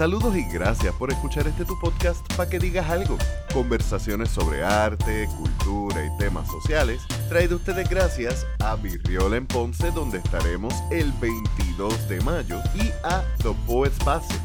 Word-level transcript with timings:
Saludos 0.00 0.34
y 0.34 0.44
gracias 0.44 0.94
por 0.94 1.12
escuchar 1.12 1.46
este 1.46 1.66
tu 1.66 1.78
podcast 1.78 2.26
para 2.34 2.48
que 2.48 2.58
digas 2.58 2.88
algo. 2.88 3.18
Conversaciones 3.52 4.30
sobre 4.30 4.64
arte, 4.64 5.28
cultura 5.36 6.02
y 6.02 6.16
temas 6.16 6.48
sociales, 6.48 7.02
traído 7.28 7.56
ustedes 7.56 7.86
gracias 7.90 8.46
a 8.60 8.76
Virriola 8.76 9.36
en 9.36 9.46
Ponce, 9.46 9.90
donde 9.90 10.16
estaremos 10.16 10.72
el 10.90 11.12
22 11.20 12.08
de 12.08 12.18
mayo, 12.22 12.62
y 12.76 12.90
a 13.04 13.22
The 13.42 13.54
Poets 13.66 13.98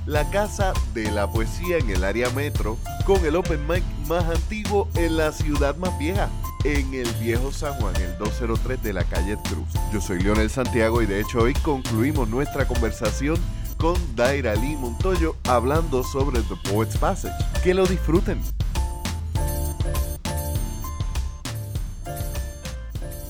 la 0.05 0.29
casa 0.29 0.73
de 0.93 1.09
la 1.09 1.31
poesía 1.31 1.77
en 1.77 1.89
el 1.89 2.03
área 2.03 2.29
metro, 2.31 2.77
con 3.05 3.25
el 3.25 3.37
open 3.37 3.65
mic 3.65 3.83
más 4.09 4.25
antiguo 4.25 4.89
en 4.95 5.15
la 5.15 5.31
ciudad 5.31 5.77
más 5.77 5.97
vieja 5.97 6.29
en 6.65 6.93
el 6.95 7.07
viejo 7.21 7.51
San 7.51 7.75
Juan, 7.75 7.95
el 7.97 8.17
203 8.17 8.81
de 8.81 8.91
la 8.91 9.03
calle 9.03 9.37
Cruz. 9.47 9.67
Yo 9.93 10.01
soy 10.01 10.19
Leonel 10.19 10.49
Santiago 10.49 11.01
y 11.01 11.05
de 11.05 11.21
hecho 11.21 11.39
hoy 11.39 11.53
concluimos 11.53 12.27
nuestra 12.27 12.67
conversación 12.67 13.37
con 13.77 13.95
Daira 14.15 14.55
Lee 14.55 14.75
Montoyo 14.75 15.35
hablando 15.45 16.03
sobre 16.03 16.41
The 16.41 16.69
Poets 16.69 16.97
Passage. 16.97 17.35
Que 17.63 17.73
lo 17.73 17.85
disfruten. 17.85 18.41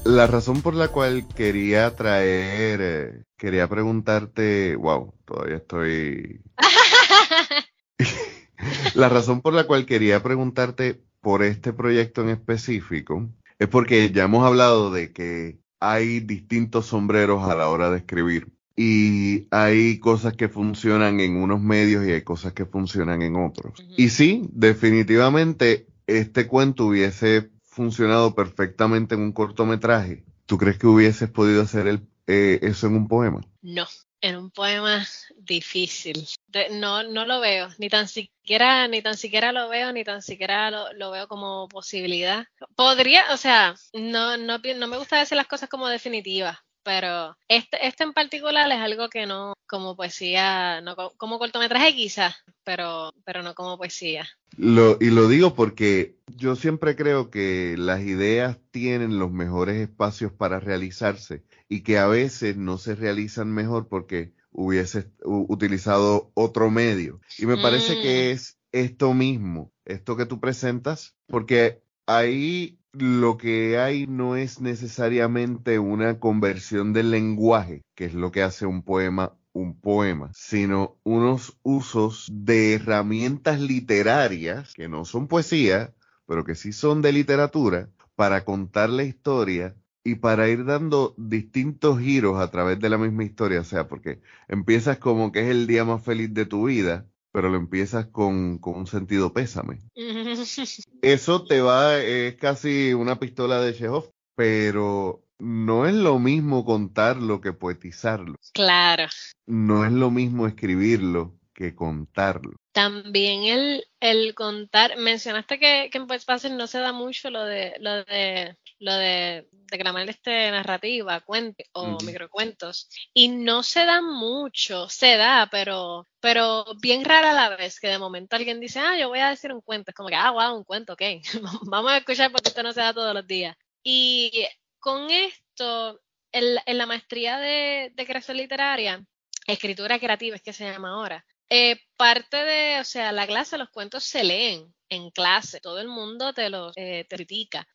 La 0.04 0.28
razón 0.28 0.62
por 0.62 0.76
la 0.76 0.90
cual 0.90 1.28
quería 1.28 1.96
traer, 1.96 2.80
eh, 2.82 3.24
quería 3.38 3.68
preguntarte, 3.68 4.76
wow, 4.76 5.14
todavía 5.26 5.58
estoy... 5.58 6.42
la 8.94 9.10
razón 9.10 9.42
por 9.42 9.54
la 9.54 9.66
cual 9.66 9.88
quería 9.88 10.22
preguntarte 10.22 11.02
por 11.22 11.42
este 11.42 11.74
proyecto 11.74 12.22
en 12.22 12.30
específico 12.30 13.28
es 13.58 13.68
porque 13.68 14.12
ya 14.12 14.26
hemos 14.26 14.46
hablado 14.46 14.92
de 14.92 15.12
que 15.12 15.58
hay 15.80 16.20
distintos 16.20 16.86
sombreros 16.86 17.50
a 17.50 17.56
la 17.56 17.68
hora 17.70 17.90
de 17.90 17.98
escribir 17.98 18.54
y 18.76 19.48
hay 19.52 20.00
cosas 20.00 20.34
que 20.34 20.50
funcionan 20.50 21.20
en 21.20 21.38
unos 21.38 21.62
medios 21.62 22.06
y 22.06 22.12
hay 22.12 22.24
cosas 22.24 22.54
que 22.54 22.66
funcionan 22.66 23.22
en 23.22 23.36
otros. 23.38 23.74
Y 23.96 24.10
sí, 24.10 24.50
definitivamente 24.52 25.88
este 26.08 26.48
cuento 26.48 26.86
hubiese 26.86 27.52
funcionado 27.64 28.36
perfectamente 28.36 29.16
en 29.16 29.22
un 29.22 29.32
cortometraje. 29.32 30.24
¿Tú 30.46 30.58
crees 30.58 30.78
que 30.78 30.88
hubieses 30.88 31.30
podido 31.30 31.62
hacer 31.62 31.88
el, 31.88 32.08
eh, 32.28 32.60
eso 32.62 32.88
en 32.88 32.96
un 32.96 33.08
poema? 33.08 33.42
No, 33.62 33.88
en 34.22 34.38
un 34.38 34.52
poema 34.52 35.06
difícil. 35.38 36.28
no, 36.72 37.04
no 37.04 37.26
lo 37.26 37.40
veo, 37.40 37.70
ni 37.78 37.90
tan 37.90 38.08
siquiera, 38.08 38.88
ni 38.88 39.02
tan 39.02 39.18
siquiera 39.18 39.52
lo 39.52 39.70
veo, 39.70 39.92
ni 39.94 40.04
tan 40.04 40.22
siquiera 40.22 40.72
lo, 40.72 41.12
veo 41.12 41.28
como 41.28 41.68
posibilidad. 41.70 42.46
Podría, 42.76 43.24
o 43.32 43.38
sea, 43.38 43.76
no, 43.94 44.38
no, 44.38 44.58
no 44.58 44.88
me 44.88 44.98
gusta 44.98 45.20
decir 45.20 45.38
las 45.38 45.48
cosas 45.48 45.70
como 45.70 45.88
definitivas, 45.88 46.58
pero 46.86 47.36
este, 47.48 47.86
este 47.86 48.04
en 48.04 48.14
particular 48.14 48.72
es 48.72 48.78
algo 48.78 49.10
que 49.10 49.26
no, 49.26 49.56
como 49.68 49.96
poesía, 49.96 50.82
no 50.82 50.96
como 51.18 51.40
cortometraje 51.40 51.96
quizás, 51.96 52.36
pero, 52.64 53.12
pero 53.26 53.42
no 53.42 53.56
como 53.56 53.78
poesía. 53.78 54.28
Lo, 54.56 54.98
y 55.02 55.10
lo 55.10 55.28
digo 55.28 55.56
porque 55.56 56.16
yo 56.28 56.56
siempre 56.56 56.96
creo 56.96 57.32
que 57.32 57.76
las 57.78 58.02
ideas 58.02 58.60
tienen 58.70 59.18
los 59.18 59.32
mejores 59.32 59.82
espacios 59.82 60.32
para 60.32 60.60
realizarse 60.60 61.44
y 61.68 61.82
que 61.82 61.98
a 61.98 62.06
veces 62.06 62.56
no 62.56 62.78
se 62.78 62.94
realizan 62.96 63.52
mejor 63.52 63.88
porque 63.88 64.34
hubiese 64.52 65.10
utilizado 65.24 66.32
otro 66.36 66.70
medio. 66.70 67.20
Y 67.40 67.48
me 67.48 67.58
parece 67.58 68.00
que 68.02 68.30
mm. 68.30 68.36
es 68.36 68.60
esto 68.72 69.14
mismo, 69.16 69.72
esto 69.86 70.16
que 70.16 70.28
tú 70.28 70.40
presentas, 70.40 71.16
porque 71.28 71.82
ahí 72.06 72.78
lo 72.98 73.38
que 73.38 73.78
hay 73.78 74.08
no 74.08 74.36
es 74.36 74.62
necesariamente 74.62 75.80
una 75.80 76.20
conversión 76.20 76.94
del 76.94 77.12
lenguaje, 77.12 77.84
que 77.96 78.06
es 78.06 78.14
lo 78.14 78.32
que 78.32 78.44
hace 78.44 78.66
un 78.66 78.84
poema 78.84 79.38
un 79.56 79.80
poema, 79.80 80.32
sino 80.34 81.00
unos 81.04 81.58
usos 81.64 82.28
de 82.32 82.74
herramientas 82.74 83.62
literarias 83.62 84.74
que 84.74 84.90
no 84.90 85.06
son 85.06 85.28
poesía, 85.28 85.94
pero 86.28 86.44
que 86.44 86.56
sí 86.56 86.74
son 86.74 87.02
de 87.02 87.14
literatura, 87.14 87.90
para 88.16 88.44
contar 88.44 88.90
la 88.90 89.04
historia 89.04 89.76
y 90.04 90.16
para 90.16 90.50
ir 90.50 90.66
dando 90.66 91.16
distintos 91.18 92.00
giros 92.00 92.40
a 92.40 92.52
través 92.52 92.80
de 92.80 92.90
la 92.90 92.98
misma 92.98 93.24
historia, 93.24 93.62
o 93.62 93.64
sea, 93.64 93.88
porque 93.88 94.22
empiezas 94.48 94.98
como 95.00 95.32
que 95.32 95.42
es 95.42 95.50
el 95.50 95.68
día 95.68 95.86
más 95.86 96.04
feliz 96.04 96.34
de 96.34 96.46
tu 96.46 96.66
vida, 96.66 97.08
pero 97.36 97.50
lo 97.50 97.58
empiezas 97.58 98.06
con, 98.06 98.62
un 98.64 98.88
sentido 98.88 99.34
pésame. 99.34 99.82
Eso 101.02 101.44
te 101.44 101.60
va, 101.60 101.98
es 101.98 102.36
casi 102.36 102.94
una 102.94 103.20
pistola 103.20 103.60
de 103.60 103.74
Chekhov, 103.74 104.10
pero 104.36 105.22
no 105.38 105.86
es 105.86 105.94
lo 105.94 106.18
mismo 106.18 106.64
contarlo 106.64 107.42
que 107.42 107.52
poetizarlo. 107.52 108.38
Claro. 108.54 109.08
No 109.48 109.84
es 109.84 109.92
lo 109.92 110.12
mismo 110.12 110.48
escribirlo 110.48 111.36
que 111.56 111.74
contarlo. 111.74 112.58
También 112.74 113.46
el, 113.46 113.88
el 114.00 114.36
contar, 114.36 114.98
mencionaste 114.98 115.58
que, 115.58 115.90
que 115.92 115.98
en 115.98 116.08
Poets 116.08 116.52
no 116.52 116.68
se 116.68 116.80
da 116.80 116.92
mucho 116.92 117.30
lo 117.30 117.44
de, 117.46 117.76
lo 117.80 118.04
de 118.04 118.58
lo 118.80 118.94
de 118.94 119.48
declamar 119.52 120.08
este 120.10 120.52
narrativa, 120.52 121.22
cuente 121.22 121.68
o 121.74 121.98
microcuentos. 122.04 122.90
Y 123.14 123.30
no 123.30 123.64
se 123.64 123.86
da 123.86 124.02
mucho, 124.02 124.90
se 124.90 125.18
da, 125.18 125.48
pero, 125.52 126.08
pero 126.20 126.66
bien 126.82 127.06
rara 127.06 127.32
a 127.32 127.50
la 127.50 127.56
vez 127.56 127.80
que 127.80 127.88
de 127.88 128.00
momento 128.00 128.36
alguien 128.36 128.60
dice, 128.60 128.80
ah, 128.80 128.98
yo 128.98 129.10
voy 129.10 129.20
a 129.20 129.30
decir 129.30 129.54
un 129.54 129.62
cuento. 129.62 129.92
Es 129.92 129.96
como 129.96 130.10
que, 130.10 130.16
ah, 130.16 130.32
wow, 130.32 130.56
un 130.56 130.64
cuento, 130.64 130.94
ok. 130.94 131.02
Vamos 131.70 131.92
a 131.92 131.98
escuchar 131.98 132.32
porque 132.32 132.50
esto 132.50 132.64
no 132.64 132.74
se 132.74 132.82
da 132.82 132.94
todos 132.94 133.14
los 133.14 133.26
días. 133.26 133.56
Y 133.84 134.46
con 134.80 135.10
esto, 135.10 136.02
en, 136.32 136.58
en 136.66 136.78
la 136.78 136.86
maestría 136.86 137.40
de, 137.40 137.92
de 137.96 138.06
creación 138.06 138.38
literaria, 138.38 139.06
escritura 139.48 140.00
creativa 140.00 140.36
es 140.36 140.42
que 140.42 140.54
se 140.54 140.70
llama 140.70 140.92
ahora, 140.92 141.26
eh, 141.50 141.78
parte 141.98 142.38
de, 142.38 142.80
o 142.80 142.84
sea, 142.84 143.12
la 143.12 143.28
clase, 143.28 143.58
los 143.58 143.70
cuentos 143.70 144.04
se 144.04 144.24
leen 144.24 144.74
en 144.90 145.12
clase, 145.12 145.60
todo 145.60 145.80
el 145.80 145.88
mundo 145.88 146.34
te 146.34 146.50
los 146.50 146.74
eh, 146.76 147.06
critica. 147.10 147.68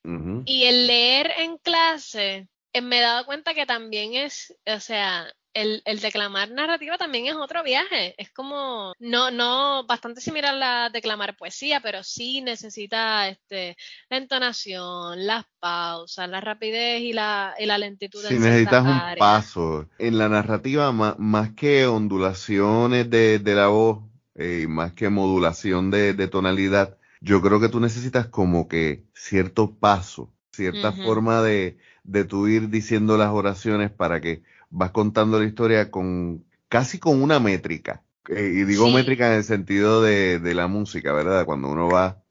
Y 0.45 0.65
el 0.65 0.87
leer 0.87 1.33
en 1.39 1.59
clase, 1.59 2.49
eh, 2.73 2.81
me 2.81 2.99
he 2.99 3.03
dado 3.03 3.27
cuenta 3.27 3.55
que 3.55 3.67
también 3.67 4.15
es, 4.15 4.57
o 4.67 4.81
sea, 4.81 5.33
el, 5.61 5.83
el, 5.85 6.01
declamar 6.01 6.51
narrativa 6.51 6.99
también 6.99 7.27
es 7.27 7.35
otro 7.35 7.63
viaje. 7.63 8.15
Es 8.19 8.31
como, 8.31 8.93
no, 8.99 9.31
no, 9.31 9.85
bastante 9.87 10.21
similar 10.21 10.55
a 10.55 10.59
la 10.59 10.91
declamar 10.91 11.37
poesía, 11.37 11.81
pero 11.81 12.03
sí 12.03 12.41
necesita 12.41 13.29
este, 13.29 13.77
la 14.09 14.17
entonación, 14.17 15.27
las 15.27 15.45
pausas, 15.59 16.29
la 16.29 16.41
rapidez 16.41 17.03
y 17.03 17.13
la, 17.13 17.55
y 17.59 17.67
la 17.67 17.79
lentitud. 17.79 18.21
Sí, 18.27 18.39
necesitas 18.39 18.85
un 18.85 19.19
paso. 19.19 19.89
En 19.99 20.19
la 20.19 20.29
narrativa, 20.29 20.93
más, 20.93 21.51
que 21.55 21.87
ondulaciones 21.87 23.11
de, 23.11 23.39
de 23.39 23.55
la 23.55 23.69
voz, 23.69 24.01
eh, 24.35 24.67
más 24.69 24.93
que 24.93 25.09
modulación 25.09 25.91
de, 25.91 26.15
de, 26.15 26.29
tonalidad, 26.29 26.99
yo 27.21 27.43
creo 27.43 27.61
que 27.61 27.69
tú 27.69 27.81
necesitas 27.81 28.27
como 28.27 28.69
que 28.69 29.05
cierto 29.15 29.75
paso, 29.75 30.33
cierta 30.53 30.93
forma 30.93 31.43
de, 31.43 31.79
de 32.05 32.25
tú 32.25 32.49
ir 32.49 32.71
diciendo 32.71 33.17
las 33.17 33.31
oraciones 33.31 33.91
para 33.91 34.21
que 34.21 34.43
vas 34.71 34.93
contando 34.93 35.39
la 35.39 35.47
historia 35.47 35.91
con 35.91 36.45
casi 36.69 36.99
con 36.99 37.23
una 37.23 37.39
métrica. 37.39 38.03
Eh, 38.29 38.53
y 38.55 38.65
digo 38.65 38.89
métrica 38.91 39.29
en 39.29 39.35
el 39.35 39.45
sentido 39.45 40.03
de, 40.03 40.39
de, 40.39 40.55
la 40.55 40.69
música, 40.69 41.13
¿verdad? 41.13 41.45
Cuando 41.45 41.69
uno 41.69 41.89
va. 41.89 42.23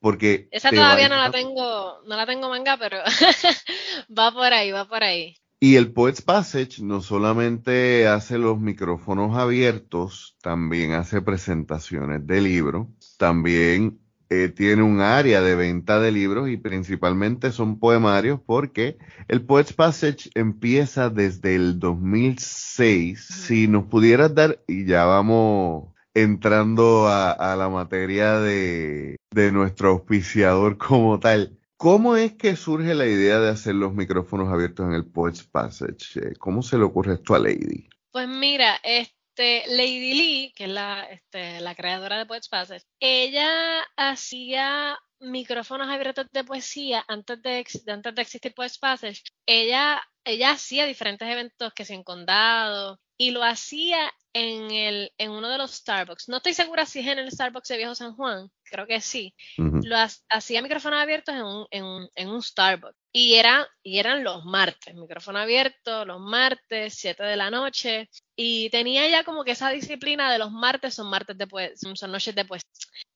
Porque. 0.00 0.48
Esa 0.50 0.70
todavía 0.70 1.08
no 1.08 1.16
la 1.16 1.30
tengo, 1.30 2.02
no 2.06 2.16
la 2.16 2.26
tengo 2.26 2.48
manga, 2.48 2.76
pero 2.76 2.98
va 4.18 4.32
por 4.32 4.52
ahí, 4.52 4.70
va 4.70 4.86
por 4.88 5.02
ahí. 5.02 5.36
Y 5.58 5.76
el 5.76 5.92
Poets 5.92 6.20
Passage 6.20 6.82
no 6.82 7.00
solamente 7.00 8.06
hace 8.06 8.36
los 8.36 8.58
micrófonos 8.58 9.36
abiertos, 9.36 10.36
también 10.42 10.92
hace 10.92 11.22
presentaciones 11.22 12.26
de 12.26 12.42
libros, 12.42 12.88
también 13.16 13.98
eh, 14.28 14.48
tiene 14.48 14.82
un 14.82 15.00
área 15.00 15.40
de 15.40 15.54
venta 15.54 16.00
de 16.00 16.12
libros 16.12 16.48
y 16.48 16.56
principalmente 16.56 17.52
son 17.52 17.78
poemarios 17.78 18.40
porque 18.44 18.98
el 19.28 19.42
Poets 19.42 19.72
Passage 19.72 20.30
empieza 20.34 21.10
desde 21.10 21.54
el 21.54 21.78
2006. 21.78 23.24
Si 23.24 23.68
nos 23.68 23.84
pudieras 23.84 24.34
dar, 24.34 24.60
y 24.66 24.84
ya 24.84 25.04
vamos 25.04 25.92
entrando 26.14 27.08
a, 27.08 27.54
la 27.56 27.68
materia 27.68 28.40
de, 28.40 29.16
de 29.30 29.52
nuestro 29.52 29.90
auspiciador 29.90 30.78
como 30.78 31.20
tal, 31.20 31.56
¿Cómo 31.78 32.16
es 32.16 32.32
que 32.32 32.56
surge 32.56 32.94
la 32.94 33.04
idea 33.04 33.38
de 33.38 33.50
hacer 33.50 33.74
los 33.74 33.92
micrófonos 33.92 34.50
abiertos 34.50 34.86
en 34.86 34.94
el 34.94 35.04
Poets 35.04 35.44
Passage? 35.44 36.18
Eh, 36.20 36.32
¿Cómo 36.38 36.62
se 36.62 36.78
le 36.78 36.84
ocurre 36.84 37.14
esto 37.14 37.34
a 37.34 37.38
Lady? 37.38 37.86
Pues 38.12 38.26
mira, 38.28 38.76
es, 38.82 39.14
este, 39.36 39.64
Lady 39.68 40.14
Lee, 40.14 40.52
que 40.56 40.64
es 40.64 40.70
la, 40.70 41.02
este, 41.10 41.60
creadora 41.76 42.16
de 42.16 42.24
Poets 42.24 42.48
Passage, 42.48 42.86
ella 43.00 43.82
hacía 43.96 44.98
micrófonos 45.20 45.88
abiertos 45.88 46.26
de 46.32 46.44
poesía 46.44 47.04
antes 47.06 47.42
de, 47.42 47.66
antes 47.86 48.14
de 48.14 48.22
existir 48.22 48.54
Poets 48.54 48.78
Passage. 48.78 49.22
Ella, 49.46 50.02
ella 50.24 50.52
hacía 50.52 50.86
diferentes 50.86 51.28
eventos 51.28 51.74
que 51.74 51.84
se 51.84 51.94
en 51.94 52.02
condado 52.02 52.98
y 53.18 53.30
lo 53.30 53.42
hacía 53.42 54.10
en, 54.36 54.70
el, 54.70 55.12
en 55.16 55.30
uno 55.30 55.48
de 55.48 55.56
los 55.56 55.70
Starbucks. 55.70 56.28
No 56.28 56.36
estoy 56.36 56.52
segura 56.52 56.84
si 56.84 57.00
es 57.00 57.06
en 57.06 57.18
el 57.18 57.30
Starbucks 57.30 57.68
de 57.68 57.78
Viejo 57.78 57.94
San 57.94 58.14
Juan, 58.14 58.50
creo 58.64 58.86
que 58.86 59.00
sí, 59.00 59.34
lo 59.56 59.96
hacía 60.28 60.60
micrófonos 60.60 61.00
abiertos 61.00 61.34
en 61.34 61.42
un, 61.42 61.66
en, 61.70 62.08
en 62.14 62.28
un 62.28 62.42
Starbucks. 62.42 62.94
Y, 63.12 63.36
era, 63.36 63.66
y 63.82 63.98
eran 63.98 64.22
los 64.22 64.44
martes, 64.44 64.94
micrófono 64.94 65.38
abierto, 65.38 66.04
los 66.04 66.20
martes, 66.20 66.94
7 66.98 67.22
de 67.22 67.36
la 67.36 67.50
noche. 67.50 68.10
Y 68.36 68.68
tenía 68.68 69.08
ya 69.08 69.24
como 69.24 69.42
que 69.42 69.52
esa 69.52 69.70
disciplina 69.70 70.30
de 70.30 70.38
los 70.38 70.52
martes 70.52 70.92
son 70.92 71.08
martes 71.08 71.38
de 71.38 71.46
son 71.74 72.12
noches 72.12 72.34
de 72.34 72.44
poesía. 72.44 72.68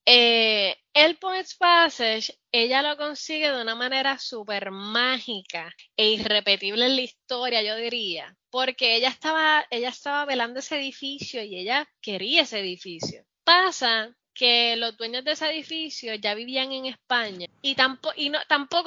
Eh, 0.03 0.75
el 0.95 1.17
Poets 1.19 1.55
Passage, 1.55 2.33
ella 2.51 2.81
lo 2.81 2.97
consigue 2.97 3.51
de 3.51 3.61
una 3.61 3.75
manera 3.75 4.17
súper 4.17 4.71
mágica 4.71 5.71
e 5.95 6.09
irrepetible 6.13 6.87
en 6.87 6.95
la 6.95 7.01
historia, 7.03 7.61
yo 7.61 7.75
diría, 7.75 8.35
porque 8.51 8.95
ella 8.95 9.09
estaba, 9.09 9.65
ella 9.71 9.89
estaba 9.89 10.25
velando 10.25 10.59
ese 10.59 10.79
edificio 10.79 11.43
y 11.43 11.57
ella 11.57 11.89
quería 12.01 12.43
ese 12.43 12.59
edificio. 12.59 13.23
Pasa 13.43 14.15
que 14.33 14.75
los 14.75 14.95
dueños 14.97 15.23
de 15.23 15.31
ese 15.31 15.49
edificio 15.49 16.13
ya 16.15 16.35
vivían 16.35 16.71
en 16.71 16.85
España 16.85 17.47
y, 17.61 17.75
tampoco, 17.75 18.13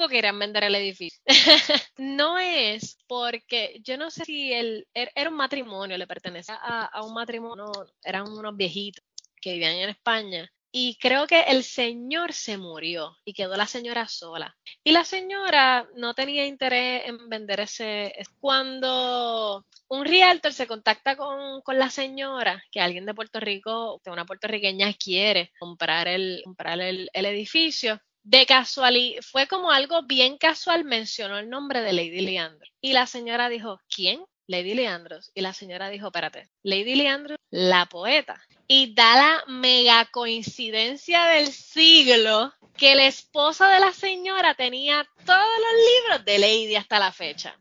no, 0.03 0.07
querían 0.07 0.39
vender 0.39 0.63
el 0.63 0.75
edificio. 0.75 1.21
no 1.97 2.39
es 2.39 2.97
porque 3.07 3.79
yo 3.83 3.97
no 3.97 4.09
sé 4.11 4.25
si 4.25 4.53
el, 4.53 4.87
er, 4.93 5.11
era 5.15 5.29
un 5.29 5.35
matrimonio, 5.35 5.97
le 5.97 6.07
pertenecía 6.07 6.55
a, 6.55 6.85
a 6.85 7.03
un 7.03 7.13
matrimonio, 7.13 7.71
eran 8.03 8.27
unos 8.27 8.55
viejitos 8.55 9.03
que 9.41 9.53
vivían 9.53 9.75
en 9.75 9.89
España 9.89 10.51
y 10.77 10.97
creo 10.97 11.25
que 11.25 11.39
el 11.39 11.63
señor 11.63 12.33
se 12.33 12.57
murió 12.57 13.15
y 13.23 13.31
quedó 13.31 13.55
la 13.55 13.65
señora 13.65 14.09
sola. 14.09 14.57
Y 14.83 14.91
la 14.91 15.05
señora 15.05 15.87
no 15.95 16.13
tenía 16.13 16.45
interés 16.45 17.03
en 17.05 17.29
vender 17.29 17.61
ese. 17.61 18.13
Cuando 18.41 19.65
un 19.87 20.03
realtor 20.03 20.51
se 20.51 20.67
contacta 20.67 21.15
con, 21.15 21.61
la 21.77 21.89
señora, 21.89 22.61
que 22.71 22.81
alguien 22.81 23.05
de 23.05 23.13
Puerto 23.13 23.39
Rico, 23.39 24.01
que 24.03 24.09
una 24.09 24.25
puertorriqueña 24.25 24.91
quiere 24.95 25.53
comprar 25.59 26.09
el, 26.09 26.41
comprar 26.43 26.81
el, 26.81 27.09
el 27.13 27.25
edificio, 27.25 28.01
de 28.23 28.45
casualidad, 28.45 29.21
fue 29.21 29.47
como 29.47 29.71
algo 29.71 30.03
bien 30.03 30.37
casual, 30.37 30.83
mencionó 30.83 31.37
el 31.37 31.49
nombre 31.49 31.79
de 31.83 31.93
Lady 31.93 32.19
Leandro. 32.19 32.69
Y 32.81 32.91
la 32.91 33.07
señora 33.07 33.47
dijo, 33.47 33.79
¿quién? 33.87 34.25
Lady 34.47 34.73
Leandros. 34.73 35.31
Y 35.33 35.39
la 35.39 35.53
señora 35.53 35.87
dijo, 35.87 36.07
espérate, 36.07 36.49
Lady 36.63 36.95
Leandros, 36.95 37.37
la 37.49 37.85
poeta. 37.85 38.41
Y 38.67 38.93
da 38.93 39.15
la 39.15 39.43
mega 39.47 40.05
coincidencia 40.11 41.25
del 41.25 41.51
siglo 41.51 42.53
que 42.77 42.93
el 42.93 42.99
esposo 42.99 43.65
de 43.65 43.79
la 43.79 43.93
señora 43.93 44.55
tenía 44.55 45.07
todos 45.25 45.39
los 45.39 46.15
libros 46.19 46.25
de 46.25 46.39
Lady 46.39 46.75
hasta 46.75 46.99
la 46.99 47.11
fecha. 47.11 47.55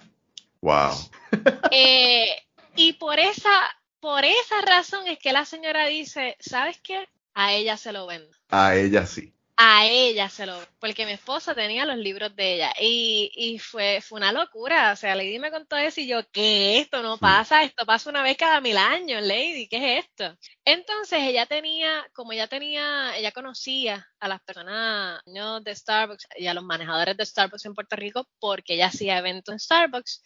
Wow. 0.60 0.92
Eh, 1.72 2.28
y 2.76 2.92
por 2.92 3.18
esa, 3.18 3.50
por 3.98 4.24
esa 4.24 4.60
razón 4.62 5.08
es 5.08 5.18
que 5.18 5.32
la 5.32 5.44
señora 5.44 5.86
dice, 5.86 6.36
¿sabes 6.38 6.80
qué? 6.80 7.08
A 7.34 7.52
ella 7.52 7.76
se 7.76 7.92
lo 7.92 8.06
vendo. 8.06 8.36
A 8.50 8.76
ella 8.76 9.04
sí 9.04 9.34
a 9.56 9.86
ella 9.86 10.28
se 10.28 10.46
lo, 10.46 10.58
porque 10.80 11.06
mi 11.06 11.12
esposa 11.12 11.54
tenía 11.54 11.84
los 11.84 11.96
libros 11.96 12.34
de 12.34 12.54
ella 12.54 12.72
y, 12.80 13.30
y 13.34 13.58
fue, 13.60 14.00
fue 14.00 14.18
una 14.18 14.32
locura, 14.32 14.92
o 14.92 14.96
sea, 14.96 15.14
Lady 15.14 15.38
me 15.38 15.52
contó 15.52 15.76
eso 15.76 16.00
y 16.00 16.08
yo, 16.08 16.28
¿qué 16.32 16.78
esto 16.78 17.02
no 17.02 17.18
pasa? 17.18 17.62
Esto 17.62 17.86
pasa 17.86 18.10
una 18.10 18.22
vez 18.22 18.36
cada 18.36 18.60
mil 18.60 18.76
años, 18.76 19.22
Lady, 19.22 19.68
¿qué 19.68 19.98
es 19.98 20.04
esto? 20.04 20.36
Entonces 20.64 21.20
ella 21.22 21.46
tenía, 21.46 22.04
como 22.12 22.32
ella 22.32 22.48
tenía, 22.48 23.16
ella 23.16 23.30
conocía 23.30 24.08
a 24.18 24.28
las 24.28 24.40
personas 24.42 25.20
de 25.24 25.74
Starbucks 25.74 26.26
y 26.36 26.48
a 26.48 26.54
los 26.54 26.64
manejadores 26.64 27.16
de 27.16 27.26
Starbucks 27.26 27.64
en 27.66 27.74
Puerto 27.74 27.94
Rico 27.96 28.26
porque 28.40 28.74
ella 28.74 28.86
hacía 28.86 29.18
eventos 29.18 29.52
en 29.52 29.60
Starbucks, 29.60 30.22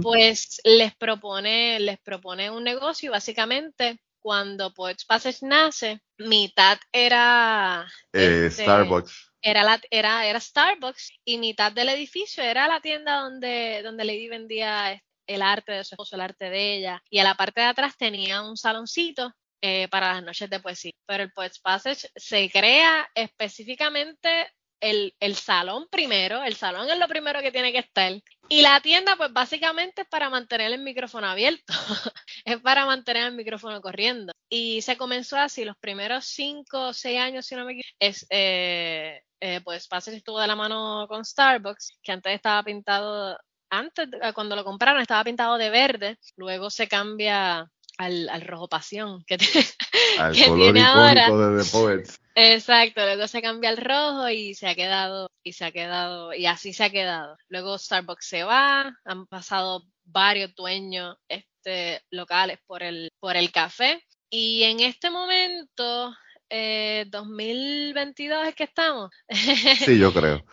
pues 0.00 0.60
les 0.64 0.94
propone, 0.96 1.78
les 1.80 1.98
propone 2.00 2.50
un 2.50 2.64
negocio 2.64 3.08
y 3.08 3.10
básicamente 3.10 4.00
cuando 4.22 4.72
Poets 4.72 5.04
Passage 5.04 5.38
nace, 5.42 6.00
mitad 6.18 6.78
era 6.92 7.86
eh, 8.12 8.46
este, 8.46 8.62
Starbucks. 8.62 9.32
Era, 9.42 9.64
la, 9.64 9.80
era, 9.90 10.24
era 10.26 10.38
Starbucks 10.38 11.10
y 11.24 11.38
mitad 11.38 11.72
del 11.72 11.88
edificio 11.88 12.44
era 12.44 12.68
la 12.68 12.80
tienda 12.80 13.20
donde, 13.20 13.82
donde 13.82 14.04
Lady 14.04 14.28
vendía 14.28 15.02
el 15.26 15.42
arte 15.42 15.72
de 15.72 15.84
su 15.84 15.94
esposo, 15.94 16.14
el 16.14 16.22
arte 16.22 16.48
de 16.48 16.76
ella. 16.76 17.02
Y 17.10 17.18
a 17.18 17.24
la 17.24 17.34
parte 17.34 17.60
de 17.60 17.66
atrás 17.66 17.96
tenía 17.96 18.42
un 18.42 18.56
saloncito 18.56 19.34
eh, 19.60 19.88
para 19.88 20.12
las 20.14 20.22
noches 20.22 20.48
de 20.48 20.60
poesía. 20.60 20.92
Pero 21.06 21.24
el 21.24 21.32
Poets 21.32 21.58
Passage 21.58 22.08
se 22.14 22.50
crea 22.50 23.08
específicamente 23.14 24.52
el, 24.80 25.14
el, 25.20 25.36
salón 25.36 25.86
primero, 25.90 26.42
el 26.42 26.56
salón 26.56 26.90
es 26.90 26.98
lo 26.98 27.06
primero 27.06 27.40
que 27.40 27.52
tiene 27.52 27.72
que 27.72 27.78
estar. 27.78 28.12
Y 28.52 28.60
la 28.60 28.82
tienda, 28.82 29.16
pues 29.16 29.32
básicamente 29.32 30.02
es 30.02 30.08
para 30.08 30.28
mantener 30.28 30.72
el 30.72 30.82
micrófono 30.82 31.26
abierto, 31.26 31.72
es 32.44 32.60
para 32.60 32.84
mantener 32.84 33.28
el 33.28 33.34
micrófono 33.34 33.80
corriendo. 33.80 34.30
Y 34.50 34.82
se 34.82 34.98
comenzó 34.98 35.38
así, 35.38 35.64
los 35.64 35.78
primeros 35.78 36.26
cinco 36.26 36.88
o 36.88 36.92
seis 36.92 37.18
años, 37.18 37.46
si 37.46 37.54
no 37.54 37.64
me 37.64 37.72
equivoco, 37.72 37.96
es, 37.98 38.26
eh, 38.28 39.22
eh, 39.40 39.62
pues 39.64 39.88
estuvo 40.08 40.38
de 40.38 40.46
la 40.48 40.54
mano 40.54 41.06
con 41.08 41.24
Starbucks, 41.24 41.98
que 42.02 42.12
antes 42.12 42.34
estaba 42.34 42.62
pintado, 42.62 43.38
antes, 43.70 44.10
cuando 44.34 44.54
lo 44.54 44.64
compraron, 44.64 45.00
estaba 45.00 45.24
pintado 45.24 45.56
de 45.56 45.70
verde, 45.70 46.18
luego 46.36 46.68
se 46.68 46.88
cambia 46.88 47.70
al, 47.98 48.28
al 48.28 48.42
rojo 48.42 48.68
pasión 48.68 49.24
que, 49.24 49.36
al 50.18 50.36
color 50.36 50.58
tiene 50.58 50.82
ahora. 50.82 51.30
de 51.30 51.62
The 51.62 51.70
Poets. 51.70 52.20
Exacto, 52.34 53.02
luego 53.02 53.28
se 53.28 53.42
cambia 53.42 53.70
al 53.70 53.76
rojo 53.76 54.28
y 54.30 54.54
se 54.54 54.68
ha 54.68 54.74
quedado, 54.74 55.28
y 55.42 55.52
se 55.52 55.66
ha 55.66 55.72
quedado, 55.72 56.32
y 56.32 56.46
así 56.46 56.72
se 56.72 56.84
ha 56.84 56.90
quedado. 56.90 57.36
Luego 57.48 57.78
Starbucks 57.78 58.26
se 58.26 58.44
va, 58.44 58.94
han 59.04 59.26
pasado 59.26 59.84
varios 60.04 60.54
dueños 60.54 61.16
este, 61.28 62.02
locales 62.10 62.58
por 62.66 62.82
el, 62.82 63.10
por 63.20 63.36
el 63.36 63.52
café. 63.52 64.02
Y 64.30 64.62
en 64.62 64.80
este 64.80 65.10
momento 65.10 66.14
eh, 66.54 67.06
2022 67.08 68.46
es 68.46 68.54
que 68.54 68.64
estamos. 68.64 69.10
Sí, 69.86 69.98
yo 69.98 70.12
creo. 70.12 70.44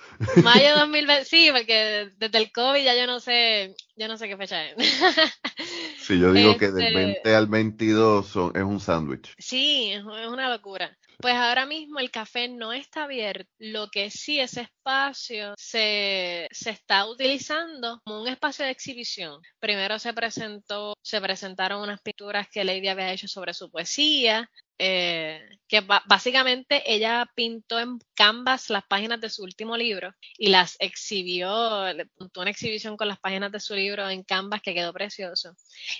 Mayo 0.41 0.75
2020, 0.79 1.25
sí, 1.25 1.49
porque 1.51 2.09
desde 2.17 2.37
el 2.37 2.51
COVID 2.53 2.81
ya 2.81 2.95
yo 2.95 3.05
no 3.05 3.19
sé, 3.19 3.75
yo 3.97 4.07
no 4.07 4.17
sé 4.17 4.29
qué 4.29 4.37
fecha 4.37 4.65
es. 4.65 4.75
Sí, 5.99 6.17
yo 6.17 6.31
digo 6.31 6.57
que 6.57 6.71
del 6.71 6.95
20 6.95 7.17
este 7.17 7.35
al 7.35 7.47
22 7.47 8.25
son, 8.27 8.51
es 8.55 8.63
un 8.63 8.79
sándwich. 8.79 9.35
Sí, 9.37 9.91
es 9.91 10.03
una 10.03 10.49
locura. 10.49 10.97
Pues 11.21 11.35
ahora 11.35 11.65
mismo 11.65 11.99
el 11.99 12.11
café 12.11 12.47
no 12.47 12.71
está 12.71 13.03
abierto, 13.03 13.51
lo 13.57 13.89
que 13.89 14.09
sí 14.09 14.39
ese 14.39 14.61
espacio 14.61 15.53
se, 15.57 16.47
se 16.49 16.69
está 16.69 17.05
utilizando 17.07 17.99
como 18.05 18.21
un 18.21 18.29
espacio 18.29 18.63
de 18.63 18.71
exhibición. 18.71 19.41
Primero 19.59 19.99
se 19.99 20.13
presentó, 20.13 20.93
se 21.01 21.19
presentaron 21.19 21.81
unas 21.81 21.99
pinturas 22.01 22.47
que 22.49 22.63
Lady 22.63 22.87
había 22.87 23.11
hecho 23.11 23.27
sobre 23.27 23.53
su 23.53 23.69
poesía, 23.69 24.49
eh, 24.81 25.41
que 25.67 25.81
básicamente 25.81 26.81
ella 26.85 27.29
pintó 27.35 27.81
en 27.81 27.99
canvas 28.15 28.69
las 28.69 28.85
páginas 28.85 29.19
de 29.19 29.29
su 29.29 29.43
último 29.43 29.75
libro 29.75 30.13
y 30.37 30.47
las 30.47 30.77
exhibió, 30.79 31.91
le 31.91 32.05
puntó 32.05 32.39
una 32.39 32.51
exhibición 32.51 32.95
con 32.95 33.09
las 33.09 33.19
páginas 33.19 33.51
de 33.51 33.59
su 33.59 33.75
libro 33.75 34.09
en 34.09 34.23
canvas 34.23 34.61
que 34.61 34.73
quedó 34.73 34.93
precioso. 34.93 35.53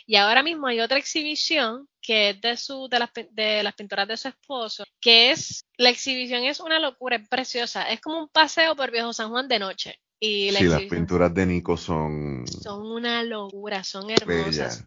Y 0.06 0.16
ahora 0.16 0.44
mismo 0.44 0.68
hay 0.68 0.80
otra 0.80 0.98
exhibición 0.98 1.90
que 2.02 2.30
es 2.30 2.42
de, 2.42 2.56
su, 2.56 2.88
de, 2.90 3.00
las, 3.00 3.10
de 3.32 3.64
las 3.64 3.76
pinturas 3.76 4.08
de 4.08 4.16
su 4.16 4.30
esposo, 4.30 4.86
que 5.02 5.09
es, 5.10 5.66
la 5.78 5.90
exhibición 5.90 6.44
es 6.44 6.60
una 6.60 6.80
locura, 6.80 7.18
es 7.18 7.28
preciosa, 7.28 7.84
es 7.90 8.02
como 8.02 8.20
un 8.20 8.30
paseo 8.30 8.76
por 8.76 8.92
Viejo 8.92 9.14
San 9.14 9.30
Juan 9.30 9.48
de 9.48 9.60
noche. 9.60 10.00
Y 10.20 10.52
sí, 10.52 10.66
las 10.66 10.82
pinturas 10.84 11.34
de 11.34 11.46
Nico 11.46 11.78
son... 11.78 12.46
Son 12.48 12.86
una 12.92 13.24
locura, 13.24 13.84
son 13.84 14.10
hermosas. 14.10 14.86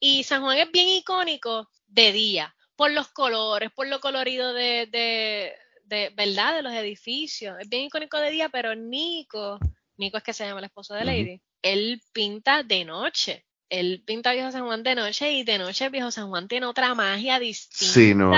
Y 0.00 0.24
San 0.24 0.42
Juan 0.42 0.58
es 0.58 0.70
bien 0.72 0.88
icónico 0.88 1.68
de 1.86 2.12
día 2.12 2.54
por 2.76 2.90
los 2.90 3.08
colores, 3.08 3.70
por 3.70 3.86
lo 3.86 4.00
colorido 4.00 4.52
de, 4.52 4.88
de, 4.90 5.52
de, 5.84 6.10
¿verdad? 6.16 6.56
De 6.56 6.62
los 6.62 6.72
edificios. 6.72 7.56
Es 7.60 7.68
bien 7.68 7.84
icónico 7.84 8.18
de 8.18 8.30
día, 8.30 8.48
pero 8.48 8.74
Nico, 8.74 9.58
Nico 9.96 10.16
es 10.16 10.22
que 10.22 10.32
se 10.32 10.46
llama 10.46 10.60
el 10.60 10.64
esposo 10.64 10.94
de 10.94 11.04
Lady, 11.04 11.40
él 11.62 12.00
pinta 12.12 12.62
de 12.62 12.84
noche. 12.84 13.44
Él 13.68 14.02
pinta 14.04 14.32
Viejo 14.32 14.50
San 14.50 14.64
Juan 14.64 14.82
de 14.82 14.94
noche 14.94 15.32
y 15.32 15.44
de 15.44 15.56
noche 15.56 15.88
Viejo 15.88 16.10
San 16.10 16.28
Juan 16.28 16.48
tiene 16.48 16.66
otra 16.66 16.94
magia 16.94 17.38
distinta. 17.38 17.94
Sí, 17.94 18.14
no. 18.14 18.32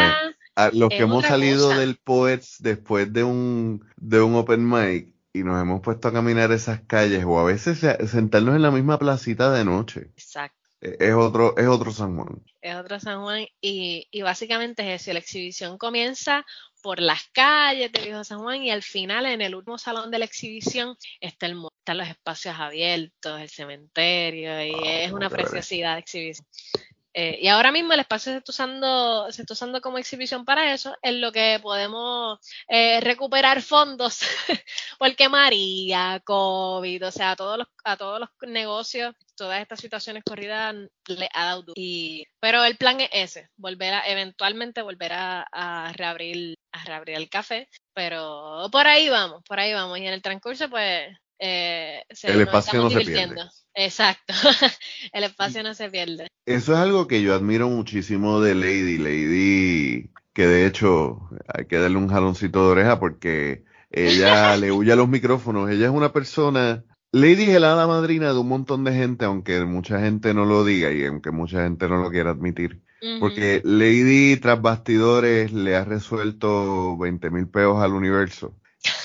Los 0.73 0.89
que 0.89 0.99
hemos 0.99 1.25
salido 1.25 1.71
del 1.71 1.97
Poets 1.97 2.57
después 2.61 3.13
de 3.13 3.25
un, 3.25 3.85
de 3.97 4.21
un 4.21 4.35
open 4.37 4.69
mic 4.69 5.15
y 5.33 5.43
nos 5.43 5.61
hemos 5.61 5.81
puesto 5.81 6.09
a 6.09 6.13
caminar 6.13 6.53
esas 6.53 6.81
calles 6.83 7.25
o 7.27 7.39
a 7.39 7.45
veces 7.45 7.81
sentarnos 8.09 8.55
en 8.55 8.63
la 8.63 8.71
misma 8.71 8.99
placita 8.99 9.53
de 9.53 9.65
noche. 9.65 10.11
Exacto. 10.17 10.57
Es 10.81 11.15
otro, 11.15 11.57
es 11.57 11.67
otro 11.67 11.93
San 11.93 12.15
Juan. 12.15 12.43
Es 12.61 12.77
otro 12.77 13.01
San 13.01 13.23
Juan 13.23 13.47
y, 13.61 14.07
y 14.11 14.23
básicamente 14.23 14.83
es 14.95 15.03
eso. 15.03 15.13
La 15.15 15.19
exhibición 15.19 15.79
comienza 15.79 16.45
por 16.83 17.01
las 17.01 17.23
calles 17.33 17.91
de 17.91 18.03
Viejo 18.03 18.23
San 18.25 18.41
Juan 18.41 18.63
y 18.63 18.71
al 18.71 18.83
final 18.83 19.25
en 19.25 19.41
el 19.41 19.55
último 19.55 19.79
salón 19.79 20.11
de 20.11 20.19
la 20.19 20.27
exhibición 20.27 20.99
está 21.19 21.47
el, 21.47 21.57
están 21.79 21.97
los 21.97 22.09
espacios 22.09 22.55
abiertos, 22.59 23.41
el 23.41 23.49
cementerio 23.49 24.63
y 24.63 24.75
ah, 24.75 25.05
es 25.05 25.13
una 25.13 25.31
preciosidad 25.31 25.95
de 25.95 26.01
exhibición. 26.01 26.47
Eh, 27.17 27.39
y 27.41 27.49
ahora 27.49 27.71
mismo 27.71 27.93
el 27.93 28.01
espacio 28.01 28.33
se 28.33 28.39
está 28.39 28.51
usando, 28.51 29.31
se 29.31 29.43
está 29.43 29.55
usando 29.55 29.81
como 29.81 29.99
exhibición 29.99 30.45
para 30.45 30.75
eso, 30.75 30.97
en 31.01 31.21
lo 31.21 31.31
que 31.31 31.61
podemos 31.63 32.41
eh, 32.69 33.01
recuperar 33.01 33.63
fondos, 33.63 34.21
porque 34.99 35.29
María, 35.29 36.21
COVID, 36.25 37.07
o 37.07 37.11
sea, 37.13 37.31
a 37.33 37.37
todos 37.37 37.59
los, 37.59 37.69
a 37.85 37.97
todos 37.97 38.19
los 38.19 38.29
negocios, 38.49 39.15
todas 39.37 39.63
estas 39.63 39.79
situaciones 39.79 40.25
corridas 40.25 40.75
le 41.07 41.29
ha 41.33 41.45
dado 41.45 41.73
y 41.77 42.27
Pero 42.41 42.65
el 42.65 42.77
plan 42.77 43.01
es 43.01 43.11
ese, 43.13 43.49
volver 43.57 43.95
a, 43.95 44.09
eventualmente 44.09 44.83
volver 44.83 45.13
a, 45.13 45.93
reabrir, 45.95 46.57
a 46.73 46.85
reabrir 46.85 47.17
el 47.17 47.29
café, 47.29 47.69
pero 47.93 48.69
por 48.73 48.89
ahí 48.89 49.09
vamos, 49.09 49.43
por 49.47 49.61
ahí 49.61 49.73
vamos. 49.73 49.99
Y 49.99 50.07
en 50.07 50.15
el 50.15 50.23
transcurso, 50.23 50.69
pues, 50.69 51.17
eh, 51.47 52.03
el 52.23 52.41
espacio 52.41 52.83
no 52.83 52.89
se 52.89 53.01
pierde. 53.01 53.43
Exacto, 53.75 54.33
el 55.13 55.25
espacio 55.25 55.63
no 55.63 55.75
se 55.75 55.91
pierde. 55.91 56.29
Eso 56.47 56.73
es 56.73 56.79
algo 56.79 57.07
que 57.07 57.21
yo 57.23 57.35
admiro 57.35 57.69
muchísimo 57.69 58.41
de 58.41 58.55
Lady. 58.55 58.97
Lady, 58.97 60.11
que 60.33 60.47
de 60.47 60.67
hecho 60.67 61.29
hay 61.47 61.67
que 61.67 61.79
darle 61.79 61.99
un 61.99 62.09
jaloncito 62.09 62.65
de 62.65 62.73
oreja 62.73 62.99
porque 62.99 63.65
ella 63.91 64.57
le 64.57 64.73
huye 64.73 64.93
a 64.93 64.97
los 64.97 65.09
micrófonos. 65.09 65.69
Ella 65.69 65.87
es 65.87 65.93
una 65.93 66.15
persona. 66.15 66.83
Lady 67.13 67.51
es 67.51 67.61
la 67.61 67.87
madrina 67.87 68.33
de 68.33 68.39
un 68.39 68.49
montón 68.49 68.83
de 68.85 68.95
gente, 68.95 69.27
aunque 69.27 69.63
mucha 69.65 70.01
gente 70.01 70.33
no 70.33 70.47
lo 70.47 70.65
diga 70.65 70.93
y 70.93 71.05
aunque 71.05 71.31
mucha 71.31 71.63
gente 71.63 71.89
no 71.89 71.99
lo 71.99 72.11
quiera 72.11 72.31
admitir. 72.31 72.81
Porque 73.21 73.61
Lady 73.65 74.39
tras 74.39 74.63
bastidores 74.63 75.53
le 75.53 75.77
ha 75.77 75.85
resuelto 75.85 76.97
20 76.97 77.31
mil 77.31 77.49
peos 77.49 77.83
al 77.83 77.93
universo 77.93 78.57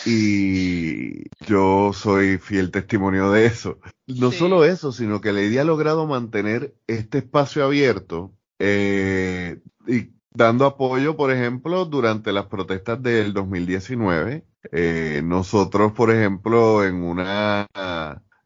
y 0.05 1.29
yo 1.45 1.91
soy 1.93 2.37
fiel 2.37 2.71
testimonio 2.71 3.31
de 3.31 3.45
eso. 3.45 3.79
No 4.07 4.31
solo 4.31 4.65
eso, 4.65 4.91
sino 4.91 5.21
que 5.21 5.31
Lady 5.31 5.57
ha 5.57 5.63
logrado 5.63 6.07
mantener 6.07 6.75
este 6.87 7.19
espacio 7.19 7.63
abierto 7.63 8.33
eh, 8.59 9.59
y 9.87 10.11
dando 10.31 10.65
apoyo, 10.65 11.15
por 11.15 11.31
ejemplo, 11.31 11.85
durante 11.85 12.31
las 12.31 12.47
protestas 12.47 13.01
del 13.01 13.33
2019. 13.33 14.45
Eh, 14.71 15.21
nosotros, 15.23 15.93
por 15.93 16.11
ejemplo, 16.11 16.83
en 16.85 16.95
una 16.95 17.67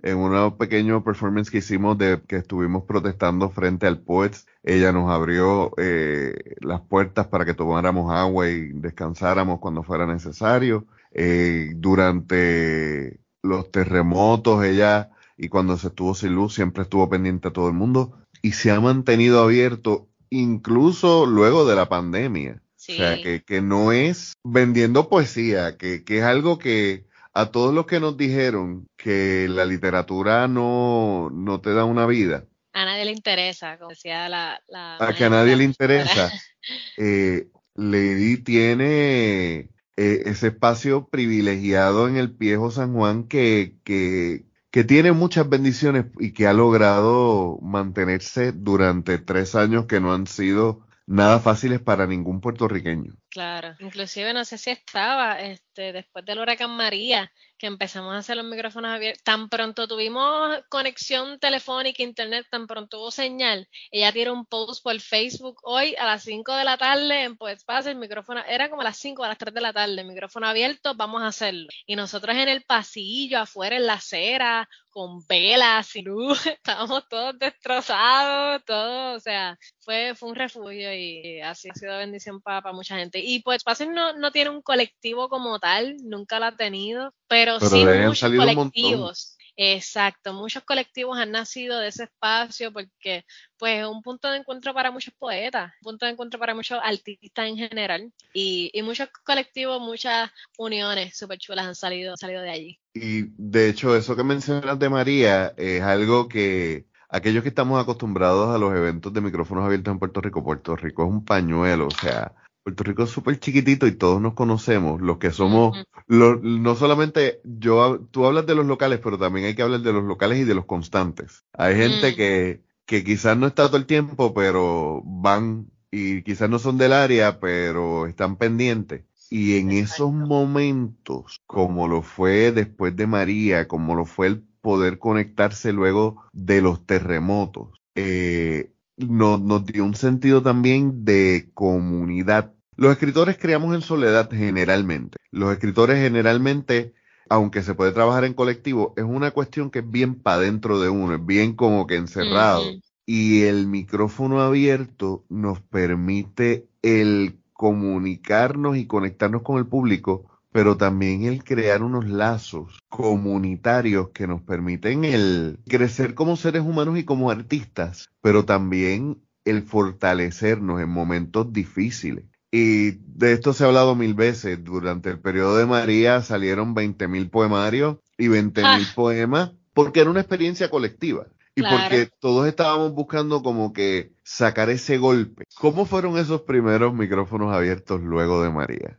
en 0.04 0.18
un 0.18 0.58
pequeño 0.58 1.02
performance 1.04 1.50
que 1.50 1.60
hicimos 1.60 1.98
de 1.98 2.22
que 2.28 2.36
estuvimos 2.36 2.84
protestando 2.84 3.50
frente 3.50 3.88
al 3.88 4.02
Poets, 4.02 4.46
ella 4.62 4.92
nos 4.92 5.10
abrió 5.10 5.72
eh, 5.78 6.56
las 6.60 6.82
puertas 6.82 7.28
para 7.28 7.46
que 7.46 7.54
tomáramos 7.54 8.12
agua 8.12 8.50
y 8.50 8.74
descansáramos 8.74 9.60
cuando 9.60 9.82
fuera 9.82 10.06
necesario. 10.06 10.86
Eh, 11.14 11.74
durante 11.76 13.20
los 13.42 13.72
terremotos, 13.72 14.64
ella 14.66 15.12
y 15.38 15.50
cuando 15.50 15.78
se 15.78 15.88
estuvo 15.88 16.16
sin 16.16 16.34
luz 16.34 16.56
siempre 16.56 16.84
estuvo 16.84 17.10
pendiente 17.10 17.48
a 17.50 17.54
todo 17.54 17.68
el 17.68 17.74
mundo 17.74 18.20
y 18.42 18.54
se 18.54 18.72
ha 18.72 18.80
mantenido 18.80 19.42
abierto 19.44 20.08
incluso 20.30 21.26
luego 21.26 21.66
de 21.66 21.76
la 21.76 21.90
pandemia. 21.90 22.62
O 22.62 22.86
sea, 22.86 23.22
que, 23.22 23.44
que 23.44 23.62
no 23.62 23.94
es 23.94 24.34
vendiendo 24.44 25.08
poesía, 25.08 25.78
que, 25.78 26.04
que 26.04 26.18
es 26.18 26.24
algo 26.24 26.60
que 26.60 27.06
a 27.34 27.48
todos 27.48 27.74
los 27.74 27.86
que 27.86 28.00
nos 28.00 28.18
dijeron 28.18 28.88
que 28.98 29.48
la 29.50 29.66
literatura 29.66 30.48
no, 30.48 31.30
no 31.32 31.62
te 31.62 31.74
da 31.74 31.86
una 31.86 32.06
vida. 32.06 32.46
A 32.74 32.86
nadie 32.86 33.06
le 33.06 33.12
interesa, 33.12 33.78
como 33.78 33.92
decía 33.92 34.28
la... 34.28 34.62
a 35.00 35.14
que 35.14 35.26
a 35.26 35.30
nadie 35.30 35.56
le 35.56 35.64
interesa. 35.64 36.32
eh, 36.98 37.48
Lady 37.76 38.38
tiene 38.38 39.70
eh, 39.98 40.24
ese 40.26 40.48
espacio 40.48 41.08
privilegiado 41.10 42.08
en 42.08 42.18
el 42.18 42.30
viejo 42.30 42.72
San 42.72 42.94
Juan 42.94 43.28
que, 43.28 43.78
que, 43.84 44.46
que 44.72 44.84
tiene 44.84 45.12
muchas 45.12 45.48
bendiciones 45.50 46.06
y 46.20 46.34
que 46.34 46.48
ha 46.48 46.54
logrado 46.54 47.60
mantenerse 47.62 48.52
durante 48.54 49.20
tres 49.20 49.56
años 49.56 49.86
que 49.86 50.00
no 50.00 50.14
han 50.14 50.28
sido 50.28 50.86
nada 51.06 51.40
fáciles 51.40 51.82
para 51.82 52.08
ningún 52.08 52.42
puertorriqueño. 52.42 53.14
Claro, 53.34 53.76
inclusive 53.80 54.32
no 54.32 54.46
sé 54.46 54.60
si 54.60 54.70
estaba 54.70 55.42
este, 55.42 55.92
después 55.92 56.24
del 56.24 56.38
huracán 56.38 56.70
María, 56.70 57.32
que 57.58 57.66
empezamos 57.66 58.14
a 58.14 58.20
hacer 58.20 58.38
los 58.38 58.46
micrófonos 58.46 58.92
abiertos, 58.92 59.24
tan 59.24 59.50
pronto 59.50 59.88
tuvimos 59.88 60.60
conexión 60.70 61.40
telefónica, 61.40 62.04
internet, 62.04 62.46
tan 62.52 62.68
pronto 62.68 63.00
hubo 63.00 63.10
señal, 63.10 63.68
ella 63.90 64.12
tiró 64.12 64.34
un 64.34 64.46
post 64.46 64.84
por 64.84 65.00
Facebook 65.00 65.62
hoy 65.64 65.96
a 65.96 66.06
las 66.06 66.22
5 66.22 66.56
de 66.56 66.64
la 66.64 66.78
tarde 66.78 67.24
en 67.24 67.36
Pues 67.36 67.64
Paz, 67.64 67.88
el 67.88 67.96
micrófono, 67.96 68.44
era 68.48 68.70
como 68.70 68.82
a 68.82 68.86
las 68.86 68.98
5 68.98 69.24
a 69.24 69.30
las 69.30 69.40
3 69.40 69.52
de 69.52 69.62
la 69.62 69.74
tarde, 69.74 70.00
el 70.00 70.08
micrófono 70.08 70.46
abierto, 70.46 70.94
vamos 70.94 71.24
a 71.24 71.28
hacerlo. 71.28 71.68
Y 71.88 71.96
nosotros 71.96 72.36
en 72.36 72.50
el 72.50 72.62
pasillo, 72.66 73.40
afuera 73.40 73.78
en 73.78 73.88
la 73.88 73.94
acera, 73.94 74.70
con 74.94 75.26
velas 75.28 75.96
y 75.96 76.04
luz, 76.04 76.46
estábamos 76.46 77.08
todos 77.10 77.38
destrozados, 77.40 78.64
todo, 78.64 79.16
o 79.16 79.20
sea, 79.20 79.58
fue, 79.80 80.14
fue 80.16 80.30
un 80.30 80.36
refugio 80.36 80.94
y 80.94 81.42
así 81.42 81.70
ha 81.70 81.74
sido 81.74 81.98
bendición 81.98 82.42
para 82.42 82.72
mucha 82.74 82.98
gente. 82.98 83.20
Y 83.24 83.42
pues 83.42 83.64
Paz 83.64 83.82
no, 83.88 84.14
no 84.14 84.32
tiene 84.32 84.50
un 84.50 84.62
colectivo 84.62 85.30
como 85.30 85.60
tal, 85.60 85.98
nunca 86.04 86.40
lo 86.40 86.46
ha 86.46 86.56
tenido, 86.56 87.14
pero, 87.28 87.60
sí 87.60 87.86
muchos 87.86 88.32
colectivos. 88.32 89.38
Exacto, 89.56 90.34
muchos 90.34 90.64
colectivos 90.64 91.18
han 91.18 91.32
nacido 91.32 91.78
de 91.78 91.90
ese 91.90 92.06
espacio 92.06 92.74
porque 92.74 93.24
pues 93.58 93.82
es 93.82 93.86
un 93.86 94.02
punto 94.02 94.32
de 94.32 94.38
encuentro 94.38 94.74
para 94.74 94.90
muchos 94.90 95.14
poetas, 95.14 95.72
un 95.82 95.92
punto 95.92 96.06
de 96.08 96.14
encuentro 96.14 96.40
para 96.40 96.56
muchos 96.56 96.80
artistas 96.84 97.48
en 97.48 97.58
general 97.58 98.12
y, 98.34 98.72
y 98.74 98.82
muchos 98.82 99.10
colectivos, 99.24 99.80
muchas 99.80 100.32
uniones 100.58 101.16
súper 101.16 101.38
chulas 101.38 101.68
han 101.68 101.76
salido, 101.76 102.18
salido 102.18 102.42
de 102.42 102.50
allí. 102.50 102.80
Y 102.96 103.26
de 103.38 103.70
hecho 103.70 103.96
eso 103.96 104.16
que 104.16 104.24
mencionas 104.24 104.80
de 104.80 104.90
María 104.90 105.54
es 105.56 105.84
algo 105.84 106.28
que 106.28 106.88
aquellos 107.10 107.44
que 107.44 107.50
estamos 107.50 107.80
acostumbrados 107.80 108.56
a 108.56 108.58
los 108.58 108.74
eventos 108.74 109.14
de 109.14 109.22
micrófonos 109.22 109.66
abiertos 109.66 109.92
en 109.92 110.00
Puerto 110.00 110.20
Rico, 110.20 110.44
Puerto 110.44 110.76
Rico 110.76 111.04
es 111.04 111.10
un 111.10 111.24
pañuelo, 111.24 111.88
o 111.88 111.92
sea, 111.92 112.34
Puerto 112.64 112.84
Rico 112.84 113.04
es 113.04 113.10
súper 113.10 113.40
chiquitito 113.40 113.88
y 113.88 113.92
todos 113.92 114.22
nos 114.22 114.34
conocemos, 114.36 115.02
los 115.02 115.18
que 115.18 115.32
somos, 115.32 115.78
no 116.08 116.76
solamente 116.76 117.42
yo, 117.44 118.00
tú 118.12 118.26
hablas 118.26 118.46
de 118.46 118.56
los 118.56 118.66
locales, 118.66 119.00
pero 119.04 119.18
también 119.18 119.48
hay 119.48 119.56
que 119.56 119.64
hablar 119.64 119.82
de 119.82 119.92
los 119.92 120.06
locales 120.06 120.40
y 120.40 120.44
de 120.46 120.56
los 120.56 120.66
constantes. 120.66 121.44
Hay 121.52 121.76
gente 121.76 122.16
que, 122.16 122.64
que 122.86 123.04
quizás 123.04 123.38
no 123.38 123.48
está 123.48 123.68
todo 123.68 123.78
el 123.78 123.86
tiempo, 123.86 124.34
pero 124.34 125.02
van 125.06 125.68
y 125.92 126.24
quizás 126.24 126.50
no 126.50 126.58
son 126.58 126.78
del 126.78 126.94
área, 126.94 127.40
pero 127.40 128.08
están 128.08 128.38
pendientes. 128.38 129.06
Y 129.30 129.58
en 129.58 129.72
esos 129.72 130.12
momentos, 130.14 131.42
como 131.46 131.88
lo 131.88 132.02
fue 132.02 132.52
después 132.52 132.96
de 132.96 133.08
María, 133.08 133.68
como 133.68 133.96
lo 133.96 134.06
fue 134.06 134.28
el 134.28 134.44
poder 134.62 135.00
conectarse 135.00 135.74
luego 135.74 136.24
de 136.32 136.62
los 136.62 136.86
terremotos, 136.86 137.82
eh, 137.96 138.73
nos, 138.98 139.66
dio 139.66 139.86
un 139.86 139.96
sentido 139.96 140.42
también 140.42 141.06
de 141.06 141.50
comunidad. 141.54 142.54
Los 142.76 142.92
escritores 142.92 143.38
creamos 143.38 143.76
en 143.76 143.82
soledad 143.82 144.30
generalmente. 144.32 145.18
Los 145.32 145.52
escritores 145.52 146.00
generalmente, 146.00 146.94
aunque 147.30 147.64
se 147.64 147.76
puede 147.76 147.92
trabajar 147.92 148.26
en 148.26 148.34
colectivo, 148.34 148.94
es 148.98 149.04
una 149.04 149.32
cuestión 149.32 149.70
que 149.70 149.80
es 149.80 149.90
bien 149.90 150.16
para 150.16 150.40
dentro 150.40 150.80
de 150.80 150.90
uno, 150.90 151.16
es 151.16 151.26
bien 151.26 151.56
como 151.56 151.88
que 151.88 151.96
encerrado. 151.96 152.64
Y 153.06 153.44
el 153.44 153.68
micrófono 153.68 154.42
abierto 154.42 155.26
nos 155.30 155.60
permite 155.60 156.68
el 156.82 157.40
comunicarnos 157.52 158.78
y 158.78 158.88
conectarnos 158.88 159.42
con 159.42 159.58
el 159.58 159.68
público 159.68 160.33
pero 160.54 160.78
también 160.78 161.24
el 161.24 161.44
crear 161.44 161.84
unos 161.84 162.08
lazos 162.08 162.80
comunitarios 162.88 164.10
que 164.10 164.28
nos 164.28 164.42
permiten 164.42 165.04
el 165.04 165.60
crecer 165.68 166.14
como 166.14 166.38
seres 166.38 166.62
humanos 166.62 166.98
y 166.98 167.04
como 167.04 167.32
artistas, 167.32 168.10
pero 168.22 168.46
también 168.46 169.18
el 169.46 169.64
fortalecernos 169.64 170.80
en 170.80 170.90
momentos 170.90 171.52
difíciles. 171.52 172.26
Y 172.52 172.92
de 172.92 173.34
esto 173.34 173.52
se 173.52 173.64
ha 173.64 173.68
hablado 173.68 173.96
mil 173.96 174.14
veces. 174.14 174.64
Durante 174.64 175.10
el 175.10 175.20
periodo 175.20 175.58
de 175.58 175.66
María 175.66 176.22
salieron 176.22 176.76
20.000 176.76 177.08
mil 177.08 177.30
poemarios 177.32 177.98
y 178.16 178.28
20.000 178.28 178.78
mil 178.78 178.88
ah. 178.88 178.94
poemas 178.96 179.52
porque 179.74 180.02
era 180.02 180.12
una 180.12 180.20
experiencia 180.20 180.70
colectiva. 180.70 181.26
Y 181.56 181.62
porque 181.62 182.10
todos 182.20 182.48
estábamos 182.48 182.94
buscando 182.94 183.44
como 183.44 183.74
que 183.74 184.14
sacar 184.24 184.70
ese 184.70 184.98
golpe. 184.98 185.44
¿Cómo 185.60 185.86
fueron 185.86 186.18
esos 186.18 186.42
primeros 186.42 186.96
micrófonos 186.96 187.54
abiertos 187.54 188.02
luego 188.02 188.42
de 188.42 188.50
María? 188.50 188.98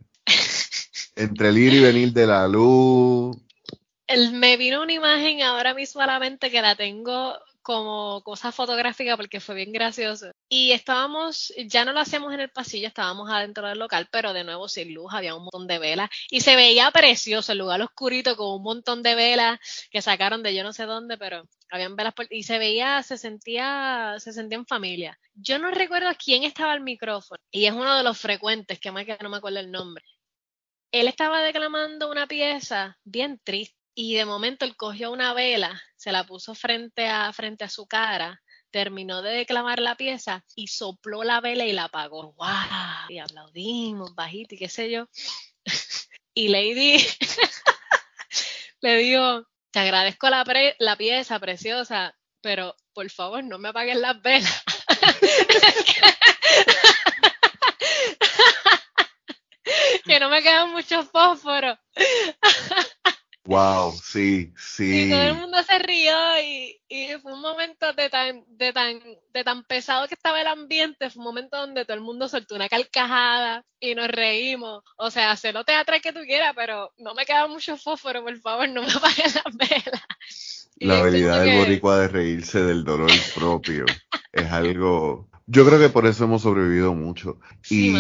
Entre 1.17 1.49
el 1.49 1.59
ir 1.59 1.75
y 1.75 1.81
venir 1.81 2.13
de 2.13 2.27
la 2.27 2.49
luz. 2.49 3.37
Me 4.33 4.57
vino 4.57 4.83
una 4.83 4.93
imagen 4.93 5.43
ahora 5.43 5.75
mismo 5.75 6.01
a 6.01 6.07
la 6.07 6.19
mente 6.19 6.51
que 6.51 6.61
la 6.61 6.77
tengo 6.77 7.39
como 7.65 8.21
cosa 8.23 8.53
fotográfica 8.53 9.17
porque 9.17 9.41
fue 9.41 9.55
bien 9.55 9.73
gracioso. 9.73 10.31
Y 10.51 10.73
estábamos, 10.73 11.53
ya 11.67 11.87
no 11.87 11.93
lo 11.93 12.01
hacíamos 12.01 12.35
en 12.35 12.41
el 12.41 12.51
pasillo, 12.51 12.87
estábamos 12.87 13.31
adentro 13.31 13.67
del 13.67 13.79
local, 13.79 14.07
pero 14.13 14.35
de 14.35 14.45
nuevo 14.45 14.69
sin 14.69 14.93
luz, 14.93 15.13
había 15.15 15.35
un 15.35 15.45
montón 15.45 15.67
de 15.67 15.79
velas 15.79 16.11
y 16.31 16.43
se 16.43 16.57
veía 16.57 16.91
precioso 16.91 17.53
el 17.53 17.59
lugar 17.59 17.81
oscurito 17.81 18.37
con 18.37 18.55
un 18.55 18.63
montón 18.63 19.03
de 19.03 19.15
velas 19.15 19.59
que 19.91 20.03
sacaron 20.03 20.43
de 20.43 20.55
yo 20.55 20.63
no 20.63 20.75
sé 20.75 20.85
dónde, 20.85 21.17
pero 21.17 21.49
habían 21.71 21.97
velas 21.97 22.13
y 22.29 22.43
se 22.43 22.59
veía, 22.59 23.03
se 23.03 23.17
sentía, 23.17 24.17
se 24.19 24.35
sentía 24.35 24.59
en 24.59 24.67
familia. 24.67 25.19
Yo 25.35 25.59
no 25.59 25.71
recuerdo 25.71 26.11
quién 26.23 26.45
estaba 26.45 26.73
al 26.73 26.83
micrófono 26.83 27.41
y 27.51 27.65
es 27.65 27.73
uno 27.73 27.97
de 27.97 28.03
los 28.03 28.19
frecuentes, 28.19 28.79
que 28.79 28.93
más 28.93 29.07
que 29.07 29.17
no 29.23 29.31
me 29.31 29.39
acuerdo 29.39 29.61
el 29.61 29.71
nombre 29.71 30.05
él 30.95 31.09
estaba 31.09 31.43
declamando 31.43 32.09
una 32.09 32.29
pieza 32.29 32.97
bien 33.03 33.41
triste 33.43 33.77
y 33.97 34.15
de 34.15 34.25
momento 34.25 34.65
él 34.65 34.77
cogió 34.77 35.11
una 35.11 35.35
vela, 35.35 35.83
se 35.97 36.13
la 36.13 36.25
puso 36.25 36.55
frente 36.55 37.09
a, 37.09 37.33
frente 37.33 37.65
a 37.65 37.69
su 37.69 37.89
cara, 37.89 38.41
terminó 38.71 39.21
de 39.21 39.33
declamar 39.33 39.81
la 39.81 39.97
pieza 39.97 40.45
y 40.55 40.69
sopló 40.69 41.25
la 41.25 41.41
vela 41.41 41.65
y 41.65 41.73
la 41.73 41.85
apagó. 41.85 42.33
¡Wow! 42.35 43.09
Y 43.09 43.19
aplaudimos 43.19 44.15
bajito 44.15 44.55
y 44.55 44.59
qué 44.59 44.69
sé 44.69 44.89
yo. 44.89 45.09
y 46.35 46.47
Lady 46.47 46.99
le 48.81 48.97
digo, 48.99 49.49
te 49.73 49.81
agradezco 49.81 50.31
la, 50.31 50.45
la 50.79 50.97
pieza 50.97 51.41
preciosa, 51.41 52.17
pero 52.41 52.77
por 52.93 53.11
favor 53.11 53.43
no 53.43 53.59
me 53.59 53.71
apaguen 53.71 54.01
las 54.01 54.23
velas. 54.23 54.63
que 60.07 60.21
no 60.21 60.29
me 60.29 60.43
quedan 60.43 60.73
muchos 60.73 61.07
fósforos. 61.11 61.79
Wow, 63.47 63.93
sí, 63.93 64.55
sí. 64.57 65.03
Y 65.03 65.11
todo 65.11 65.23
el 65.23 65.35
mundo 65.35 65.63
se 65.65 65.79
rió 65.79 66.15
y, 66.43 66.81
fue 67.21 67.35
un 67.35 67.43
momento 67.43 67.93
de 67.93 68.09
tan, 68.09 68.43
de 68.49 68.73
tan, 68.73 69.01
de 69.35 69.45
tan 69.45 69.65
pesado 69.65 70.09
que 70.09 70.15
estaba 70.15 70.41
el 70.41 70.47
ambiente, 70.47 71.11
fue 71.11 71.21
un 71.21 71.27
momento 71.27 71.59
donde 71.59 71.85
todo 71.85 71.95
el 71.95 72.03
mundo 72.03 72.27
soltó 72.27 72.55
una 72.55 72.71
carcajada 72.71 73.63
y 73.81 73.95
nos 73.95 74.09
reímos. 74.09 74.83
O 74.97 75.11
sea, 75.11 75.31
hacer 75.31 75.53
lo 75.53 75.63
teatral 75.65 76.01
que 76.01 76.15
tú 76.15 76.21
quieras, 76.21 76.55
pero 76.57 76.91
no 76.97 77.15
me 77.15 77.27
queda 77.27 77.47
mucho 77.47 77.77
fósforo, 77.77 78.23
por 78.23 78.39
favor, 78.39 78.67
no 78.71 78.81
me 78.81 78.91
apaguen 78.91 79.33
las 79.35 79.57
velas. 79.57 80.71
La 80.77 81.01
habilidad 81.01 81.45
del 81.45 81.59
boricua 81.59 81.99
de 81.99 82.09
reírse 82.09 82.63
del 82.63 82.83
dolor 82.83 83.11
propio 83.35 83.85
es 84.33 84.51
algo. 84.51 85.29
Yo 85.47 85.67
creo 85.67 85.79
que 85.79 85.91
por 85.91 86.07
eso 86.07 86.25
hemos 86.25 86.41
sobrevivido 86.41 86.95
mucho. 86.95 87.39
y, 87.69 87.93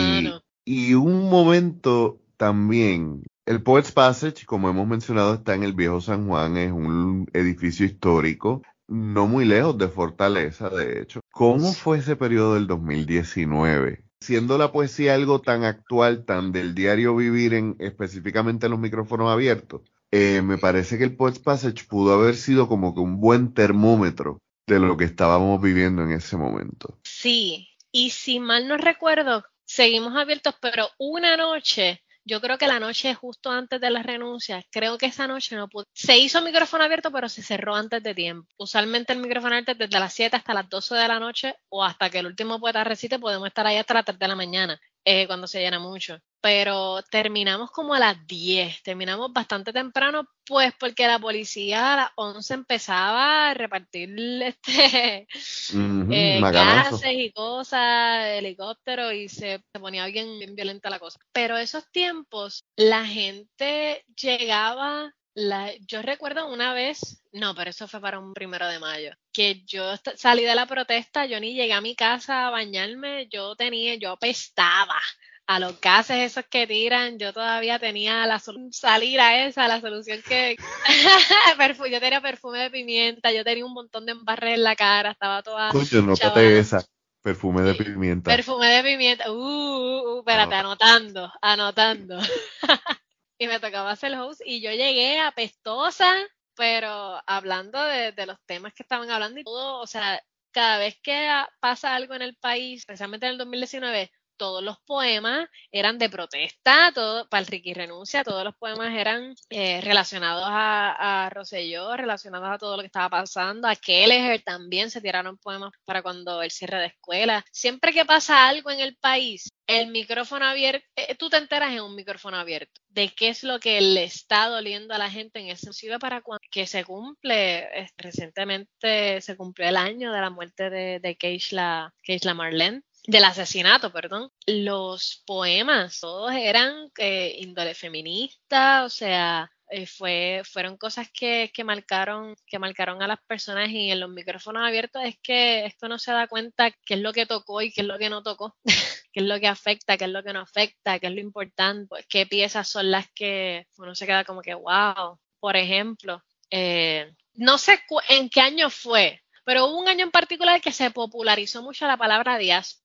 y 0.64 0.94
un 0.94 1.28
momento 1.28 2.20
también 2.36 3.22
el 3.46 3.62
Poets 3.62 3.92
Passage, 3.92 4.46
como 4.46 4.70
hemos 4.70 4.86
mencionado, 4.86 5.34
está 5.34 5.54
en 5.54 5.64
el 5.64 5.74
Viejo 5.74 6.00
San 6.00 6.26
Juan, 6.26 6.56
es 6.56 6.72
un 6.72 7.28
edificio 7.34 7.84
histórico, 7.84 8.62
no 8.88 9.26
muy 9.26 9.44
lejos 9.44 9.76
de 9.76 9.88
Fortaleza, 9.88 10.70
de 10.70 11.02
hecho. 11.02 11.20
¿Cómo 11.30 11.72
fue 11.72 11.98
ese 11.98 12.16
periodo 12.16 12.54
del 12.54 12.66
2019? 12.66 14.04
Siendo 14.20 14.56
la 14.56 14.72
poesía 14.72 15.14
algo 15.14 15.42
tan 15.42 15.64
actual, 15.64 16.24
tan 16.24 16.52
del 16.52 16.74
diario 16.74 17.14
vivir 17.14 17.52
en 17.52 17.76
específicamente 17.80 18.66
en 18.66 18.72
los 18.72 18.80
micrófonos 18.80 19.30
abiertos, 19.30 19.82
eh, 20.10 20.40
me 20.42 20.56
parece 20.56 20.96
que 20.96 21.04
el 21.04 21.16
Poets 21.16 21.38
Passage 21.38 21.84
pudo 21.86 22.14
haber 22.14 22.36
sido 22.36 22.66
como 22.66 22.94
que 22.94 23.00
un 23.00 23.20
buen 23.20 23.52
termómetro 23.52 24.38
de 24.66 24.80
lo 24.80 24.96
que 24.96 25.04
estábamos 25.04 25.60
viviendo 25.60 26.02
en 26.02 26.12
ese 26.12 26.38
momento. 26.38 26.98
Sí, 27.02 27.68
y 27.92 28.10
si 28.10 28.40
mal 28.40 28.66
no 28.66 28.78
recuerdo, 28.78 29.44
seguimos 29.74 30.16
abiertos, 30.16 30.54
pero 30.60 30.88
una 30.98 31.36
noche 31.36 32.02
yo 32.24 32.40
creo 32.40 32.56
que 32.56 32.66
la 32.66 32.80
noche 32.80 33.14
justo 33.14 33.50
antes 33.50 33.80
de 33.80 33.90
la 33.90 34.02
renuncia, 34.02 34.64
creo 34.70 34.96
que 34.96 35.06
esa 35.06 35.26
noche 35.26 35.56
no 35.56 35.68
pude. 35.68 35.84
Se 35.92 36.16
hizo 36.16 36.38
el 36.38 36.44
micrófono 36.44 36.84
abierto, 36.84 37.12
pero 37.12 37.28
se 37.28 37.42
cerró 37.42 37.74
antes 37.74 38.02
de 38.02 38.14
tiempo. 38.14 38.48
Usualmente 38.56 39.12
el 39.12 39.18
micrófono 39.18 39.54
abierto 39.54 39.74
desde 39.74 40.00
las 40.00 40.14
7 40.14 40.36
hasta 40.36 40.54
las 40.54 40.68
12 40.68 40.94
de 40.94 41.08
la 41.08 41.18
noche 41.18 41.56
o 41.68 41.84
hasta 41.84 42.08
que 42.08 42.20
el 42.20 42.26
último 42.26 42.58
poeta 42.60 42.82
recite, 42.82 43.18
podemos 43.18 43.48
estar 43.48 43.66
ahí 43.66 43.76
hasta 43.76 43.94
las 43.94 44.04
3 44.06 44.18
de 44.18 44.28
la 44.28 44.36
mañana. 44.36 44.80
Eh, 45.06 45.26
cuando 45.26 45.46
se 45.46 45.60
llena 45.60 45.78
mucho. 45.78 46.18
Pero 46.40 47.02
terminamos 47.10 47.70
como 47.70 47.94
a 47.94 47.98
las 47.98 48.26
10, 48.26 48.82
terminamos 48.82 49.32
bastante 49.32 49.72
temprano, 49.72 50.26
pues 50.46 50.72
porque 50.78 51.06
la 51.06 51.18
policía 51.18 51.92
a 51.92 51.96
las 51.96 52.10
11 52.16 52.54
empezaba 52.54 53.50
a 53.50 53.54
repartir 53.54 54.10
este, 54.42 55.26
eh, 55.74 56.40
gases 56.40 57.12
y 57.12 57.32
cosas, 57.32 58.26
helicópteros, 58.28 59.12
y 59.12 59.28
se, 59.28 59.62
ponía 59.72 60.06
bien, 60.06 60.38
bien 60.38 60.54
violenta 60.54 60.88
la 60.88 60.98
cosa. 60.98 61.18
Pero 61.32 61.58
esos 61.58 61.90
tiempos, 61.90 62.64
la 62.76 63.04
gente 63.06 64.04
llegaba 64.16 65.12
la, 65.34 65.72
yo 65.86 66.00
recuerdo 66.00 66.46
una 66.48 66.72
vez, 66.72 67.22
no, 67.32 67.54
pero 67.54 67.70
eso 67.70 67.88
fue 67.88 68.00
para 68.00 68.18
un 68.20 68.34
primero 68.34 68.68
de 68.68 68.78
mayo, 68.78 69.12
que 69.32 69.64
yo 69.66 69.84
salí 70.16 70.44
de 70.44 70.54
la 70.54 70.66
protesta, 70.66 71.26
yo 71.26 71.40
ni 71.40 71.54
llegué 71.54 71.72
a 71.72 71.80
mi 71.80 71.96
casa 71.96 72.46
a 72.46 72.50
bañarme, 72.50 73.28
yo 73.28 73.56
tenía, 73.56 73.96
yo 73.96 74.12
apestaba 74.12 75.00
a 75.46 75.60
los 75.60 75.80
gases 75.80 76.18
esos 76.18 76.44
que 76.48 76.66
tiran, 76.66 77.18
yo 77.18 77.32
todavía 77.32 77.78
tenía 77.78 78.26
la 78.26 78.40
salir 78.70 79.20
a 79.20 79.44
esa, 79.44 79.68
la 79.68 79.80
solución 79.80 80.22
que 80.22 80.56
yo 81.90 82.00
tenía 82.00 82.20
perfume 82.20 82.60
de 82.60 82.70
pimienta, 82.70 83.32
yo 83.32 83.44
tenía 83.44 83.66
un 83.66 83.74
montón 83.74 84.06
de 84.06 84.12
embarres 84.12 84.54
en 84.54 84.62
la 84.62 84.76
cara, 84.76 85.10
estaba 85.10 85.42
toda 85.42 85.70
Coño, 85.70 86.00
notate 86.02 86.58
esa, 86.58 86.84
perfume 87.22 87.62
de 87.62 87.74
pimienta. 87.74 88.30
Perfume 88.30 88.68
de 88.68 88.82
pimienta, 88.82 89.30
uh, 89.32 89.34
uh, 89.34 90.14
uh 90.14 90.18
espérate, 90.20 90.54
anotando, 90.54 91.32
anotando. 91.42 92.18
y 93.38 93.46
me 93.46 93.60
tocaba 93.60 93.90
hacer 93.90 94.14
host 94.14 94.40
y 94.44 94.60
yo 94.60 94.70
llegué 94.70 95.20
apestosa, 95.20 96.14
pero 96.54 97.20
hablando 97.26 97.82
de, 97.82 98.12
de, 98.12 98.26
los 98.26 98.38
temas 98.46 98.74
que 98.74 98.82
estaban 98.82 99.10
hablando 99.10 99.40
y 99.40 99.44
todo, 99.44 99.80
o 99.80 99.86
sea, 99.86 100.22
cada 100.52 100.78
vez 100.78 100.98
que 101.02 101.28
pasa 101.60 101.94
algo 101.94 102.14
en 102.14 102.22
el 102.22 102.36
país, 102.36 102.80
especialmente 102.80 103.26
en 103.26 103.32
el 103.32 103.38
2019, 103.38 104.10
todos 104.36 104.62
los 104.62 104.78
poemas 104.80 105.48
eran 105.70 105.98
de 105.98 106.08
protesta, 106.08 106.92
todo, 106.94 107.28
para 107.28 107.40
el 107.40 107.46
Ricky 107.46 107.74
Renuncia, 107.74 108.24
todos 108.24 108.44
los 108.44 108.54
poemas 108.56 108.92
eran 108.94 109.34
eh, 109.50 109.80
relacionados 109.80 110.44
a, 110.46 111.26
a 111.26 111.30
Rosselló, 111.30 111.96
relacionados 111.96 112.48
a 112.50 112.58
todo 112.58 112.76
lo 112.76 112.82
que 112.82 112.86
estaba 112.86 113.10
pasando, 113.10 113.68
a 113.68 113.76
Kelleher 113.76 114.42
también 114.42 114.90
se 114.90 115.00
tiraron 115.00 115.38
poemas 115.38 115.72
para 115.84 116.02
cuando 116.02 116.42
el 116.42 116.50
cierre 116.50 116.78
de 116.78 116.86
escuela. 116.86 117.44
Siempre 117.50 117.92
que 117.92 118.04
pasa 118.04 118.48
algo 118.48 118.70
en 118.70 118.80
el 118.80 118.96
país, 118.96 119.50
el 119.66 119.88
micrófono 119.88 120.44
abierto, 120.44 120.86
eh, 120.96 121.14
tú 121.14 121.30
te 121.30 121.36
enteras 121.36 121.72
en 121.72 121.82
un 121.82 121.94
micrófono 121.94 122.36
abierto 122.36 122.80
de 122.88 123.08
qué 123.08 123.28
es 123.28 123.44
lo 123.44 123.58
que 123.60 123.80
le 123.80 124.04
está 124.04 124.48
doliendo 124.48 124.94
a 124.94 124.98
la 124.98 125.10
gente 125.10 125.40
en 125.40 125.48
ese 125.48 125.72
sentido 125.72 125.98
para 125.98 126.22
cuando 126.22 126.44
que 126.50 126.66
se 126.66 126.84
cumple, 126.84 127.88
recientemente 127.96 129.20
se 129.20 129.36
cumplió 129.36 129.68
el 129.68 129.76
año 129.76 130.12
de 130.12 130.20
la 130.20 130.30
muerte 130.30 130.70
de, 130.70 131.00
de 131.00 131.16
Keishla 131.16 131.92
Marlene 132.34 132.82
del 133.06 133.24
asesinato, 133.24 133.92
perdón, 133.92 134.30
los 134.46 135.22
poemas, 135.26 136.00
todos 136.00 136.32
eran 136.32 136.90
eh, 136.98 137.36
índole 137.38 137.74
feminista, 137.74 138.84
o 138.84 138.88
sea, 138.88 139.50
eh, 139.70 139.86
fue, 139.86 140.42
fueron 140.44 140.76
cosas 140.76 141.08
que, 141.12 141.50
que, 141.54 141.64
marcaron, 141.64 142.34
que 142.46 142.58
marcaron 142.58 143.02
a 143.02 143.06
las 143.08 143.18
personas 143.26 143.70
y 143.70 143.90
en 143.90 144.00
los 144.00 144.10
micrófonos 144.10 144.62
abiertos 144.66 145.02
es 145.04 145.16
que 145.22 145.64
esto 145.66 145.88
no 145.88 145.98
se 145.98 146.12
da 146.12 146.26
cuenta 146.26 146.70
qué 146.84 146.94
es 146.94 147.00
lo 147.00 147.12
que 147.12 147.26
tocó 147.26 147.62
y 147.62 147.72
qué 147.72 147.80
es 147.80 147.86
lo 147.86 147.98
que 147.98 148.10
no 148.10 148.22
tocó, 148.22 148.56
qué 149.12 149.20
es 149.20 149.26
lo 149.26 149.40
que 149.40 149.48
afecta, 149.48 149.96
qué 149.96 150.04
es 150.04 150.10
lo 150.10 150.22
que 150.22 150.32
no 150.32 150.40
afecta, 150.40 150.98
qué 150.98 151.06
es 151.06 151.14
lo 151.14 151.20
importante, 151.20 151.86
pues, 151.88 152.06
qué 152.08 152.26
piezas 152.26 152.68
son 152.68 152.90
las 152.90 153.06
que 153.14 153.66
uno 153.78 153.94
se 153.94 154.06
queda 154.06 154.24
como 154.24 154.42
que, 154.42 154.54
wow, 154.54 155.18
por 155.40 155.56
ejemplo, 155.56 156.22
eh, 156.50 157.12
no 157.34 157.58
sé 157.58 157.80
en 158.08 158.28
qué 158.28 158.40
año 158.40 158.70
fue, 158.70 159.22
pero 159.44 159.66
hubo 159.66 159.78
un 159.78 159.88
año 159.88 160.04
en 160.04 160.10
particular 160.10 160.60
que 160.60 160.72
se 160.72 160.90
popularizó 160.90 161.62
mucho 161.62 161.86
la 161.86 161.96
palabra 161.96 162.38
diáspora 162.38 162.83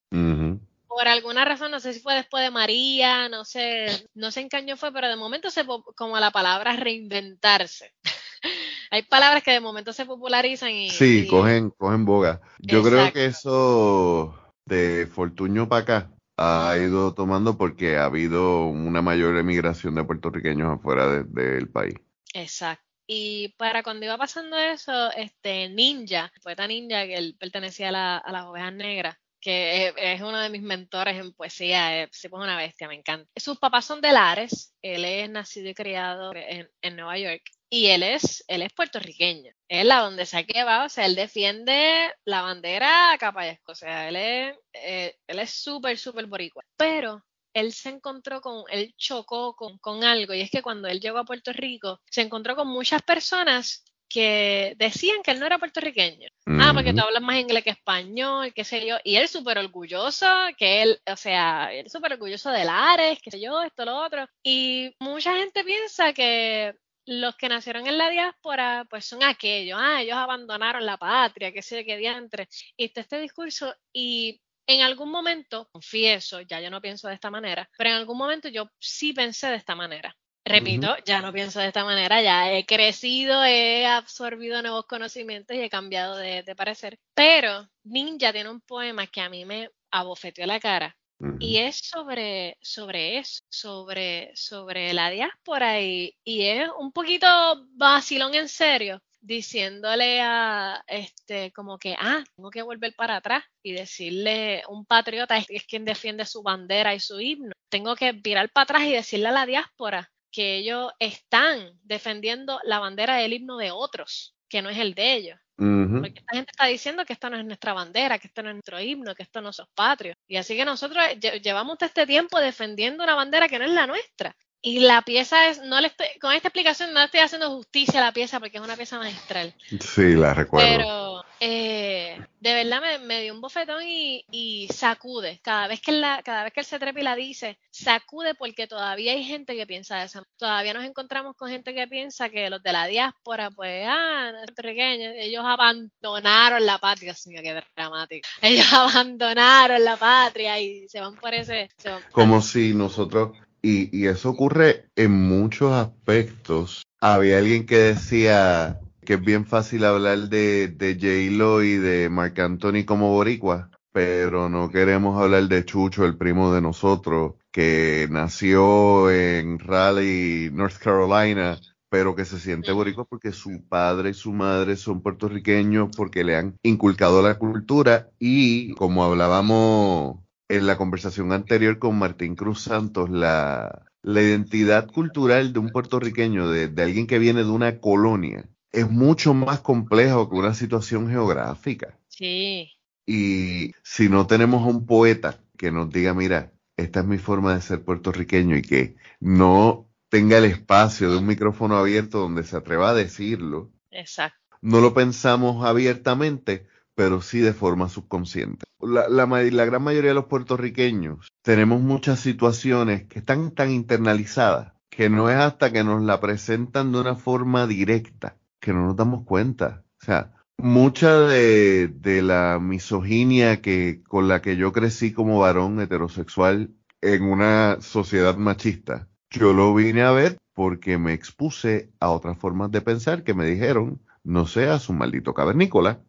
por 0.90 1.08
alguna 1.08 1.46
razón, 1.46 1.70
no 1.70 1.80
sé 1.80 1.94
si 1.94 2.00
fue 2.00 2.16
después 2.16 2.44
de 2.44 2.50
María, 2.50 3.30
no 3.30 3.46
sé, 3.46 4.08
no 4.16 4.32
sé 4.32 4.42
en 4.42 4.50
qué 4.50 4.58
año 4.58 4.76
fue, 4.76 4.92
pero 4.92 5.08
de 5.08 5.16
momento 5.16 5.52
se 5.52 5.64
como 5.96 6.20
la 6.20 6.32
palabra 6.32 6.76
reinventarse. 6.76 7.94
Hay 8.92 9.04
palabras 9.04 9.44
que 9.44 9.52
de 9.52 9.60
momento 9.60 9.94
se 9.94 10.06
popularizan 10.06 10.72
y. 10.72 10.90
Sí, 10.90 11.28
cogen, 11.28 11.70
cogen 11.70 12.06
boga. 12.06 12.42
Yo 12.58 12.82
creo 12.82 13.14
que 13.14 13.26
eso 13.26 14.36
de 14.66 15.08
Fortuño 15.08 15.70
para 15.70 15.82
acá 15.82 16.12
ha 16.38 16.76
ido 16.78 17.14
tomando 17.14 17.56
porque 17.56 17.98
ha 17.98 18.06
habido 18.06 18.66
una 18.66 19.04
mayor 19.04 19.38
emigración 19.38 19.94
de 19.94 20.04
puertorriqueños 20.04 20.80
afuera 20.80 21.24
del 21.24 21.70
país. 21.70 21.96
Exacto. 22.34 22.84
Y 23.06 23.56
para 23.58 23.84
cuando 23.84 24.06
iba 24.06 24.18
pasando 24.18 24.58
eso, 24.58 25.12
este 25.12 25.70
Ninja, 25.70 26.32
poeta 26.44 26.68
Ninja, 26.68 27.06
que 27.06 27.16
él 27.16 27.36
pertenecía 27.40 27.90
a, 27.90 27.92
la, 27.92 28.18
a 28.18 28.32
las 28.32 28.46
ovejas 28.46 28.74
negras, 28.74 29.18
que 29.40 29.94
es 29.98 30.22
uno 30.22 30.40
de 30.40 30.50
mis 30.50 30.62
mentores 30.62 31.18
en 31.18 31.34
poesía, 31.34 32.04
es, 32.04 32.26
es 32.26 32.32
una 32.32 32.58
bestia, 32.58 32.88
me 32.88 32.96
encanta. 32.96 33.30
Sus 33.36 33.58
papás 33.58 33.86
son 33.86 34.02
de 34.02 34.12
Lares, 34.12 34.74
él 34.82 35.06
es 35.06 35.30
nacido 35.30 35.70
y 35.70 35.74
criado 35.74 36.32
en, 36.36 36.70
en 36.82 36.96
Nueva 36.96 37.18
York, 37.18 37.44
y 37.70 37.88
él 37.88 38.04
es, 38.04 38.44
él 38.48 38.64
es 38.64 38.74
puertorriqueño. 38.74 39.52
Él 39.68 39.92
a 39.92 40.02
donde 40.02 40.26
sea 40.26 40.44
que 40.44 40.64
va, 40.64 40.86
o 40.86 40.90
sea, 40.90 41.06
él 41.06 41.16
defiende 41.16 42.12
la 42.26 42.42
bandera 42.42 43.12
a 43.12 43.18
capa 43.18 43.44
o 43.66 43.76
sea, 43.76 44.10
él 44.10 44.16
es, 44.16 44.56
eh, 44.74 45.16
él 45.28 45.40
es 45.40 45.52
súper, 45.52 45.98
súper 45.98 46.26
boricua. 46.26 46.64
Pero 46.76 47.24
él 47.54 47.72
se 47.74 47.90
encontró 47.90 48.42
con, 48.42 48.64
él 48.70 48.94
chocó 48.98 49.56
con, 49.56 49.78
con 49.80 50.04
algo, 50.04 50.34
y 50.34 50.42
es 50.42 50.52
que 50.52 50.64
cuando 50.64 50.88
él 50.88 51.00
llegó 51.00 51.20
a 51.20 51.26
Puerto 51.26 51.54
Rico, 51.54 52.02
se 52.10 52.22
encontró 52.22 52.56
con 52.56 52.68
muchas 52.68 53.04
personas 53.04 53.84
que 54.10 54.76
decían 54.78 55.22
que 55.24 55.32
él 55.32 55.40
no 55.40 55.46
era 55.46 55.60
puertorriqueño. 55.60 56.30
Ah, 56.48 56.72
porque 56.74 56.94
tú 56.94 57.02
hablas 57.02 57.22
más 57.22 57.38
inglés 57.38 57.64
que 57.64 57.70
español, 57.70 58.52
qué 58.54 58.64
sé 58.64 58.86
yo. 58.86 58.98
Y 59.04 59.16
él 59.16 59.28
súper 59.28 59.60
orgulloso, 59.60 60.26
que 60.58 60.82
él, 60.82 61.00
o 61.06 61.16
sea, 61.16 61.72
él 61.72 61.90
súper 61.90 62.14
orgulloso 62.14 62.50
de 62.50 62.66
Lares, 62.66 63.20
qué 63.22 63.32
sé 63.32 63.40
yo, 63.40 63.62
esto, 63.62 63.86
lo 63.86 63.98
otro. 63.98 64.26
Y 64.44 64.96
mucha 65.00 65.36
gente 65.36 65.64
piensa 65.64 66.12
que 66.14 66.74
los 67.06 67.36
que 67.36 67.50
nacieron 67.50 67.88
en 67.88 67.98
la 67.98 68.10
diáspora, 68.10 68.86
pues 68.90 69.06
son 69.06 69.24
aquellos, 69.24 69.80
ah, 69.82 70.02
ellos 70.02 70.18
abandonaron 70.18 70.86
la 70.86 70.98
patria, 70.98 71.52
qué 71.52 71.62
sé 71.62 71.78
yo, 71.80 71.86
qué 71.86 71.98
diantre. 71.98 72.48
Y 72.78 72.86
está 72.86 73.02
este 73.02 73.20
discurso 73.20 73.74
y 73.94 74.42
en 74.68 74.82
algún 74.82 75.10
momento, 75.10 75.68
confieso, 75.72 76.42
ya 76.42 76.62
yo 76.62 76.70
no 76.70 76.82
pienso 76.82 77.08
de 77.08 77.16
esta 77.16 77.32
manera, 77.32 77.68
pero 77.78 77.90
en 77.90 77.96
algún 77.96 78.18
momento 78.18 78.50
yo 78.50 78.70
sí 78.80 79.14
pensé 79.14 79.48
de 79.48 79.56
esta 79.56 79.76
manera 79.76 80.16
Repito, 80.50 80.96
ya 81.06 81.22
no 81.22 81.32
pienso 81.32 81.60
de 81.60 81.68
esta 81.68 81.86
manera, 81.86 82.24
ya 82.24 82.52
he 82.52 82.66
crecido, 82.66 83.44
he 83.46 83.86
absorbido 83.86 84.60
nuevos 84.64 84.88
conocimientos 84.88 85.56
y 85.56 85.62
he 85.62 85.70
cambiado 85.70 86.18
de, 86.18 86.44
parecer. 86.58 86.98
Pero 87.14 87.70
Ninja 87.84 88.34
tiene 88.34 88.50
un 88.50 88.60
poema 88.60 89.06
que 89.06 89.22
a 89.22 89.30
mí 89.30 89.46
me 89.46 89.70
abofeteó 89.92 90.48
la 90.48 90.60
cara. 90.60 90.98
Y 91.40 91.58
es 91.58 91.78
sobre, 91.78 92.58
sobre 92.62 93.20
eso, 93.20 93.44
sobre, 93.48 94.32
sobre 94.36 94.92
la 94.94 95.12
diáspora 95.12 95.82
y, 95.82 96.16
y 96.24 96.42
es 96.42 96.68
un 96.80 96.92
poquito 96.94 97.28
vacilón 97.74 98.34
en 98.34 98.50
serio, 98.50 99.04
diciéndole 99.22 100.20
a 100.22 100.84
este 100.88 101.52
como 101.52 101.78
que 101.78 101.96
ah 102.00 102.24
tengo 102.36 102.50
que 102.50 102.62
volver 102.64 102.96
para 102.96 103.18
atrás 103.18 103.44
y 103.62 103.74
decirle 103.74 104.64
un 104.70 104.86
patriota 104.86 105.38
es, 105.38 105.46
es, 105.50 105.66
quien 105.66 105.84
defiende 105.84 106.26
su 106.26 106.42
bandera 106.42 106.96
y 106.96 107.02
su 107.02 107.20
himno 107.20 107.52
tengo 107.68 107.98
que 107.98 108.14
virar 108.14 108.50
para 108.50 108.64
atrás 108.64 108.84
y 108.84 108.94
decirle 108.94 109.28
a 109.28 109.32
la 109.34 109.46
diáspora 109.46 110.10
que 110.32 110.58
ellos 110.58 110.92
están 111.00 111.72
defendiendo 111.84 112.60
la 112.64 112.80
bandera 112.80 113.18
del 113.18 113.34
himno 113.34 113.58
de 113.58 113.72
otros 113.72 114.36
que 114.48 114.62
no 114.62 114.70
es 114.70 114.78
el 114.78 114.96
de 114.96 115.14
ellos 115.14 115.40
porque 115.60 116.20
esta 116.20 116.36
gente 116.36 116.52
está 116.52 116.66
diciendo 116.66 117.06
que 117.06 117.14
esto 117.14 117.30
no 117.30 117.38
es 117.38 117.46
nuestra 117.46 117.74
bandera, 117.74 118.18
que 118.18 118.28
esto 118.28 118.42
no 118.42 118.50
es 118.50 118.56
nuestro 118.56 118.80
himno, 118.80 119.14
que 119.14 119.24
esto 119.24 119.42
no 119.42 119.50
es 119.50 119.62
patrio. 119.76 120.16
Y 120.28 120.38
así 120.38 120.56
que 120.56 120.64
nosotros 120.64 121.04
llevamos 121.42 121.78
este 121.82 122.06
tiempo 122.08 122.40
defendiendo 122.40 123.04
una 123.04 123.16
bandera 123.16 123.50
que 123.50 123.60
no 123.60 123.66
es 123.66 123.72
la 123.72 123.88
nuestra. 123.88 124.36
Y 124.62 124.80
la 124.80 125.02
pieza 125.02 125.48
es, 125.48 125.62
no 125.64 125.80
le 125.80 125.88
estoy, 125.88 126.08
con 126.20 126.34
esta 126.34 126.50
explicación 126.50 126.94
no 126.94 127.00
le 127.00 127.06
estoy 127.06 127.22
haciendo 127.22 127.50
justicia 127.50 128.02
a 128.02 128.06
la 128.06 128.12
pieza 128.12 128.40
porque 128.40 128.58
es 128.58 128.64
una 128.64 128.76
pieza 128.76 128.98
magistral. 129.00 129.54
Sí, 129.80 130.16
la 130.16 130.34
recuerdo. 130.34 130.68
Pero 130.68 131.26
eh, 131.40 132.20
de 132.40 132.54
verdad 132.54 133.00
me, 133.02 133.22
dio 133.22 133.34
un 133.34 133.42
bofetón 133.42 133.84
y, 133.86 134.68
sacude. 134.72 135.40
Cada 135.44 135.68
vez 135.68 135.82
que 135.82 135.92
la, 135.92 136.22
cada 136.24 136.44
vez 136.44 136.54
que 136.54 136.60
él 136.60 136.66
se 136.66 136.80
trepa 136.80 137.00
y 137.00 137.04
la 137.04 137.16
dice, 137.16 137.58
sacude 137.72 138.36
porque 138.36 138.68
todavía 138.68 139.14
hay 139.14 139.24
gente 139.24 139.56
que 139.56 139.66
piensa 139.66 139.98
de 139.98 140.06
esa. 140.06 140.24
Todavía 140.38 140.74
nos 140.74 140.86
encontramos 140.86 141.36
con 141.36 141.50
gente 141.50 141.74
que 141.74 141.88
piensa 141.88 142.30
que 142.30 142.50
los 142.50 142.62
de 142.64 142.74
la 142.74 142.88
diáspora, 142.88 143.52
pues, 143.52 143.86
ah, 143.88 144.32
puertorriqueños, 144.46 145.14
ellos 145.18 145.44
abandonaron 145.46 146.66
la 146.66 146.78
patria. 146.78 147.14
Señor, 147.14 147.44
qué 147.44 147.64
dramático. 147.76 148.28
Ellos 148.42 148.72
abandonaron 148.74 149.84
la 149.84 149.98
patria 149.98 150.60
y 150.60 150.88
se 150.88 151.00
van 151.00 151.16
por 151.16 151.34
ese. 151.34 151.70
Como 152.12 152.42
si 152.42 152.74
nosotros 152.74 153.32
y, 153.62 154.08
eso 154.08 154.30
ocurre 154.30 154.90
en 154.96 155.12
muchos 155.12 155.72
aspectos. 155.74 156.84
Había 157.02 157.38
alguien 157.38 157.66
que 157.66 157.78
decía 157.78 158.80
que 159.10 159.16
es 159.16 159.22
bien 159.22 159.48
fácil 159.48 159.86
hablar 159.86 160.30
de, 160.30 160.68
de 160.68 160.94
J-Lo 160.94 161.64
y 161.64 161.78
de 161.78 162.10
Marc 162.10 162.38
Anthony 162.38 162.86
como 162.86 163.10
boricua, 163.10 163.72
pero 163.92 164.50
no 164.50 164.70
queremos 164.70 165.20
hablar 165.20 165.48
de 165.48 165.66
Chucho, 165.66 166.06
el 166.06 166.16
primo 166.16 166.54
de 166.54 166.62
nosotros, 166.62 167.34
que 167.52 168.08
nació 168.12 169.10
en 169.10 169.58
Raleigh, 169.58 170.52
North 170.52 170.78
Carolina, 170.78 171.58
pero 171.90 172.16
que 172.16 172.24
se 172.24 172.40
siente 172.40 172.72
boricua 172.72 173.04
porque 173.06 173.32
su 173.32 173.68
padre 173.68 174.12
y 174.12 174.14
su 174.14 174.32
madre 174.32 174.76
son 174.76 175.02
puertorriqueños, 175.02 175.90
porque 175.98 176.24
le 176.24 176.36
han 176.36 176.56
inculcado 176.62 177.24
la 177.24 177.40
cultura 177.40 178.12
y 178.20 178.76
como 178.76 179.04
hablábamos 179.04 180.20
en 180.50 180.68
la 180.68 180.78
conversación 180.78 181.34
anterior 181.34 181.80
con 181.80 181.98
Martín 181.98 182.36
Cruz 182.36 182.62
Santos, 182.62 183.10
la, 183.10 183.88
identidad 184.04 184.86
cultural 184.86 185.52
de 185.52 185.58
un 185.58 185.70
puertorriqueño, 185.70 186.48
de, 186.52 186.72
alguien 186.84 187.08
que 187.08 187.18
viene 187.18 187.44
de 187.44 187.50
una 187.50 187.80
colonia, 187.80 188.48
es 188.72 188.90
mucho 188.90 189.34
más 189.34 189.62
complejo 189.62 190.30
que 190.30 190.36
una 190.36 190.54
situación 190.54 191.10
geográfica. 191.10 191.98
Sí. 192.08 192.72
Y 193.06 193.74
si 193.84 194.10
no 194.10 194.28
tenemos 194.28 194.64
a 194.64 194.70
un 194.70 194.86
poeta 194.86 195.40
que 195.58 195.72
nos 195.72 195.90
diga, 195.90 196.14
mira, 196.14 196.52
esta 196.78 197.02
es 197.02 197.06
mi 197.06 197.18
forma 197.18 197.56
de 197.56 197.62
ser 197.62 197.84
puertorriqueño 197.84 198.56
y 198.56 198.62
que 198.62 198.96
no 199.20 199.90
tenga 200.10 200.38
el 200.38 200.46
espacio 200.46 201.12
de 201.12 201.18
un 201.18 201.26
micrófono 201.26 201.78
abierto 201.78 202.20
donde 202.20 202.44
se 202.44 202.58
atreva 202.58 202.90
a 202.90 202.94
decirlo. 202.94 203.72
Exacto. 203.92 204.38
No 204.62 204.82
lo 204.82 204.94
pensamos 204.94 205.66
abiertamente 205.66 206.68
pero 207.00 207.22
sí 207.22 207.40
de 207.40 207.54
forma 207.54 207.88
subconsciente. 207.88 208.66
La, 208.82 209.08
la, 209.08 209.66
gran 209.66 209.82
mayoría 209.82 210.10
de 210.10 210.16
los 210.16 210.26
puertorriqueños 210.26 211.32
tenemos 211.42 211.80
muchas 211.80 212.20
situaciones 212.20 213.06
que 213.06 213.20
están 213.20 213.52
tan 213.52 213.72
internalizadas 213.72 214.74
que 214.90 215.10
no 215.10 215.30
es 215.30 215.38
hasta 215.38 215.72
que 215.72 215.86
nos 215.86 216.02
la 216.02 216.20
presentan 216.20 216.92
de 216.92 217.00
una 217.00 217.16
forma 217.16 217.68
directa 217.68 218.36
que 218.60 218.74
no 218.74 218.86
nos 218.86 218.96
damos 218.96 219.26
cuenta. 219.26 219.84
O 220.02 220.06
sea, 220.06 220.34
mucha 220.58 221.20
de, 221.22 221.88
de 221.88 222.22
la 222.22 222.60
misoginia 222.62 223.62
que, 223.62 224.02
con 224.08 224.28
la 224.28 224.42
que 224.42 224.58
yo 224.58 224.72
crecí 224.72 225.14
como 225.14 225.40
varón 225.40 225.80
heterosexual 225.82 226.72
en 227.02 227.24
una 227.24 227.78
sociedad 227.82 228.36
machista, 228.38 229.08
yo 229.30 229.54
lo 229.54 229.74
vine 229.74 230.02
a 230.02 230.12
ver 230.12 230.38
porque 230.54 230.98
me 230.98 231.14
expuse 231.14 231.92
a 232.00 232.10
otras 232.10 232.38
formas 232.38 232.72
de 232.72 232.82
pensar 232.82 233.24
que 233.24 233.34
me 233.34 233.46
dijeron, 233.46 234.02
no 234.24 234.46
seas 234.46 234.90
un 234.90 234.98
maldito 234.98 235.34
cavernícola, 235.34 236.02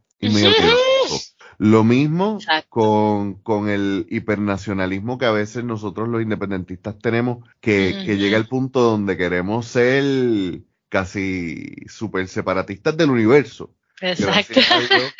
lo 1.59 1.85
mismo 1.85 2.39
con, 2.69 3.35
con, 3.35 3.69
el 3.69 4.07
hipernacionalismo 4.11 5.19
que 5.19 5.27
a 5.27 5.31
veces 5.31 5.63
nosotros 5.63 6.09
los 6.09 6.23
independentistas 6.23 6.99
tenemos, 6.99 7.47
que, 7.61 7.93
llega 8.17 8.37
al 8.37 8.49
punto 8.49 8.81
donde 8.81 9.17
queremos 9.17 9.67
ser 9.67 10.63
casi 10.91 11.87
super 11.89 12.29
separatistas 12.29 12.95
del 12.97 13.11
universo. 13.11 13.75
Exacto. 14.03 14.61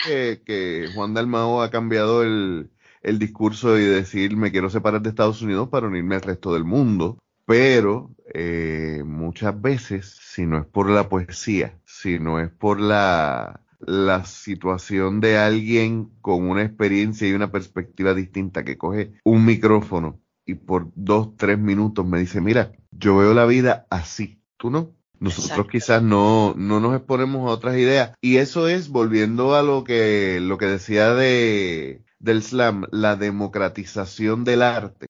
Que, 0.05 0.43
que, 0.45 0.89
Juan 0.95 1.15
Dalmao 1.15 1.63
ha 1.63 1.71
cambiado 1.71 2.23
el, 2.23 2.71
el 3.03 3.19
discurso 3.19 3.79
y 3.79 3.85
decir 3.85 4.37
me 4.37 4.51
quiero 4.51 4.69
separar 4.69 5.01
de 5.01 5.11
Estados 5.11 5.41
Unidos 5.41 5.69
para 5.69 5.87
unirme 5.87 6.17
al 6.17 6.23
resto 6.23 6.53
del 6.53 6.65
mundo. 6.65 7.19
Pero 7.47 8.15
eh, 8.33 9.03
muchas 9.05 9.61
veces, 9.61 10.19
si 10.21 10.47
no 10.47 10.59
es 10.59 10.67
por 10.67 10.89
la 10.89 11.09
poesía, 11.09 11.79
si 11.85 12.19
no 12.19 12.39
es 12.39 12.51
por 12.51 12.81
la, 12.81 13.63
la 13.81 14.25
situación 14.25 15.21
de 15.21 15.39
alguien 15.39 16.11
con 16.21 16.49
una 16.49 16.63
experiencia 16.63 17.27
y 17.29 17.33
una 17.33 17.51
perspectiva 17.51 18.15
distinta 18.15 18.65
que 18.65 18.79
coge 18.79 19.15
un 19.25 19.45
micrófono 19.45 20.21
y 20.45 20.55
por 20.55 20.91
dos, 20.95 21.37
tres 21.37 21.59
minutos 21.59 22.07
me 22.07 22.19
dice, 22.19 22.41
mira, 22.41 22.73
yo 22.91 23.17
veo 23.17 23.35
la 23.35 23.47
vida 23.47 23.87
así, 23.91 24.41
tú 24.57 24.71
no. 24.71 24.95
Nosotros 25.21 25.67
quizás 25.71 26.03
no, 26.03 26.55
no 26.57 26.81
nos 26.81 26.97
exponemos 26.97 27.49
a 27.49 27.53
otras 27.53 27.77
ideas. 27.77 28.13
Y 28.21 28.39
eso 28.39 28.69
es, 28.69 28.89
volviendo 28.89 29.55
a 29.55 29.63
lo 29.63 29.85
que, 29.85 30.41
lo 30.41 30.59
que 30.59 30.67
decía 30.67 31.15
de, 31.15 32.03
del 32.19 32.43
slam, 32.43 32.87
la 32.91 33.17
democratización 33.17 34.45
del 34.45 34.63
arte 34.63 35.07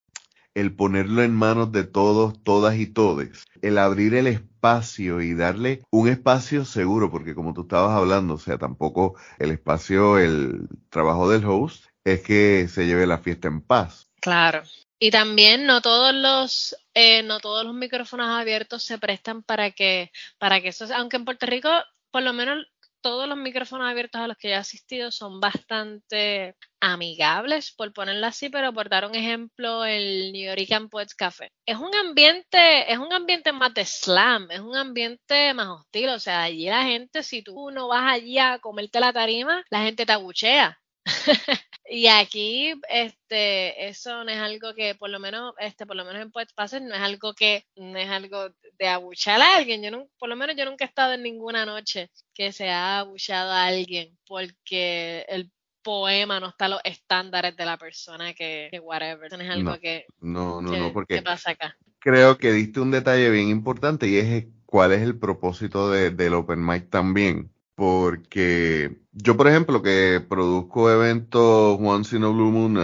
el 0.55 0.75
ponerlo 0.75 1.23
en 1.23 1.35
manos 1.35 1.73
de 1.73 1.85
todos, 1.85 2.43
todas 2.43 2.77
y 2.77 2.87
todes, 2.87 3.45
el 3.63 3.79
abrir 3.79 4.15
el 4.15 4.27
espacio 4.27 5.21
y 5.21 5.35
darle 5.35 5.83
un 5.91 6.09
espacio 6.09 6.65
seguro, 6.65 7.11
porque 7.11 7.35
como 7.35 7.55
tú 7.55 7.63
estabas 7.63 7.97
hablando, 7.97 8.35
o 8.35 8.39
sea, 8.39 8.59
tampoco 8.59 9.17
el 9.39 9.51
espacio, 9.53 10.19
el 10.19 10.69
trabajo 10.89 11.31
del 11.31 11.45
host 11.45 11.87
es 12.05 12.21
que 12.23 12.69
se 12.69 12.87
lleve 12.87 13.07
la 13.07 13.19
fiesta 13.19 13.49
en 13.49 13.61
paz. 13.61 14.11
Claro. 14.21 14.63
Y 15.01 15.11
también 15.11 15.67
no 15.67 15.81
todos 15.81 16.15
los 16.15 16.77
eh, 16.95 17.23
no 17.23 17.41
todos 17.41 17.65
los 17.65 17.75
micrófonos 17.75 18.29
abiertos 18.29 18.85
se 18.85 18.99
prestan 18.99 19.43
para 19.43 19.71
que 19.71 20.13
para 20.39 20.61
que 20.61 20.69
eso, 20.69 20.87
aunque 20.95 21.17
en 21.17 21.25
Puerto 21.25 21.47
Rico 21.47 21.71
por 22.11 22.23
lo 22.23 22.33
menos 22.33 22.67
todos 23.01 23.29
los 23.29 23.39
micrófonos 23.39 23.89
abiertos 23.91 24.21
a 24.21 24.29
los 24.29 24.37
que 24.37 24.51
he 24.51 24.55
asistido 24.55 25.11
son 25.11 25.41
bastante 25.41 26.55
amigables, 26.81 27.73
por 27.73 27.93
ponerlo 27.93 28.27
así, 28.27 28.51
pero 28.51 28.73
por 28.73 28.89
dar 28.89 29.07
un 29.07 29.15
ejemplo, 29.15 29.85
el 29.85 30.33
New 30.33 30.45
York 30.55 30.91
Poets 30.91 31.15
Café. 31.15 31.51
Es 31.67 31.79
un 31.79 31.95
ambiente, 31.95 32.93
es 32.93 32.99
un 32.99 33.13
ambiente 33.13 33.53
más 33.53 33.73
de 33.75 33.85
slam, 33.85 34.51
es 34.51 34.61
un 34.61 34.77
ambiente 34.77 35.55
más 35.55 35.69
hostil, 35.69 36.11
o 36.11 36.19
sea, 36.19 36.43
allí 36.43 36.67
la 36.67 36.85
gente, 36.85 37.23
si 37.23 37.43
tú 37.43 37.71
no 37.71 37.89
vas 37.89 38.13
allí 38.13 38.39
a 38.39 38.59
comerte 38.59 39.01
la 39.01 39.13
tarima, 39.13 39.65
la 39.71 39.83
gente 39.83 40.07
te 40.07 40.13
abuchea. 40.13 40.79
y 41.93 42.07
aquí, 42.07 42.73
este, 42.89 43.89
eso 43.89 44.23
no 44.23 44.31
es 44.31 44.39
algo 44.39 44.75
que, 44.77 44.95
por 44.95 45.11
lo 45.11 45.19
menos, 45.19 45.55
este, 45.59 45.87
por 45.87 45.97
lo 45.97 46.05
menos 46.05 46.23
en 46.23 46.31
Poets 46.31 46.53
Passes, 46.53 46.81
no 46.81 46.95
es 46.95 47.01
algo 47.01 47.35
que, 47.35 47.67
no 47.75 47.99
es 47.99 48.09
algo 48.09 48.51
de 48.79 48.87
abuchar 48.87 49.41
a 49.41 49.57
alguien. 49.57 49.83
Yo 49.83 49.91
no, 49.91 50.07
por 50.17 50.29
lo 50.29 50.37
menos 50.37 50.55
yo 50.57 50.65
nunca 50.65 50.85
he 50.85 50.89
estado 50.89 51.15
en 51.15 51.25
ninguna 51.25 51.67
noche 51.67 52.13
que 52.33 52.53
se 52.53 52.71
ha 52.71 53.01
abuchado 53.01 53.51
a 53.51 53.67
alguien 53.67 54.17
porque 54.25 55.27
el 55.29 55.51
poema 55.83 56.39
no 56.39 56.51
está 56.51 56.67
a 56.67 56.69
los 56.69 56.81
estándares 56.85 57.57
de 57.57 57.65
la 57.65 57.77
persona 57.77 58.35
que, 58.35 58.71
whatever. 58.81 59.33
No 59.37 59.43
es 59.43 59.51
algo 59.51 59.79
que, 59.81 60.07
no, 60.21 60.63
no, 60.63 60.77
no, 60.77 60.93
porque 60.93 61.23
pasa 61.23 61.51
acá. 61.51 61.77
Creo 61.99 62.39
que 62.39 62.53
diste 62.53 62.79
un 62.79 62.93
detalle 62.93 63.31
bien 63.31 63.49
importante 63.49 64.07
y 64.07 64.17
es 64.17 64.47
cuál 64.65 64.93
es 64.93 65.03
el 65.03 65.19
propósito 65.19 65.91
de, 65.91 66.11
del 66.13 66.35
Open 66.35 66.65
Mic 66.65 66.89
también. 66.89 67.51
Porque 67.81 68.95
yo, 69.11 69.39
por 69.39 69.49
ejemplo, 69.49 69.81
que 69.81 70.23
produzco 70.29 70.91
eventos 70.91 71.79
Once 71.81 72.15
in 72.15 72.25
a 72.25 72.29
Blue 72.29 72.51
Moon, 72.51 72.77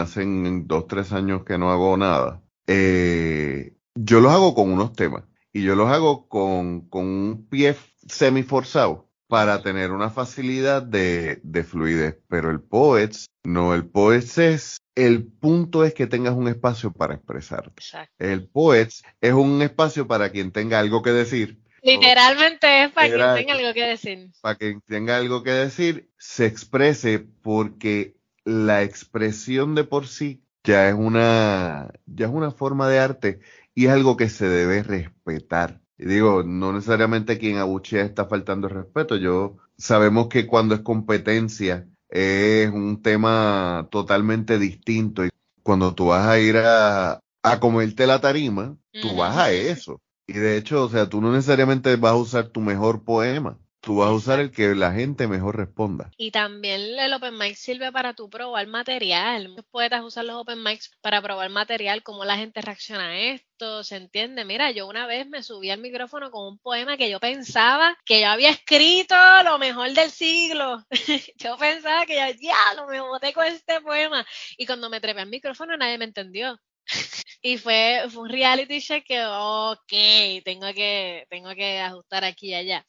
dos, 0.67 0.87
tres 0.87 1.13
años 1.13 1.45
que 1.45 1.59
no 1.59 1.71
hago 1.71 1.99
nada. 1.99 2.43
Eh, 2.67 3.77
yo 3.95 4.21
los 4.21 4.33
hago 4.33 4.55
con 4.55 4.73
unos 4.73 4.95
temas 4.95 5.25
y 5.53 5.65
yo 5.65 5.77
los 5.77 5.91
hago 5.91 6.31
con, 6.31 6.89
con 6.89 7.05
un 7.05 7.47
pie 7.51 7.77
semi 8.09 8.43
forzado 8.43 9.11
para 9.29 9.63
tener 9.63 9.93
una 9.93 10.09
facilidad 10.09 10.83
de, 10.83 11.41
de 11.43 11.63
fluidez. 11.63 12.19
Pero 12.27 12.51
el 12.51 12.63
Poets, 12.63 13.27
no, 13.45 13.75
el 13.75 13.85
Poets 13.85 14.39
es, 14.39 14.79
el 14.95 15.27
punto 15.27 15.85
es 15.85 15.93
que 15.93 16.07
tengas 16.07 16.33
un 16.33 16.49
espacio 16.49 16.91
para 16.91 17.17
expresarte. 17.17 17.69
Exacto. 17.77 18.15
El 18.19 18.49
Poets 18.49 19.03
es 19.21 19.35
un 19.35 19.61
espacio 19.61 20.07
para 20.07 20.31
quien 20.31 20.53
tenga 20.53 20.79
algo 20.79 21.03
que 21.03 21.11
decir. 21.11 21.66
Literalmente 21.87 22.85
es 22.85 22.93
para 22.93 23.09
quien 23.09 23.35
tenga 23.35 23.55
algo 23.55 23.75
que 23.75 23.83
decir. 23.85 24.31
Para 24.41 24.55
quien 24.57 24.81
tenga 24.83 25.17
algo 25.17 25.43
que 25.43 25.51
decir, 25.53 26.11
se 26.19 26.47
exprese 26.47 27.21
porque 27.43 28.17
la 28.45 28.83
expresión 28.83 29.75
de 29.75 29.85
por 29.85 30.07
sí 30.09 30.43
ya 30.65 30.89
es 30.89 30.95
una, 30.95 31.93
ya 32.07 32.27
es 32.27 32.33
una 32.33 32.51
forma 32.51 32.89
de 32.89 32.99
arte 32.99 33.41
y 33.75 33.87
es 33.87 33.93
algo 33.93 34.17
que 34.17 34.29
se 34.29 34.49
debe 34.49 34.83
respetar. 34.83 35.81
Y 35.97 36.07
digo, 36.07 36.43
no 36.43 36.73
necesariamente 36.73 37.39
quien 37.39 37.59
abuchea 37.59 38.03
está 38.03 38.27
faltando 38.27 38.67
el 38.67 38.75
respeto. 38.75 39.17
Yo 39.17 39.57
sabemos 39.79 40.29
que 40.29 40.47
cuando 40.47 40.75
es 40.75 40.81
competencia 40.81 41.87
es 42.09 42.69
un 42.71 43.01
tema 43.01 43.89
totalmente 43.91 44.59
distinto 44.59 45.25
y 45.25 45.31
cuando 45.63 45.95
tú 45.95 46.07
vas 46.07 46.27
a 46.27 46.39
ir 46.39 46.57
a, 46.59 47.21
a 47.43 47.61
comerte 47.61 48.07
la 48.07 48.21
tarima, 48.21 48.77
tú 49.01 49.17
vas 49.17 49.37
a 49.37 49.53
eso. 49.53 50.01
Y 50.27 50.35
de 50.35 50.57
hecho, 50.57 50.85
o 50.85 50.89
sea, 50.89 51.09
tú 51.09 51.21
no 51.21 51.33
necesariamente 51.33 51.95
vas 51.97 52.13
a 52.13 52.17
usar 52.17 52.49
tu 52.49 52.61
mejor 52.61 53.05
poema, 53.05 53.61
tú 53.81 53.99
vas 53.99 54.09
a 54.09 54.13
usar 54.13 54.41
el 54.41 54.51
que 54.51 54.75
la 54.75 54.93
gente 54.93 55.29
mejor 55.29 55.57
responda. 55.57 56.11
Y 56.17 56.33
también 56.33 56.81
el 56.99 57.15
Open 57.15 57.39
Mic 57.39 57.55
sirve 57.55 57.93
para 57.93 58.15
tu 58.15 58.29
probar 58.29 58.67
material. 58.67 59.51
Muchos 59.51 59.65
poetas 59.67 60.03
usan 60.03 60.27
los 60.27 60.41
Open 60.41 60.61
Mics 60.65 60.91
para 61.01 61.23
probar 61.23 61.49
material, 61.51 62.03
cómo 62.03 62.25
la 62.25 62.37
gente 62.37 62.61
reacciona 62.61 63.11
a 63.11 63.17
esto, 63.17 63.85
¿se 63.85 63.95
entiende? 63.95 64.45
Mira, 64.45 64.73
yo 64.73 64.89
una 64.89 65.07
vez 65.07 65.29
me 65.29 65.45
subí 65.45 65.71
al 65.71 65.79
micrófono 65.79 66.33
con 66.33 66.45
un 66.45 66.59
poema 66.59 66.97
que 66.97 67.09
yo 67.09 67.21
pensaba 67.21 67.97
que 68.05 68.21
yo 68.23 68.27
había 68.27 68.51
escrito 68.51 69.15
lo 69.45 69.59
mejor 69.59 69.93
del 69.93 70.11
siglo. 70.11 70.85
yo 71.37 71.57
pensaba 71.57 72.05
que 72.05 72.17
yo, 72.17 72.37
ya, 72.43 72.75
lo 72.75 72.89
me 72.89 73.01
boté 73.01 73.33
con 73.33 73.47
este 73.47 73.81
poema. 73.81 74.27
Y 74.59 74.67
cuando 74.67 74.91
me 74.91 75.01
trepé 75.01 75.21
al 75.21 75.29
micrófono 75.29 75.77
nadie 75.77 75.99
me 75.99 76.07
entendió. 76.07 76.59
Y 77.43 77.59
fue, 77.59 78.03
un 78.15 78.29
reality 78.29 78.81
check 78.81 79.05
que, 79.05 79.25
ok, 79.25 80.43
tengo 80.45 80.73
que, 80.75 81.27
tengo 81.31 81.55
que 81.55 81.81
ajustar 81.81 82.25
aquí 82.25 82.49
y 82.49 82.55
allá. 82.55 82.87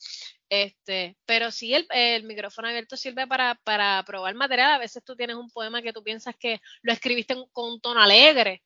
Este, 0.49 1.17
pero 1.25 1.51
sí, 1.51 1.73
el, 1.73 1.85
el 1.89 2.23
micrófono 2.23 2.69
abierto 2.69 2.95
sirve 2.95 3.27
para, 3.27 3.55
para 3.63 4.03
probar 4.05 4.33
material. 4.35 4.71
A 4.71 4.77
veces 4.77 5.03
tú 5.03 5.15
tienes 5.15 5.35
un 5.35 5.49
poema 5.49 5.81
que 5.81 5.93
tú 5.93 6.03
piensas 6.03 6.35
que 6.37 6.59
lo 6.81 6.93
escribiste 6.93 7.35
con 7.51 7.71
un 7.73 7.81
tono 7.81 8.01
alegre, 8.01 8.63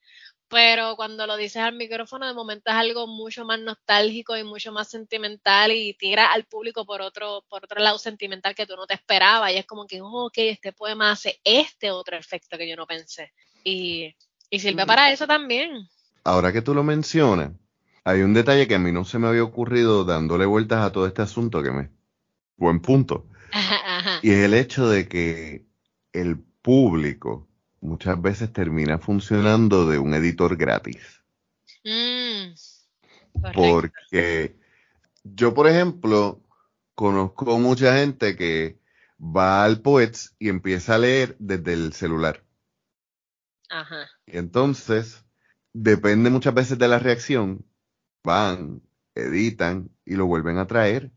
pero 0.51 0.97
cuando 0.97 1.25
lo 1.25 1.37
dices 1.37 1.61
al 1.61 1.75
micrófono, 1.75 2.27
de 2.27 2.33
momento 2.33 2.71
es 2.71 2.75
algo 2.75 3.07
mucho 3.07 3.45
más 3.45 3.57
nostálgico 3.61 4.35
y 4.35 4.43
mucho 4.43 4.73
más 4.73 4.89
sentimental 4.89 5.71
y 5.71 5.93
tira 5.93 6.33
al 6.33 6.43
público 6.43 6.85
por 6.85 7.01
otro, 7.01 7.45
por 7.47 7.63
otro 7.63 7.81
lado 7.81 7.97
sentimental 7.97 8.53
que 8.53 8.67
tú 8.67 8.75
no 8.75 8.85
te 8.85 8.93
esperabas. 8.93 9.53
Y 9.53 9.57
es 9.57 9.65
como 9.65 9.87
que, 9.87 10.01
oh, 10.01 10.25
ok, 10.25 10.37
este 10.39 10.73
poema 10.73 11.11
hace 11.11 11.39
este 11.45 11.89
otro 11.89 12.17
efecto 12.17 12.57
que 12.57 12.67
yo 12.67 12.75
no 12.75 12.85
pensé. 12.85 13.31
Y, 13.63 14.13
y 14.51 14.59
sirve 14.59 14.83
Mm. 14.83 14.87
para 14.87 15.11
eso 15.11 15.25
también. 15.25 15.87
Ahora 16.23 16.53
que 16.53 16.61
tú 16.61 16.75
lo 16.75 16.83
mencionas, 16.83 17.53
hay 18.03 18.21
un 18.21 18.33
detalle 18.35 18.67
que 18.67 18.75
a 18.75 18.79
mí 18.79 18.91
no 18.91 19.05
se 19.05 19.17
me 19.17 19.27
había 19.27 19.43
ocurrido 19.43 20.05
dándole 20.05 20.45
vueltas 20.45 20.85
a 20.85 20.91
todo 20.91 21.07
este 21.07 21.23
asunto 21.23 21.63
que 21.63 21.71
me... 21.71 21.89
Buen 22.57 22.79
punto. 22.79 23.25
Ajá, 23.51 23.97
ajá. 23.97 24.19
Y 24.21 24.29
es 24.29 24.37
el 24.45 24.53
hecho 24.53 24.87
de 24.87 25.07
que 25.07 25.65
el 26.13 26.37
público 26.61 27.47
muchas 27.79 28.21
veces 28.21 28.53
termina 28.53 28.99
funcionando 28.99 29.87
de 29.87 29.97
un 29.97 30.13
editor 30.13 30.55
gratis. 30.55 31.23
Mm. 31.83 32.53
Porque 33.55 34.55
yo, 35.23 35.53
por 35.55 35.67
ejemplo, 35.67 36.39
conozco 36.93 37.57
mucha 37.57 37.97
gente 37.97 38.35
que 38.35 38.77
va 39.19 39.63
al 39.63 39.81
Poets 39.81 40.35
y 40.37 40.49
empieza 40.49 40.95
a 40.95 40.99
leer 40.99 41.35
desde 41.39 41.73
el 41.73 41.93
celular. 41.93 42.43
Ajá. 43.71 44.10
Y 44.27 44.38
entonces, 44.38 45.23
depende 45.73 46.29
muchas 46.29 46.53
veces 46.53 46.77
de 46.77 46.88
la 46.88 46.99
reacción, 46.99 47.65
van, 48.23 48.81
editan 49.15 49.89
y 50.05 50.15
lo 50.15 50.25
vuelven 50.25 50.57
a 50.57 50.67
traer. 50.67 51.10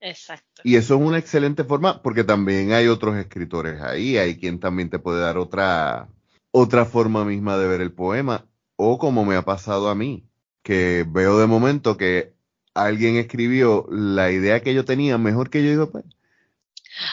Exacto. 0.00 0.62
Y 0.64 0.76
eso 0.76 0.94
es 0.94 1.00
una 1.00 1.18
excelente 1.18 1.64
forma, 1.64 2.02
porque 2.02 2.24
también 2.24 2.72
hay 2.72 2.86
otros 2.86 3.16
escritores 3.16 3.82
ahí, 3.82 4.16
hay 4.16 4.38
quien 4.38 4.58
también 4.60 4.88
te 4.88 4.98
puede 4.98 5.20
dar 5.20 5.36
otra, 5.36 6.08
otra 6.52 6.84
forma 6.86 7.24
misma 7.24 7.58
de 7.58 7.66
ver 7.68 7.80
el 7.80 7.92
poema, 7.92 8.46
o 8.76 8.98
como 8.98 9.24
me 9.24 9.36
ha 9.36 9.42
pasado 9.42 9.88
a 9.90 9.94
mí, 9.94 10.24
que 10.62 11.04
veo 11.06 11.38
de 11.38 11.46
momento 11.46 11.96
que 11.96 12.32
alguien 12.72 13.16
escribió 13.16 13.86
la 13.90 14.30
idea 14.30 14.62
que 14.62 14.72
yo 14.72 14.84
tenía 14.84 15.18
mejor 15.18 15.50
que 15.50 15.62
yo, 15.64 15.70
digo, 15.70 15.90
pues, 15.90 16.04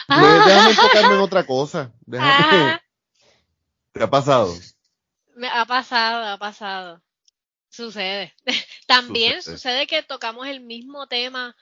pues, 0.06 0.44
déjame 0.46 0.70
enfocarme 0.70 1.14
en 1.16 1.20
otra 1.20 1.44
cosa. 1.44 1.92
déjame- 2.06 2.30
Ajá. 2.30 2.82
¿Te 3.98 4.04
ha 4.04 4.10
pasado? 4.10 4.54
Me 5.34 5.48
ha 5.48 5.64
pasado, 5.66 6.24
ha 6.24 6.38
pasado. 6.38 7.02
Sucede. 7.68 8.34
También 8.86 9.42
Sucede. 9.42 9.56
sucede 9.56 9.86
que 9.86 10.02
tocamos 10.02 10.46
el 10.46 10.60
mismo 10.60 11.06
tema, 11.08 11.54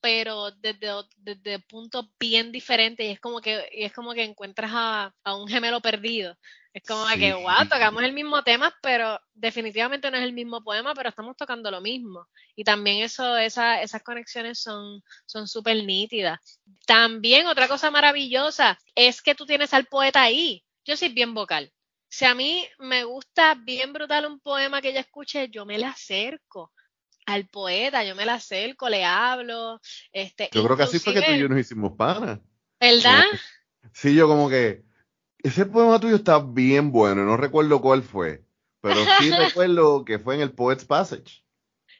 pero 0.00 0.50
desde, 0.52 0.90
desde 1.16 1.58
puntos 1.60 2.06
bien 2.18 2.50
diferentes 2.52 3.06
y 3.06 3.10
es 3.10 3.20
como 3.20 3.40
que, 3.40 3.68
y 3.72 3.84
es 3.84 3.92
como 3.92 4.14
que 4.14 4.24
encuentras 4.24 4.70
a, 4.74 5.14
a 5.24 5.36
un 5.36 5.48
gemelo 5.48 5.80
perdido. 5.80 6.36
Es 6.72 6.82
como 6.86 7.06
que, 7.18 7.34
wow, 7.34 7.68
tocamos 7.70 8.02
el 8.02 8.14
mismo 8.14 8.42
tema, 8.42 8.74
pero 8.82 9.20
definitivamente 9.34 10.10
no 10.10 10.16
es 10.16 10.24
el 10.24 10.32
mismo 10.32 10.64
poema, 10.64 10.94
pero 10.94 11.10
estamos 11.10 11.36
tocando 11.36 11.70
lo 11.70 11.82
mismo. 11.82 12.26
Y 12.56 12.64
también 12.64 13.02
eso, 13.02 13.36
esa, 13.36 13.82
esas 13.82 14.02
conexiones 14.02 14.58
son 14.60 15.02
son 15.26 15.46
súper 15.46 15.84
nítidas. 15.84 16.40
También 16.86 17.46
otra 17.46 17.68
cosa 17.68 17.90
maravillosa 17.90 18.78
es 18.94 19.20
que 19.20 19.34
tú 19.34 19.44
tienes 19.46 19.74
al 19.74 19.86
poeta 19.86 20.22
ahí. 20.22 20.64
Yo 20.84 20.96
soy 20.96 21.10
bien 21.10 21.34
vocal. 21.34 21.72
Si 22.12 22.26
a 22.26 22.34
mí 22.34 22.68
me 22.78 23.04
gusta 23.04 23.54
bien 23.54 23.94
brutal 23.94 24.26
un 24.26 24.38
poema 24.38 24.82
que 24.82 24.92
yo 24.92 25.00
escuché, 25.00 25.48
yo 25.48 25.64
me 25.64 25.78
le 25.78 25.86
acerco 25.86 26.70
al 27.24 27.48
poeta, 27.48 28.04
yo 28.04 28.14
me 28.14 28.26
le 28.26 28.32
acerco, 28.32 28.90
le 28.90 29.02
hablo. 29.02 29.80
Este, 30.12 30.50
Yo 30.52 30.62
creo 30.62 30.76
que 30.76 30.82
así 30.82 30.98
fue 30.98 31.14
que 31.14 31.22
tú 31.22 31.30
y 31.30 31.38
yo 31.40 31.48
nos 31.48 31.58
hicimos 31.58 31.92
panas. 31.96 32.38
¿Verdad? 32.78 33.24
Sí, 33.94 34.14
yo 34.14 34.28
como 34.28 34.50
que 34.50 34.84
ese 35.38 35.64
poema 35.64 35.98
tuyo 35.98 36.16
está 36.16 36.38
bien 36.38 36.92
bueno, 36.92 37.24
no 37.24 37.38
recuerdo 37.38 37.80
cuál 37.80 38.02
fue, 38.02 38.44
pero 38.82 38.96
sí 39.18 39.30
recuerdo 39.34 40.04
que 40.04 40.18
fue 40.18 40.34
en 40.34 40.42
el 40.42 40.52
Poet's 40.52 40.84
Passage. 40.84 41.42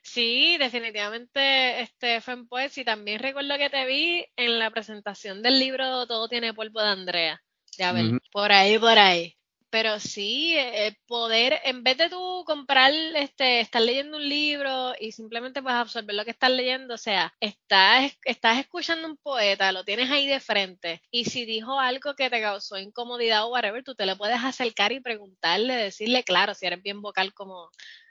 Sí, 0.03 0.59
definitivamente 0.59 1.81
este 1.81 2.21
fue 2.21 2.35
en 2.35 2.49
Poets 2.49 2.77
y 2.77 2.85
también 2.85 3.19
recuerdo 3.19 3.57
que 3.57 3.71
te 3.71 3.87
vi 3.87 4.27
en 4.37 4.59
la 4.59 4.71
presentación 4.71 5.41
del 5.41 5.59
libro 5.59 6.07
Todo 6.07 6.29
tiene 6.29 6.53
polvo 6.53 6.83
de 6.83 6.89
Andrea. 6.89 7.43
Ya 7.79 7.93
ver, 7.93 8.21
por 8.31 8.53
ahí, 8.53 8.79
por 8.79 8.99
ahí. 8.99 9.39
Pero 9.73 9.99
sí, 10.01 10.55
eh, 10.55 10.95
poder, 11.07 11.59
en 11.65 11.83
vez 11.83 11.97
de 11.97 12.11
tú 12.11 12.45
comprar, 12.45 12.93
este, 13.17 13.61
estar 13.61 13.81
leyendo 13.81 14.19
un 14.19 14.29
libro 14.29 14.93
y 15.01 15.13
simplemente 15.13 15.63
pues 15.63 15.75
absorber 15.75 16.15
lo 16.15 16.27
que 16.27 16.33
estás 16.33 16.51
leyendo, 16.51 16.93
o 16.93 16.99
sea, 16.99 17.33
estás, 17.41 18.13
estás 18.27 18.59
escuchando 18.59 19.09
un 19.09 19.17
poeta, 19.17 19.73
lo 19.73 19.83
tienes 19.83 20.11
ahí 20.11 20.27
de 20.27 20.41
frente, 20.41 21.01
y 21.11 21.25
si 21.25 21.47
dijo 21.47 21.81
algo 21.81 22.15
que 22.15 22.29
te 22.29 22.43
causó 22.43 22.77
incomodidad 22.79 23.47
o 23.47 23.51
whatever, 23.53 23.83
tú 23.83 23.95
te 23.95 24.05
le 24.05 24.15
puedes 24.15 24.45
acercar 24.45 24.93
y 24.93 25.01
preguntarle, 25.01 25.75
decirle, 25.75 26.23
claro, 26.23 26.53
si 26.55 26.67
eres 26.67 26.83
bien 26.83 27.01
vocal 27.01 27.33
como, 27.33 27.71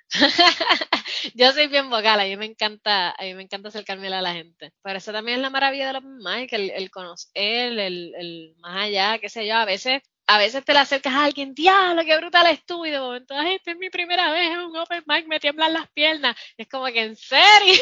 yo 1.36 1.52
soy 1.52 1.68
bien 1.68 1.90
vocal, 1.90 2.20
a 2.20 2.24
mí 2.24 2.36
me 2.38 2.46
encanta, 2.46 3.12
a 3.12 3.24
mí 3.24 3.36
me 3.36 3.44
encanta 3.44 3.70
acercarme 3.70 4.08
a 4.08 4.22
la 4.22 4.34
gente. 4.34 4.74
Pero 4.82 4.98
eso 4.98 5.12
también 5.12 5.38
es 5.38 5.42
la 5.44 5.50
maravilla 5.52 5.88
de 5.88 5.94
los 5.94 6.04
Mike, 6.04 6.56
el, 6.56 6.70
el 6.72 6.90
conocer, 6.92 7.78
el, 7.80 8.14
el 8.16 8.56
más 8.60 8.86
allá, 8.86 9.20
qué 9.20 9.30
sé 9.30 9.46
yo, 9.48 9.56
a 9.56 9.66
veces, 9.66 10.02
a 10.28 10.38
veces 10.38 10.64
te 10.64 10.74
le 10.74 10.80
acercas 10.80 11.14
a 11.14 11.26
alguien, 11.26 11.54
diablo, 11.54 12.04
qué 12.06 12.18
brutal 12.18 12.48
es 12.48 12.66
tú, 12.66 12.86
y 12.86 12.92
de 12.92 13.00
momento, 13.00 13.34
esta 13.40 13.72
es 13.72 13.78
mi 13.78 13.90
primera 13.90 14.32
vez 14.32 14.52
en 14.52 14.60
un 14.60 14.78
open 14.78 15.04
mic, 15.08 15.28
me 15.28 15.40
tiemblan 15.40 15.74
las 15.74 15.90
piernas. 15.92 16.36
Es 16.58 16.68
como 16.68 16.86
que, 16.86 17.04
¿en 17.04 17.16
serio? 17.16 17.82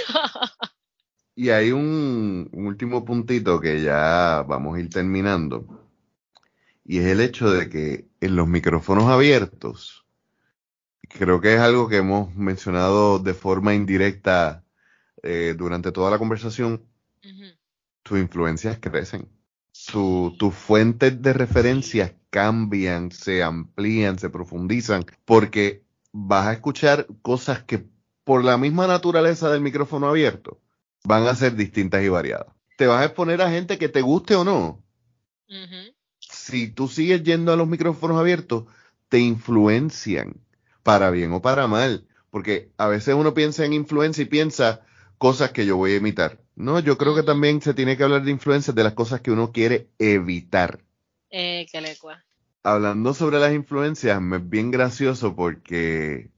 Y 1.36 1.49
hay 1.52 1.71
un, 1.71 2.49
un 2.52 2.65
último 2.65 3.06
puntito 3.06 3.60
que 3.62 3.82
ya 3.82 4.43
vamos 4.47 4.75
a 4.75 4.80
ir 4.80 4.89
terminando, 4.89 5.88
y 6.84 6.99
es 6.99 7.06
el 7.06 7.21
hecho 7.21 7.52
de 7.52 7.69
que 7.69 8.08
en 8.19 8.36
los 8.36 8.47
micrófonos 8.47 9.06
abiertos, 9.06 10.06
creo 11.08 11.39
que 11.39 11.54
es 11.54 11.60
algo 11.60 11.88
que 11.88 11.97
hemos 11.97 12.34
mencionado 12.36 13.19
de 13.19 13.34
forma 13.34 13.73
indirecta 13.73 14.63
eh, 15.21 15.54
durante 15.58 15.91
toda 15.91 16.10
la 16.12 16.17
conversación, 16.17 16.86
tus 18.04 18.19
influencias 18.19 18.80
crecen. 18.80 19.30
Tu- 19.88 20.36
tus 20.38 20.54
fuentes 20.54 21.22
de 21.22 21.34
referencias 21.34 22.13
cambian, 22.30 23.12
se 23.12 23.44
amplían, 23.44 24.20
se 24.20 24.30
profundizan, 24.30 25.06
porque 25.26 25.84
vas 26.12 26.48
a 26.48 26.54
escuchar 26.54 27.08
cosas 27.22 27.63
que 27.63 27.86
por 28.24 28.44
la 28.44 28.58
misma 28.58 28.88
naturaleza 28.88 29.50
del 29.50 29.62
micrófono 29.62 30.08
abierto 30.08 30.62
van 31.04 31.28
a 31.28 31.36
ser 31.36 31.56
distintas 31.56 32.04
y 32.04 32.10
variadas. 32.10 32.54
Te 32.78 32.88
vas 32.88 33.02
a 33.02 33.06
exponer 33.06 33.42
a 33.42 33.50
gente 33.50 33.78
que 33.78 33.89
te 33.89 34.02
guste 34.02 34.36
o 34.36 34.44
no. 34.44 34.84
Si 36.20 36.68
tú 36.70 36.88
sigues 36.88 37.24
yendo 37.24 37.52
a 37.52 37.56
los 37.56 37.68
micrófonos 37.68 38.20
abiertos, 38.20 38.65
te 39.08 39.20
influencian, 39.20 40.42
para 40.84 41.10
bien 41.10 41.34
o 41.34 41.42
para 41.42 41.68
mal, 41.68 42.08
porque 42.30 42.72
a 42.78 42.88
veces 42.88 43.15
uno 43.15 43.34
piensa 43.34 43.65
en 43.65 43.74
influencia 43.74 44.22
y 44.22 44.26
piensa 44.26 44.82
cosas 45.18 45.52
que 45.52 45.65
yo 45.65 45.78
voy 45.78 45.94
a 45.94 45.98
imitar. 45.98 46.39
No, 46.60 46.78
yo 46.82 46.98
creo 46.98 47.15
que 47.15 47.24
también 47.24 47.62
se 47.62 47.74
tiene 47.74 47.95
que 47.95 48.04
hablar 48.04 48.22
de 48.22 48.32
influencias 48.32 48.76
de 48.76 48.84
las 48.84 48.93
cosas 48.93 49.22
que 49.22 49.32
uno 49.32 49.54
quiere 49.54 49.88
evitar. 49.98 50.84
Eh, 51.30 51.65
que 51.72 51.80
le 51.80 51.95
Hablando 52.63 53.13
sobre 53.13 53.39
las 53.39 53.54
influencias, 53.54 54.22
me 54.22 54.38
es 54.38 54.50
bien 54.50 54.69
gracioso 54.69 55.38
porque 55.38 56.32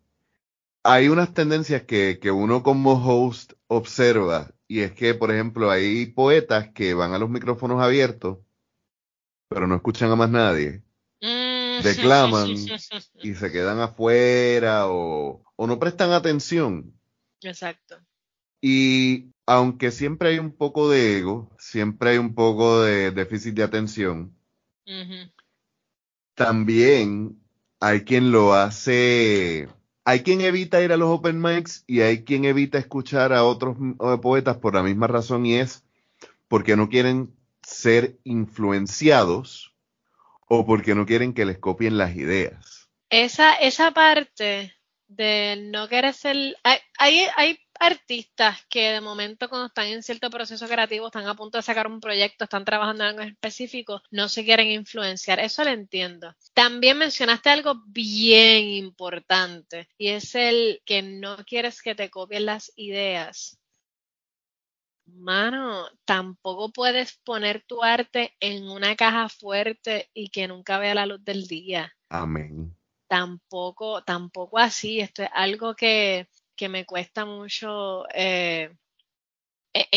hay 0.83 1.07
unas 1.09 1.33
tendencias 1.33 1.81
que, 1.83 2.19
que 2.21 2.29
uno 2.29 2.61
como 2.61 3.03
host 3.03 3.53
observa 3.65 4.53
y 4.67 4.81
es 4.81 4.91
que, 4.91 5.15
por 5.15 5.31
ejemplo, 5.31 5.71
hay 5.71 6.05
poetas 6.05 6.69
que 6.69 6.93
van 6.93 7.15
a 7.15 7.17
los 7.17 7.31
micrófonos 7.31 7.81
abiertos, 7.81 8.37
pero 9.47 9.65
no 9.65 9.73
escuchan 9.73 10.11
a 10.11 10.15
más 10.15 10.29
nadie. 10.29 10.83
Mm. 11.19 11.81
Declaman 11.81 12.47
y 13.23 13.33
se 13.33 13.51
quedan 13.51 13.79
afuera 13.79 14.87
o, 14.87 15.43
o 15.55 15.65
no 15.65 15.79
prestan 15.79 16.11
atención. 16.11 16.93
Exacto. 17.41 17.97
Y 18.61 19.30
aunque 19.45 19.91
siempre 19.91 20.29
hay 20.29 20.39
un 20.39 20.51
poco 20.51 20.89
de 20.89 21.17
ego, 21.17 21.49
siempre 21.57 22.11
hay 22.11 22.17
un 22.17 22.35
poco 22.35 22.81
de 22.81 23.11
déficit 23.11 23.55
de 23.55 23.63
atención, 23.63 24.35
también 26.35 27.41
hay 27.79 28.01
quien 28.03 28.31
lo 28.31 28.53
hace, 28.53 29.67
hay 30.05 30.21
quien 30.21 30.41
evita 30.41 30.81
ir 30.81 30.91
a 30.91 30.97
los 30.97 31.09
open 31.09 31.41
mics 31.41 31.83
y 31.87 32.01
hay 32.01 32.23
quien 32.23 32.45
evita 32.45 32.77
escuchar 32.77 33.33
a 33.33 33.43
otros 33.43 33.77
poetas 34.21 34.57
por 34.57 34.75
la 34.75 34.83
misma 34.83 35.07
razón 35.07 35.45
y 35.45 35.55
es 35.55 35.83
porque 36.47 36.75
no 36.75 36.89
quieren 36.89 37.33
ser 37.63 38.19
influenciados 38.23 39.73
o 40.47 40.65
porque 40.65 40.95
no 40.95 41.05
quieren 41.05 41.33
que 41.33 41.45
les 41.45 41.59
copien 41.59 41.97
las 41.97 42.15
ideas. 42.15 42.89
Esa, 43.09 43.53
esa 43.53 43.91
parte 43.91 44.73
de 45.07 45.69
no 45.71 45.87
querer 45.87 46.13
ser... 46.13 46.57
Hay, 46.63 46.79
hay, 47.35 47.57
artistas 47.81 48.63
que 48.69 48.91
de 48.91 49.01
momento 49.01 49.49
cuando 49.49 49.67
están 49.67 49.87
en 49.87 50.03
cierto 50.03 50.29
proceso 50.29 50.67
creativo, 50.67 51.07
están 51.07 51.27
a 51.27 51.35
punto 51.35 51.57
de 51.57 51.63
sacar 51.63 51.87
un 51.87 51.99
proyecto, 51.99 52.43
están 52.43 52.63
trabajando 52.63 53.03
en 53.03 53.09
algo 53.09 53.21
específico, 53.23 54.01
no 54.11 54.29
se 54.29 54.45
quieren 54.45 54.67
influenciar. 54.67 55.39
Eso 55.39 55.63
lo 55.63 55.71
entiendo. 55.71 56.35
También 56.53 56.97
mencionaste 56.97 57.49
algo 57.49 57.81
bien 57.87 58.67
importante 58.69 59.89
y 59.97 60.09
es 60.09 60.35
el 60.35 60.81
que 60.85 61.01
no 61.01 61.37
quieres 61.45 61.81
que 61.81 61.95
te 61.95 62.09
copien 62.09 62.45
las 62.45 62.71
ideas. 62.75 63.57
Mano, 65.05 65.87
tampoco 66.05 66.71
puedes 66.71 67.17
poner 67.23 67.63
tu 67.67 67.83
arte 67.83 68.35
en 68.39 68.69
una 68.69 68.95
caja 68.95 69.27
fuerte 69.27 70.09
y 70.13 70.29
que 70.29 70.47
nunca 70.47 70.77
vea 70.77 70.93
la 70.93 71.05
luz 71.05 71.23
del 71.23 71.47
día. 71.47 71.91
Amén 72.09 72.75
tampoco, 73.11 74.01
tampoco 74.05 74.57
así. 74.57 75.01
Esto 75.01 75.23
es 75.23 75.29
algo 75.33 75.75
que, 75.75 76.29
que 76.61 76.69
me 76.69 76.85
cuesta 76.85 77.25
mucho 77.25 78.05
eh, 78.13 78.71
e, 79.73 79.87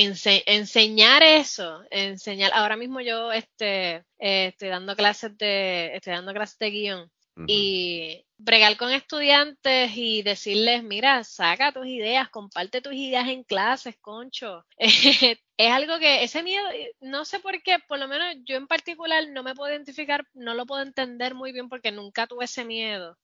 enseñar 0.47 1.23
eso, 1.23 1.83
enseñar. 1.91 2.53
Ahora 2.55 2.75
mismo 2.75 3.03
yo 3.03 3.33
este, 3.33 3.97
eh, 4.19 4.47
estoy 4.47 4.71
dando 4.71 4.97
clases 4.97 5.37
de, 5.37 5.95
estoy 5.95 6.15
dando 6.15 6.33
clases 6.33 6.59
de 6.59 6.71
guion 6.71 7.11
y 7.47 8.25
bregar 8.39 8.79
con 8.79 8.93
estudiantes 8.93 9.91
y 9.95 10.23
decirles, 10.23 10.83
mira, 10.83 11.23
saca 11.23 11.71
tus 11.73 11.87
ideas, 11.87 12.31
comparte 12.31 12.81
tus 12.81 12.95
ideas 12.95 13.29
en 13.29 13.45
clases, 13.45 13.99
concho. 14.01 14.65
es 14.79 15.71
algo 15.71 15.99
que 15.99 16.25
ese 16.25 16.43
miedo, 16.43 16.67
no 17.01 17.27
sé 17.27 17.41
por 17.41 17.63
qué, 17.63 17.77
por 17.87 17.99
lo 17.99 18.09
menos 18.09 18.37
yo 18.47 18.57
en 18.57 18.67
particular 18.67 19.29
no 19.29 19.43
me 19.43 19.55
puedo 19.55 19.71
identificar, 19.71 20.27
no 20.33 20.55
lo 20.55 20.65
puedo 20.65 20.81
entender 20.81 21.35
muy 21.35 21.53
bien 21.53 21.69
porque 21.69 21.93
nunca 21.93 22.27
tuve 22.27 22.47
ese 22.47 22.65
miedo. 22.65 23.19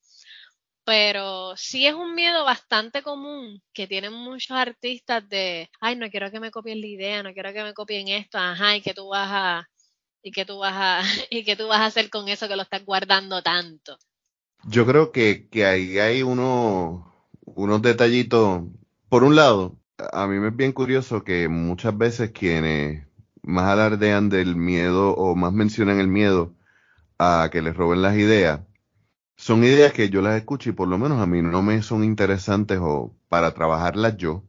Pero 0.85 1.57
sí 1.57 1.87
es 1.87 1.95
un 1.95 2.15
miedo 2.15 2.45
bastante 2.45 3.03
común 3.03 3.63
que 3.73 3.87
tienen 3.87 4.13
muchos 4.13 4.57
artistas 4.57 5.29
de, 5.29 5.71
ay, 5.81 5.97
no 5.97 6.11
quiero 6.11 6.31
que 6.31 6.41
me 6.41 6.51
copien 6.51 6.81
la 6.81 6.87
idea, 6.87 7.23
no 7.23 7.33
quiero 7.33 7.53
que 7.53 7.63
me 7.63 7.75
copien 7.75 8.09
esto, 8.09 8.39
ajá, 8.39 8.77
y 8.77 8.83
que 8.83 8.95
tú 8.95 9.09
vas 9.09 9.29
a, 9.31 9.69
y 10.23 10.33
que 10.33 10.45
tú 10.45 10.59
vas 10.59 10.75
a, 10.75 11.03
y 11.31 11.45
que 11.45 11.57
tú 11.57 11.69
vas 11.69 11.81
a 11.81 11.87
hacer 11.87 12.11
con 12.11 12.29
eso 12.29 12.49
que 12.49 12.57
lo 12.57 12.63
estás 12.63 12.85
guardando 12.85 13.43
tanto. 13.43 13.99
Yo 14.65 14.87
creo 14.87 15.13
que, 15.13 15.49
que 15.49 15.65
ahí 15.65 15.99
hay 15.99 16.23
uno, 16.23 17.15
unos 17.43 17.83
detallitos. 17.83 18.63
Por 19.09 19.25
un 19.25 19.37
lado, 19.37 19.79
a 20.13 20.27
mí 20.27 20.39
me 20.39 20.49
es 20.49 20.57
bien 20.57 20.73
curioso 20.73 21.25
que 21.25 21.49
muchas 21.49 21.97
veces 21.97 22.33
quienes 22.33 23.07
más 23.43 23.67
alardean 23.71 24.29
del 24.29 24.57
miedo 24.57 25.15
o 25.15 25.35
más 25.35 25.53
mencionan 25.53 25.99
el 26.01 26.09
miedo 26.09 26.55
a 27.19 27.49
que 27.51 27.63
les 27.63 27.77
roben 27.77 28.03
las 28.03 28.17
ideas, 28.17 28.61
son 29.41 29.65
ideas 29.65 29.95
que 29.95 30.11
yo 30.11 30.21
las 30.21 30.37
escucho 30.37 30.69
y 30.69 30.75
por 30.75 30.87
lo 30.87 30.99
menos 30.99 31.19
a 31.19 31.25
mí 31.25 31.41
no 31.41 31.63
me 31.63 31.81
son 31.81 32.05
interesantes 32.05 32.79
o 32.79 33.17
para 33.31 33.55
trabajarlas 33.55 34.19
yo. 34.19 34.45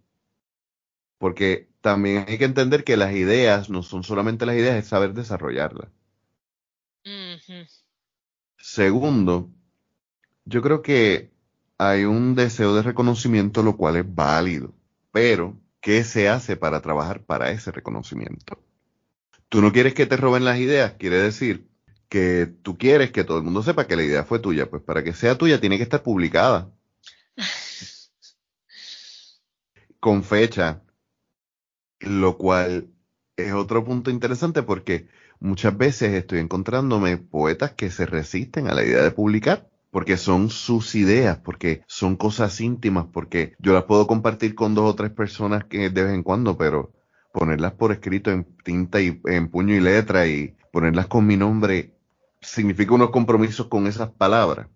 Porque 1.17 1.69
también 1.79 2.25
hay 2.27 2.37
que 2.37 2.43
entender 2.43 2.83
que 2.83 2.97
las 2.97 3.13
ideas 3.13 3.69
no 3.69 3.83
son 3.83 4.03
solamente 4.03 4.45
las 4.45 4.57
ideas, 4.57 4.75
es 4.75 4.87
saber 4.87 5.13
desarrollarlas. 5.13 5.87
Segundo, 8.57 9.49
yo 10.43 10.61
creo 10.61 10.81
que 10.81 11.31
hay 11.77 12.03
un 12.03 12.35
deseo 12.35 12.75
de 12.75 12.81
reconocimiento, 12.81 13.63
lo 13.63 13.77
cual 13.77 13.95
es 13.95 14.13
válido, 14.13 14.73
pero 15.13 15.57
¿qué 15.79 16.03
se 16.03 16.27
hace 16.27 16.57
para 16.57 16.81
trabajar 16.81 17.23
para 17.23 17.51
ese 17.51 17.71
reconocimiento? 17.71 18.61
Tú 19.47 19.61
no 19.61 19.71
quieres 19.71 19.93
que 19.93 20.05
te 20.05 20.17
roben 20.17 20.43
las 20.43 20.59
ideas, 20.59 20.95
quiere 20.99 21.15
decir 21.17 21.70
que 22.11 22.45
tú 22.61 22.77
quieres 22.77 23.11
que 23.11 23.23
todo 23.23 23.37
el 23.37 23.45
mundo 23.45 23.63
sepa 23.63 23.87
que 23.87 23.95
la 23.95 24.03
idea 24.03 24.25
fue 24.25 24.39
tuya, 24.39 24.69
pues 24.69 24.83
para 24.83 25.01
que 25.01 25.13
sea 25.13 25.37
tuya 25.37 25.61
tiene 25.61 25.77
que 25.77 25.83
estar 25.83 26.03
publicada. 26.03 26.69
con 30.01 30.25
fecha, 30.25 30.81
lo 32.01 32.37
cual 32.37 32.89
es 33.37 33.53
otro 33.53 33.85
punto 33.85 34.11
interesante 34.11 34.61
porque 34.61 35.07
muchas 35.39 35.77
veces 35.77 36.13
estoy 36.13 36.39
encontrándome 36.39 37.15
poetas 37.15 37.71
que 37.71 37.89
se 37.89 38.05
resisten 38.05 38.67
a 38.67 38.73
la 38.73 38.83
idea 38.83 39.03
de 39.03 39.11
publicar 39.11 39.69
porque 39.89 40.17
son 40.17 40.49
sus 40.49 40.95
ideas, 40.95 41.37
porque 41.37 41.81
son 41.87 42.17
cosas 42.17 42.59
íntimas, 42.59 43.05
porque 43.13 43.55
yo 43.57 43.73
las 43.73 43.85
puedo 43.85 44.05
compartir 44.05 44.53
con 44.53 44.75
dos 44.75 44.89
o 44.89 44.95
tres 44.95 45.11
personas 45.11 45.63
que 45.63 45.89
de 45.89 46.03
vez 46.03 46.13
en 46.13 46.23
cuando, 46.23 46.57
pero 46.57 46.91
ponerlas 47.31 47.71
por 47.71 47.93
escrito 47.93 48.31
en 48.31 48.43
tinta 48.65 48.99
y 48.99 49.21
en 49.25 49.49
puño 49.49 49.75
y 49.75 49.79
letra 49.79 50.27
y 50.27 50.57
ponerlas 50.73 51.07
con 51.07 51.25
mi 51.25 51.37
nombre 51.37 52.00
significa 52.41 52.93
unos 52.93 53.11
compromisos 53.11 53.67
con 53.67 53.87
esas 53.87 54.09
palabras. 54.11 54.67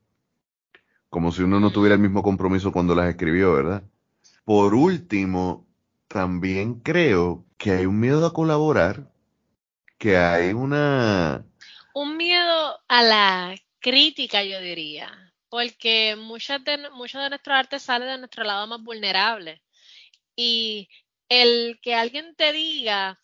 Como 1.09 1.31
si 1.31 1.43
uno 1.43 1.59
no 1.59 1.71
tuviera 1.71 1.95
el 1.95 2.01
mismo 2.01 2.23
compromiso 2.23 2.71
cuando 2.71 2.95
las 2.95 3.09
escribió, 3.09 3.53
¿verdad? 3.53 3.83
Por 4.43 4.75
último, 4.75 5.67
también 6.07 6.79
creo 6.81 7.45
que 7.57 7.71
hay 7.71 7.85
un 7.85 7.99
miedo 7.99 8.25
a 8.25 8.33
colaborar, 8.33 9.11
que 9.97 10.17
hay 10.17 10.53
una... 10.53 11.45
Un 11.93 12.17
miedo 12.17 12.79
a 12.87 13.03
la 13.03 13.55
crítica, 13.79 14.43
yo 14.43 14.59
diría, 14.59 15.33
porque 15.49 16.15
muchas 16.17 16.63
de, 16.63 16.89
mucho 16.91 17.19
de 17.19 17.29
nuestro 17.29 17.53
arte 17.53 17.79
sale 17.79 18.05
de 18.05 18.17
nuestro 18.17 18.43
lado 18.43 18.67
más 18.67 18.83
vulnerable. 18.83 19.61
Y 20.35 20.89
el 21.29 21.79
que 21.81 21.95
alguien 21.95 22.35
te 22.35 22.51
diga, 22.51 23.19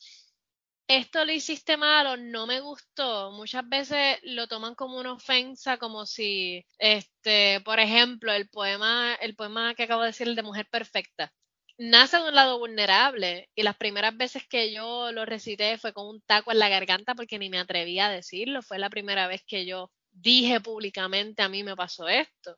esto 0.97 1.25
lo 1.25 1.31
hiciste 1.31 1.77
mal 1.77 2.07
o 2.07 2.17
no 2.17 2.47
me 2.47 2.59
gustó, 2.61 3.31
muchas 3.31 3.67
veces 3.67 4.17
lo 4.23 4.47
toman 4.47 4.75
como 4.75 4.97
una 4.99 5.13
ofensa, 5.13 5.77
como 5.77 6.05
si, 6.05 6.65
este, 6.79 7.61
por 7.61 7.79
ejemplo, 7.79 8.31
el 8.33 8.49
poema, 8.49 9.15
el 9.15 9.35
poema 9.35 9.73
que 9.75 9.83
acabo 9.83 10.01
de 10.01 10.07
decir, 10.07 10.27
el 10.27 10.35
de 10.35 10.43
Mujer 10.43 10.67
Perfecta, 10.69 11.33
nace 11.77 12.17
de 12.17 12.29
un 12.29 12.35
lado 12.35 12.59
vulnerable 12.59 13.49
y 13.55 13.63
las 13.63 13.77
primeras 13.77 14.15
veces 14.17 14.47
que 14.47 14.73
yo 14.73 15.11
lo 15.11 15.25
recité 15.25 15.77
fue 15.77 15.93
con 15.93 16.07
un 16.07 16.21
taco 16.21 16.51
en 16.51 16.59
la 16.59 16.69
garganta 16.69 17.15
porque 17.15 17.39
ni 17.39 17.49
me 17.49 17.59
atrevía 17.59 18.07
a 18.07 18.11
decirlo, 18.11 18.61
fue 18.61 18.79
la 18.79 18.89
primera 18.89 19.27
vez 19.27 19.43
que 19.45 19.65
yo 19.65 19.91
dije 20.11 20.59
públicamente 20.61 21.41
a 21.41 21.49
mí 21.49 21.63
me 21.63 21.75
pasó 21.75 22.07
esto. 22.07 22.57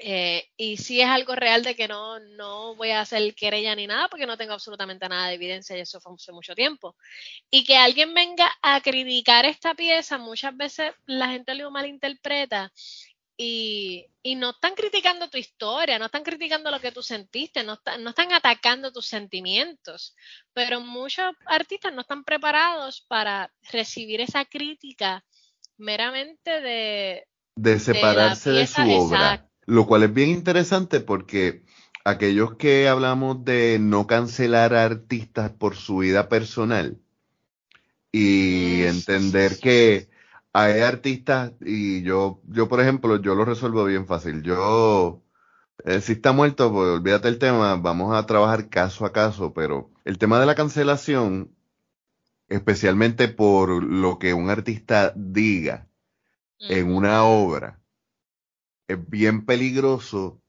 Eh, 0.00 0.48
y 0.56 0.76
si 0.76 1.00
es 1.00 1.08
algo 1.08 1.34
real 1.34 1.64
de 1.64 1.74
que 1.74 1.88
no, 1.88 2.20
no 2.20 2.76
voy 2.76 2.90
a 2.90 3.00
hacer 3.00 3.34
querella 3.34 3.74
ni 3.74 3.88
nada 3.88 4.08
porque 4.08 4.26
no 4.26 4.36
tengo 4.36 4.52
absolutamente 4.52 5.08
nada 5.08 5.26
de 5.26 5.34
evidencia 5.34 5.76
y 5.76 5.80
eso 5.80 6.00
fue 6.00 6.14
hace 6.14 6.32
mucho 6.32 6.54
tiempo. 6.54 6.96
Y 7.50 7.64
que 7.64 7.76
alguien 7.76 8.14
venga 8.14 8.48
a 8.62 8.80
criticar 8.80 9.44
esta 9.44 9.74
pieza, 9.74 10.16
muchas 10.16 10.56
veces 10.56 10.92
la 11.06 11.28
gente 11.28 11.54
lo 11.56 11.72
malinterpreta 11.72 12.72
y, 13.36 14.06
y, 14.22 14.34
no 14.34 14.50
están 14.50 14.74
criticando 14.74 15.28
tu 15.30 15.38
historia, 15.38 15.98
no 15.98 16.06
están 16.06 16.24
criticando 16.24 16.72
lo 16.72 16.80
que 16.80 16.90
tú 16.90 17.02
sentiste, 17.02 17.62
no, 17.62 17.78
no 18.00 18.10
están 18.10 18.32
atacando 18.32 18.92
tus 18.92 19.06
sentimientos, 19.06 20.16
pero 20.52 20.80
muchos 20.80 21.32
artistas 21.46 21.92
no 21.92 22.00
están 22.00 22.24
preparados 22.24 23.04
para 23.06 23.52
recibir 23.70 24.20
esa 24.20 24.44
crítica 24.44 25.24
meramente 25.76 26.60
de... 26.60 27.28
De 27.54 27.78
separarse 27.78 28.50
de, 28.50 28.66
su 28.66 28.82
obra. 28.82 29.48
Lo 29.68 29.86
cual 29.86 30.02
es 30.04 30.14
bien 30.14 30.30
interesante 30.30 31.00
porque 31.00 31.62
aquellos 32.02 32.54
que 32.56 32.88
hablamos 32.88 33.44
de 33.44 33.78
no 33.78 34.06
cancelar 34.06 34.72
a 34.72 34.84
artistas 34.84 35.50
por 35.50 35.76
su 35.76 35.98
vida 35.98 36.30
personal 36.30 36.98
y 38.10 38.84
entender 38.84 39.58
que 39.60 40.08
hay 40.54 40.80
artistas 40.80 41.52
y 41.60 42.00
yo, 42.00 42.40
yo 42.46 42.66
por 42.66 42.80
ejemplo, 42.80 43.20
yo 43.20 43.34
lo 43.34 43.44
resuelvo 43.44 43.84
bien 43.84 44.06
fácil. 44.06 44.42
Yo, 44.42 45.22
eh, 45.84 46.00
si 46.00 46.12
está 46.12 46.32
muerto, 46.32 46.72
pues 46.72 46.88
olvídate 46.88 47.28
el 47.28 47.38
tema, 47.38 47.76
vamos 47.76 48.16
a 48.16 48.24
trabajar 48.24 48.70
caso 48.70 49.04
a 49.04 49.12
caso, 49.12 49.52
pero 49.52 49.90
el 50.06 50.16
tema 50.16 50.40
de 50.40 50.46
la 50.46 50.54
cancelación, 50.54 51.54
especialmente 52.48 53.28
por 53.28 53.82
lo 53.84 54.18
que 54.18 54.32
un 54.32 54.48
artista 54.48 55.12
diga 55.14 55.88
en 56.58 56.90
una 56.90 57.24
obra, 57.24 57.77
es 58.88 59.08
bien 59.08 59.44
peligroso, 59.44 60.42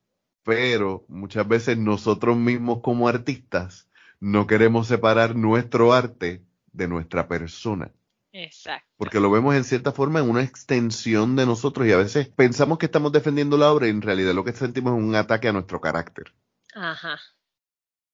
pero 0.43 1.05
muchas 1.09 1.47
veces 1.47 1.77
nosotros 1.77 2.37
mismos 2.37 2.79
como 2.81 3.07
artistas 3.07 3.89
no 4.19 4.47
queremos 4.47 4.87
separar 4.87 5.35
nuestro 5.35 5.93
arte 5.93 6.43
de 6.71 6.87
nuestra 6.87 7.27
persona. 7.27 7.91
Exacto. 8.31 8.87
Porque 8.97 9.19
lo 9.19 9.29
vemos 9.29 9.55
en 9.55 9.63
cierta 9.63 9.91
forma 9.91 10.19
en 10.19 10.29
una 10.29 10.43
extensión 10.43 11.35
de 11.35 11.45
nosotros 11.45 11.87
y 11.87 11.91
a 11.91 11.97
veces 11.97 12.29
pensamos 12.29 12.77
que 12.77 12.85
estamos 12.85 13.11
defendiendo 13.11 13.57
la 13.57 13.71
obra 13.71 13.87
y 13.87 13.91
en 13.91 14.01
realidad 14.01 14.33
lo 14.33 14.43
que 14.43 14.53
sentimos 14.53 14.97
es 14.97 15.03
un 15.03 15.15
ataque 15.15 15.49
a 15.49 15.53
nuestro 15.53 15.81
carácter. 15.81 16.33
Ajá. 16.73 17.19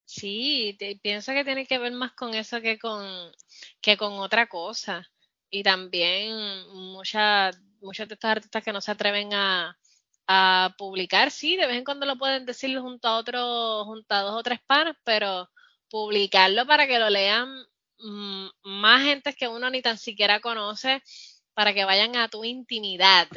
Sí, 0.04 0.78
pienso 1.02 1.32
que 1.32 1.44
tiene 1.44 1.66
que 1.66 1.78
ver 1.78 1.92
más 1.92 2.12
con 2.12 2.34
eso 2.34 2.60
que 2.60 2.78
con, 2.78 3.04
que 3.80 3.96
con 3.96 4.14
otra 4.14 4.48
cosa. 4.48 5.06
Y 5.50 5.62
también 5.62 6.34
muchas, 6.72 7.60
muchos 7.80 8.08
de 8.08 8.14
estos 8.14 8.30
artistas 8.30 8.64
que 8.64 8.72
no 8.72 8.80
se 8.80 8.90
atreven 8.90 9.34
a, 9.34 9.76
a 10.26 10.74
publicar, 10.78 11.30
sí, 11.30 11.56
de 11.56 11.66
vez 11.66 11.76
en 11.76 11.84
cuando 11.84 12.06
lo 12.06 12.16
pueden 12.16 12.46
decir 12.46 12.78
junto 12.78 13.08
a 13.08 13.18
otros, 13.18 13.84
junto 13.84 14.14
a 14.14 14.22
dos 14.22 14.34
o 14.34 14.42
tres 14.42 14.60
panas, 14.66 14.96
pero 15.04 15.48
publicarlo 15.88 16.66
para 16.66 16.86
que 16.86 16.98
lo 16.98 17.08
lean 17.10 17.48
mm, 17.98 18.46
más 18.64 19.02
gente 19.04 19.34
que 19.34 19.48
uno 19.48 19.70
ni 19.70 19.82
tan 19.82 19.98
siquiera 19.98 20.40
conoce, 20.40 21.02
para 21.54 21.72
que 21.72 21.84
vayan 21.84 22.16
a 22.16 22.28
tu 22.28 22.44
intimidad, 22.44 23.28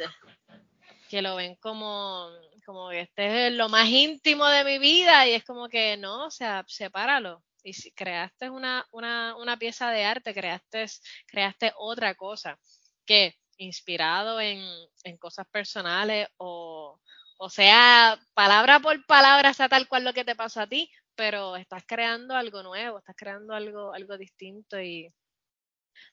que 1.08 1.22
lo 1.22 1.36
ven 1.36 1.56
como, 1.56 2.28
como 2.66 2.90
que 2.90 3.00
este 3.00 3.46
es 3.48 3.52
lo 3.54 3.68
más 3.68 3.88
íntimo 3.88 4.46
de 4.46 4.64
mi 4.64 4.78
vida 4.78 5.26
y 5.26 5.32
es 5.32 5.44
como 5.44 5.68
que 5.68 5.96
no, 5.96 6.26
o 6.26 6.30
sea, 6.30 6.64
sepáralo. 6.68 7.42
Y 7.62 7.74
si 7.74 7.92
creaste 7.92 8.48
una, 8.48 8.86
una, 8.90 9.36
una 9.36 9.58
pieza 9.58 9.90
de 9.90 10.04
arte, 10.04 10.34
creaste, 10.34 10.86
creaste 11.26 11.72
otra 11.76 12.14
cosa 12.14 12.58
que 13.04 13.39
inspirado 13.60 14.40
en, 14.40 14.62
en 15.04 15.16
cosas 15.18 15.46
personales 15.48 16.28
o, 16.38 16.98
o 17.38 17.50
sea, 17.50 18.18
palabra 18.34 18.80
por 18.80 19.04
palabra, 19.06 19.54
sea 19.54 19.68
tal 19.68 19.88
cual 19.88 20.04
lo 20.04 20.12
que 20.12 20.24
te 20.24 20.34
pasó 20.34 20.60
a 20.60 20.66
ti, 20.66 20.90
pero 21.14 21.56
estás 21.56 21.84
creando 21.86 22.34
algo 22.34 22.62
nuevo, 22.62 22.98
estás 22.98 23.16
creando 23.16 23.54
algo, 23.54 23.92
algo 23.94 24.16
distinto 24.18 24.80
y... 24.80 25.12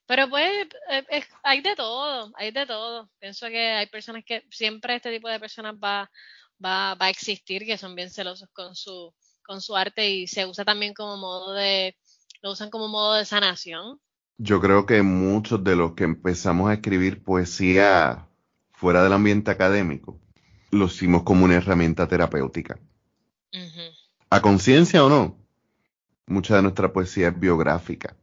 Pero 0.05 0.29
pues 0.29 0.67
eh, 0.89 1.23
hay 1.43 1.61
de 1.61 1.75
todo, 1.75 2.31
hay 2.35 2.51
de 2.51 2.65
todo. 2.65 3.09
Pienso 3.19 3.47
que 3.47 3.71
hay 3.71 3.87
personas 3.87 4.23
que 4.25 4.43
siempre 4.51 4.95
este 4.95 5.11
tipo 5.11 5.29
de 5.29 5.39
personas 5.39 5.75
va, 5.75 6.09
va, 6.63 6.95
va 6.95 7.05
a 7.07 7.09
existir, 7.09 7.65
que 7.65 7.77
son 7.77 7.95
bien 7.95 8.09
celosos 8.09 8.49
con 8.53 8.75
su, 8.75 9.13
con 9.43 9.61
su 9.61 9.75
arte 9.75 10.09
y 10.09 10.27
se 10.27 10.45
usa 10.45 10.65
también 10.65 10.93
como 10.93 11.17
modo 11.17 11.53
de, 11.53 11.97
lo 12.41 12.51
usan 12.51 12.69
como 12.69 12.87
modo 12.87 13.15
de 13.15 13.25
sanación. 13.25 13.99
Yo 14.37 14.61
creo 14.61 14.85
que 14.85 15.01
muchos 15.01 15.63
de 15.63 15.75
los 15.75 15.93
que 15.93 16.03
empezamos 16.03 16.69
a 16.69 16.73
escribir 16.73 17.23
poesía 17.23 18.27
fuera 18.71 19.03
del 19.03 19.13
ambiente 19.13 19.51
académico, 19.51 20.19
lo 20.71 20.85
hicimos 20.85 21.23
como 21.23 21.45
una 21.45 21.55
herramienta 21.55 22.07
terapéutica 22.07 22.79
a 24.29 24.41
conciencia 24.41 25.03
o 25.05 25.09
no, 25.09 25.37
mucha 26.25 26.55
de 26.57 26.61
nuestra 26.61 26.91
poesía 26.91 27.29
es 27.29 27.39
biográfica. 27.39 28.15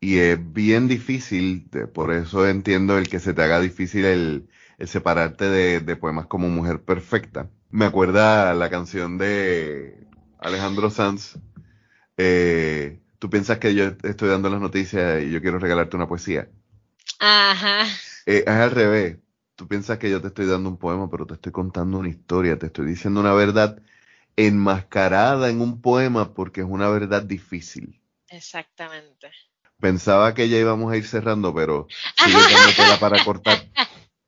Y 0.00 0.18
es 0.18 0.38
bien 0.52 0.88
difícil, 0.88 1.68
por 1.92 2.10
eso 2.12 2.48
entiendo 2.48 2.96
el 2.96 3.08
que 3.08 3.20
se 3.20 3.34
te 3.34 3.42
haga 3.42 3.60
difícil 3.60 4.06
el, 4.06 4.48
separarte 4.86 5.50
de, 5.50 5.96
poemas 5.96 6.26
como 6.26 6.48
Mujer 6.48 6.82
Perfecta. 6.82 7.50
Me 7.68 7.84
acuerda 7.84 8.54
la 8.54 8.70
canción 8.70 9.18
de 9.18 10.06
Alejandro 10.38 10.90
Sanz. 10.90 11.38
Eh, 12.16 12.98
Tú 13.20 13.28
piensas 13.28 13.58
que 13.58 13.74
yo 13.74 13.84
estoy 14.02 14.30
dando 14.30 14.48
las 14.48 14.62
noticias 14.62 15.22
y 15.22 15.30
yo 15.30 15.42
quiero 15.42 15.58
regalarte 15.58 15.94
una 15.94 16.08
poesía. 16.08 16.48
Ajá. 17.18 17.84
Eh, 18.24 18.44
es 18.46 18.48
al 18.48 18.70
revés. 18.70 19.18
Tú 19.56 19.68
piensas 19.68 19.98
que 19.98 20.10
yo 20.10 20.22
te 20.22 20.28
estoy 20.28 20.46
dando 20.46 20.70
un 20.70 20.78
poema, 20.78 21.10
pero 21.10 21.26
te 21.26 21.34
estoy 21.34 21.52
contando 21.52 21.98
una 21.98 22.08
historia, 22.08 22.58
te 22.58 22.66
estoy 22.66 22.86
diciendo 22.86 23.20
una 23.20 23.34
verdad 23.34 23.78
enmascarada 24.36 25.50
en 25.50 25.60
un 25.60 25.82
poema 25.82 26.32
porque 26.32 26.62
es 26.62 26.66
una 26.66 26.88
verdad 26.88 27.22
difícil. 27.22 28.00
Exactamente. 28.30 29.30
Pensaba 29.78 30.32
que 30.32 30.48
ya 30.48 30.56
íbamos 30.56 30.90
a 30.90 30.96
ir 30.96 31.04
cerrando, 31.06 31.54
pero 31.54 31.88
sigue 32.24 32.96
para 32.98 33.22
cortar. 33.22 33.58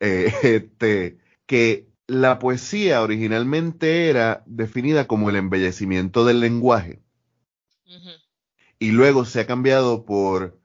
Eh, 0.01 0.34
este, 0.43 1.16
que 1.47 1.88
la 2.07 2.38
poesía 2.38 3.01
originalmente 3.01 4.11
era 4.11 4.43
definida 4.45 5.07
como 5.07 5.30
el 5.30 5.36
embellecimiento 5.36 6.26
del 6.26 6.40
lenguaje. 6.40 7.01
Y 8.83 8.91
luego 8.91 9.24
se 9.24 9.39
ha 9.39 9.47
cambiado 9.47 10.05
por 10.05 10.59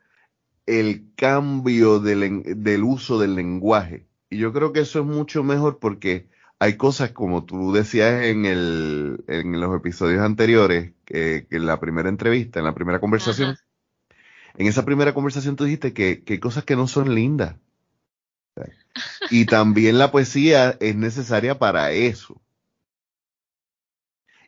el 0.66 1.14
cambio 1.16 2.00
del, 2.00 2.42
del 2.64 2.84
uso 2.84 3.20
del 3.20 3.36
lenguaje. 3.36 4.08
Y 4.32 4.40
yo 4.40 4.52
creo 4.54 4.74
que 4.74 4.80
eso 4.80 5.02
es 5.02 5.06
mucho 5.06 5.44
mejor 5.44 5.78
porque 5.78 6.28
hay 6.58 6.78
cosas 6.78 7.12
como 7.12 7.46
tú 7.46 7.74
decías 7.74 8.24
en, 8.24 8.48
el, 8.48 9.24
en 9.28 9.62
los 9.62 9.76
episodios 9.76 10.24
anteriores, 10.24 10.94
que, 11.06 11.46
en 11.52 11.68
la 11.68 11.80
primera 11.80 12.10
entrevista, 12.10 12.58
en 12.58 12.66
la 12.66 12.74
primera 12.74 13.00
conversación, 13.00 13.56
en 14.56 14.66
esa 14.66 14.84
primera 14.84 15.14
conversación 15.14 15.56
tú 15.56 15.66
dijiste 15.66 15.94
que, 15.94 16.24
que 16.24 16.34
hay 16.34 16.40
cosas 16.40 16.64
que 16.64 16.76
no 16.76 16.88
son 16.88 17.14
lindas. 17.14 17.56
Y 19.30 19.46
también 19.46 20.00
la 20.00 20.10
poesía 20.10 20.76
es 20.80 20.96
necesaria 20.96 21.60
para 21.60 21.92
eso. 21.92 22.42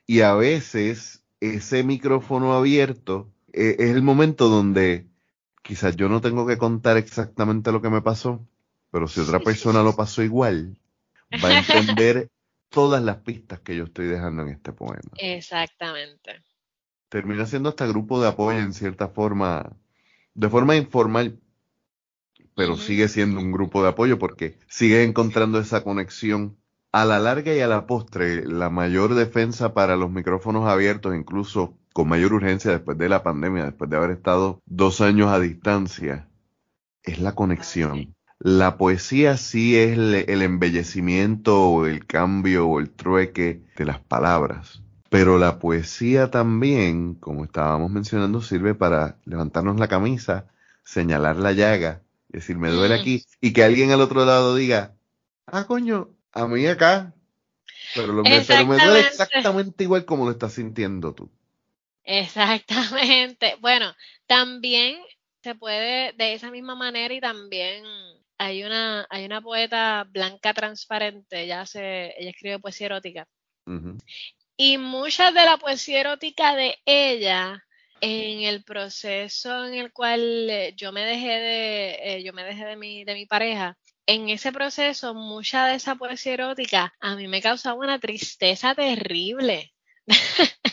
Y 0.08 0.22
a 0.22 0.34
veces 0.34 1.24
ese 1.40 1.84
micrófono 1.84 2.54
abierto 2.54 3.32
eh, 3.54 3.76
es 3.80 3.90
el 3.92 4.02
momento 4.02 4.50
donde 4.50 5.08
quizás 5.62 5.96
yo 5.96 6.10
no 6.10 6.22
tengo 6.22 6.48
que 6.48 6.58
contar 6.58 6.98
exactamente 6.98 7.72
lo 7.72 7.82
que 7.82 7.90
me 7.90 8.02
pasó, 8.02 8.46
pero 8.92 9.08
si 9.08 9.20
otra 9.20 9.40
persona 9.40 9.84
lo 9.84 9.96
pasó 9.96 10.24
igual, 10.24 10.78
va 11.44 11.50
a 11.50 11.60
entender 11.60 12.30
todas 12.70 13.04
las 13.04 13.18
pistas 13.18 13.60
que 13.60 13.76
yo 13.76 13.86
estoy 13.86 14.08
dejando 14.08 14.44
en 14.44 14.50
este 14.50 14.72
poema. 14.72 15.12
Exactamente. 15.18 16.44
Termina 17.10 17.46
siendo 17.46 17.70
hasta 17.70 17.88
grupo 17.88 18.22
de 18.22 18.30
apoyo 18.30 18.60
en 18.60 18.74
cierta 18.74 19.08
forma, 19.08 19.76
de 20.34 20.50
forma 20.50 20.76
informal, 20.76 21.40
pero 22.56 22.78
sigue 22.78 23.08
siendo 23.08 23.40
un 23.40 23.52
grupo 23.52 23.82
de 23.82 23.90
apoyo 23.90 24.20
porque 24.20 24.60
sigue 24.68 25.04
encontrando 25.04 25.60
esa 25.60 25.84
conexión. 25.84 26.58
A 26.92 27.06
la 27.06 27.20
larga 27.20 27.54
y 27.54 27.60
a 27.60 27.68
la 27.68 27.86
postre, 27.86 28.48
la 28.48 28.72
mayor 28.72 29.14
defensa 29.14 29.76
para 29.76 29.96
los 29.96 30.10
micrófonos 30.10 30.68
abiertos, 30.68 31.16
incluso 31.16 31.78
con 32.00 32.08
mayor 32.08 32.32
urgencia 32.32 32.72
después 32.72 32.98
de 32.98 33.10
la 33.10 33.24
pandemia, 33.24 33.66
después 33.66 33.90
de 33.90 33.98
haber 33.98 34.12
estado 34.12 34.62
dos 34.66 35.02
años 35.02 35.28
a 35.30 35.40
distancia, 35.40 36.30
es 37.04 37.20
la 37.20 37.36
conexión 37.36 38.16
la 38.40 38.78
poesía 38.78 39.36
sí 39.36 39.78
es 39.78 39.98
el, 39.98 40.42
embellecimiento 40.42 41.62
o 41.62 41.86
el 41.86 42.06
cambio 42.06 42.70
o 42.70 42.80
el 42.80 42.90
trueque 42.90 43.62
de 43.76 43.86
las 43.86 44.00
palabras. 44.00 44.82
Pero 45.10 45.38
la 45.38 45.60
poesía 45.60 46.32
también, 46.32 47.16
como 47.16 47.44
estábamos 47.44 47.92
mencionando, 47.92 48.42
sirve 48.42 48.76
para 48.76 49.18
levantarnos 49.26 49.78
la 49.78 49.90
camisa, 49.90 50.48
señalar 50.86 51.36
la 51.36 51.52
llaga, 51.52 52.02
decir, 52.30 52.58
me 52.58 52.70
duele 52.70 52.96
aquí, 52.96 53.26
y 53.42 53.52
que 53.52 53.66
alguien 53.66 53.92
al 53.92 54.00
otro 54.00 54.24
lado 54.24 54.56
diga, 54.56 54.96
ah, 55.46 55.66
coño, 55.66 56.08
a 56.32 56.48
mí 56.48 56.66
acá, 56.66 57.14
pero, 57.94 58.14
lo, 58.14 58.24
pero 58.24 58.68
me 58.68 58.78
duele 58.78 59.02
exactamente 59.02 59.84
igual 59.84 60.06
como 60.06 60.24
lo 60.24 60.32
estás 60.32 60.54
sintiendo 60.54 61.14
tú. 61.14 61.30
Exactamente. 62.10 63.56
Bueno, 63.62 63.94
también 64.26 64.98
se 65.44 65.54
puede 65.56 66.14
de 66.14 66.34
esa 66.34 66.50
misma 66.50 66.76
manera 66.76 67.14
y 67.14 67.22
también 67.22 67.84
hay 68.40 68.64
una, 68.64 69.06
hay 69.10 69.26
una 69.26 69.42
poeta 69.42 70.06
blanca 70.10 70.54
transparente, 70.54 71.44
ella, 71.44 71.62
hace, 71.62 72.14
ella 72.18 72.32
escribe 72.32 72.60
poesía 72.60 72.88
erótica. 72.88 73.28
Y 74.58 74.80
mucha 74.80 75.32
de 75.32 75.46
la 75.46 75.58
poesía 75.58 76.00
erótica 76.00 76.56
de 76.56 76.78
ella, 76.86 77.64
en 78.02 78.42
el 78.42 78.64
proceso 78.64 79.66
en 79.68 79.76
el 79.76 79.94
cual 79.94 80.50
eh, 80.50 80.74
yo 80.76 80.92
me 80.92 81.06
dejé 81.06 81.28
de, 81.28 82.00
eh, 82.02 82.24
yo 82.24 82.34
me 82.34 82.44
dejé 82.44 82.66
de 82.66 82.76
mi, 82.76 83.04
de 83.04 83.14
mi 83.14 83.28
pareja, 83.28 83.78
en 84.08 84.30
ese 84.30 84.52
proceso, 84.52 85.14
mucha 85.14 85.68
de 85.68 85.76
esa 85.76 85.96
poesía 85.96 86.34
erótica 86.34 86.94
a 87.00 87.16
mí 87.16 87.28
me 87.28 87.42
causaba 87.42 87.78
una 87.80 88.00
tristeza 88.00 88.74
terrible. 88.74 89.74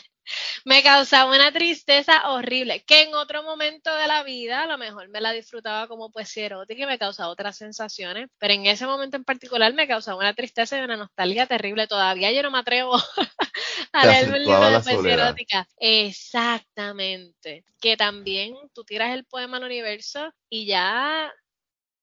me 0.66 0.82
causaba 0.82 1.32
una 1.32 1.52
tristeza 1.52 2.28
horrible, 2.28 2.82
que 2.82 3.02
en 3.02 3.14
otro 3.14 3.44
momento 3.44 3.94
de 3.94 4.08
la 4.08 4.24
vida 4.24 4.64
a 4.64 4.66
lo 4.66 4.76
mejor 4.78 5.08
me 5.08 5.20
la 5.20 5.30
disfrutaba 5.30 5.86
como 5.86 6.10
poesía 6.10 6.46
erótica 6.46 6.82
y 6.82 6.86
me 6.86 6.98
causaba 6.98 7.28
otras 7.28 7.56
sensaciones, 7.56 8.28
pero 8.36 8.52
en 8.52 8.66
ese 8.66 8.84
momento 8.84 9.16
en 9.16 9.22
particular 9.22 9.72
me 9.74 9.86
causaba 9.86 10.18
una 10.18 10.34
tristeza 10.34 10.76
y 10.76 10.82
una 10.82 10.96
nostalgia 10.96 11.46
terrible. 11.46 11.86
Todavía 11.86 12.32
yo 12.32 12.42
no 12.42 12.50
me 12.50 12.58
atrevo 12.58 12.96
a 13.92 14.06
leer 14.06 14.28
un 14.28 14.40
libro 14.40 14.68
de 14.68 14.80
poesía 14.80 15.14
erótica. 15.14 15.68
Exactamente. 15.76 17.64
Que 17.80 17.96
también 17.96 18.56
tú 18.74 18.82
tiras 18.82 19.14
el 19.14 19.24
poema 19.24 19.58
al 19.58 19.64
universo 19.64 20.32
y 20.50 20.66
ya 20.66 21.32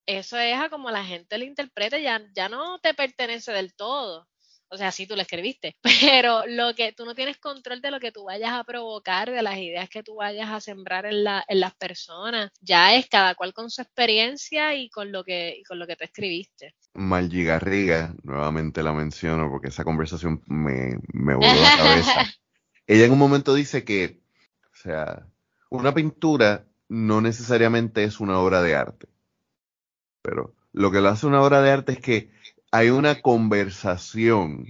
eso 0.06 0.38
es 0.38 0.58
a 0.58 0.70
como 0.70 0.90
la 0.90 1.04
gente 1.04 1.36
lo 1.36 1.44
interprete, 1.44 2.00
ya, 2.00 2.22
ya 2.34 2.48
no 2.48 2.78
te 2.78 2.94
pertenece 2.94 3.52
del 3.52 3.74
todo. 3.74 4.26
O 4.74 4.76
sea, 4.76 4.90
sí 4.90 5.06
tú 5.06 5.14
lo 5.14 5.22
escribiste, 5.22 5.76
pero 6.00 6.44
lo 6.46 6.74
que 6.74 6.92
tú 6.92 7.04
no 7.04 7.14
tienes 7.14 7.38
control 7.38 7.80
de 7.80 7.90
lo 7.90 8.00
que 8.00 8.12
tú 8.12 8.24
vayas 8.24 8.52
a 8.52 8.64
provocar, 8.64 9.30
de 9.30 9.42
las 9.42 9.56
ideas 9.56 9.88
que 9.88 10.02
tú 10.02 10.16
vayas 10.16 10.50
a 10.50 10.60
sembrar 10.60 11.06
en, 11.06 11.24
la, 11.24 11.44
en 11.48 11.60
las 11.60 11.74
personas, 11.74 12.50
ya 12.60 12.94
es 12.94 13.08
cada 13.08 13.34
cual 13.34 13.54
con 13.54 13.70
su 13.70 13.82
experiencia 13.82 14.74
y 14.74 14.90
con 14.90 15.12
lo 15.12 15.24
que, 15.24 15.56
y 15.60 15.62
con 15.62 15.78
lo 15.78 15.86
que 15.86 15.96
tú 15.96 16.04
escribiste. 16.04 16.74
Margie 16.94 17.44
Garriga, 17.44 18.14
nuevamente 18.22 18.82
la 18.82 18.92
menciono 18.92 19.48
porque 19.48 19.68
esa 19.68 19.84
conversación 19.84 20.42
me, 20.46 20.98
me 21.12 21.34
voló 21.34 21.54
la 21.54 21.76
cabeza. 21.76 22.34
Ella 22.86 23.06
en 23.06 23.12
un 23.12 23.18
momento 23.18 23.54
dice 23.54 23.84
que, 23.84 24.20
o 24.72 24.76
sea, 24.76 25.26
una 25.70 25.94
pintura 25.94 26.66
no 26.88 27.20
necesariamente 27.20 28.04
es 28.04 28.20
una 28.20 28.38
obra 28.38 28.60
de 28.60 28.74
arte, 28.74 29.08
pero 30.20 30.54
lo 30.72 30.90
que 30.90 31.00
lo 31.00 31.08
hace 31.08 31.26
una 31.26 31.40
obra 31.40 31.62
de 31.62 31.70
arte 31.70 31.92
es 31.92 32.00
que 32.00 32.30
hay 32.74 32.90
una 32.90 33.20
conversación 33.20 34.66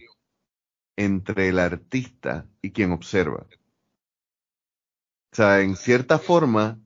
entre 0.94 1.48
el 1.48 1.58
artista 1.58 2.46
y 2.60 2.70
quien 2.70 2.92
observa. 2.92 3.46
O 5.32 5.36
sea, 5.36 5.62
en 5.62 5.74
cierta 5.74 6.18
forma, 6.18 6.78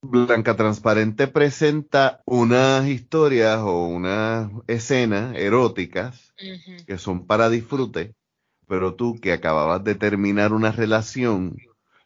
Blanca 0.00 0.54
Transparente 0.54 1.26
presenta 1.26 2.22
unas 2.26 2.86
historias 2.86 3.58
o 3.58 3.88
unas 3.88 4.52
escenas 4.68 5.34
eróticas 5.34 6.32
que 6.86 6.96
son 6.96 7.26
para 7.26 7.50
disfrute, 7.50 8.14
pero 8.68 8.94
tú 8.94 9.18
que 9.20 9.32
acababas 9.32 9.82
de 9.82 9.96
terminar 9.96 10.52
una 10.52 10.70
relación, 10.70 11.56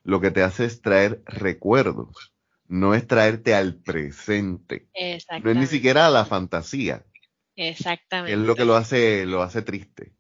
lo 0.03 0.23
que 0.23 0.31
te 0.31 0.43
hace 0.43 0.65
es 0.65 0.81
traer 0.81 1.23
recuerdos, 1.27 2.33
no 2.69 2.95
es 2.95 3.07
traerte 3.07 3.55
al 3.55 3.75
presente. 3.75 4.89
No 5.45 5.51
es 5.51 5.57
ni 5.59 5.67
siquiera 5.67 6.07
a 6.07 6.11
la 6.11 6.25
fantasía. 6.25 7.05
Exactamente. 7.57 8.33
Es 8.33 8.39
lo 8.39 8.55
que 8.55 8.65
lo 8.65 8.77
hace, 8.77 9.27
lo 9.27 9.43
hace 9.43 9.63
triste. 9.63 10.13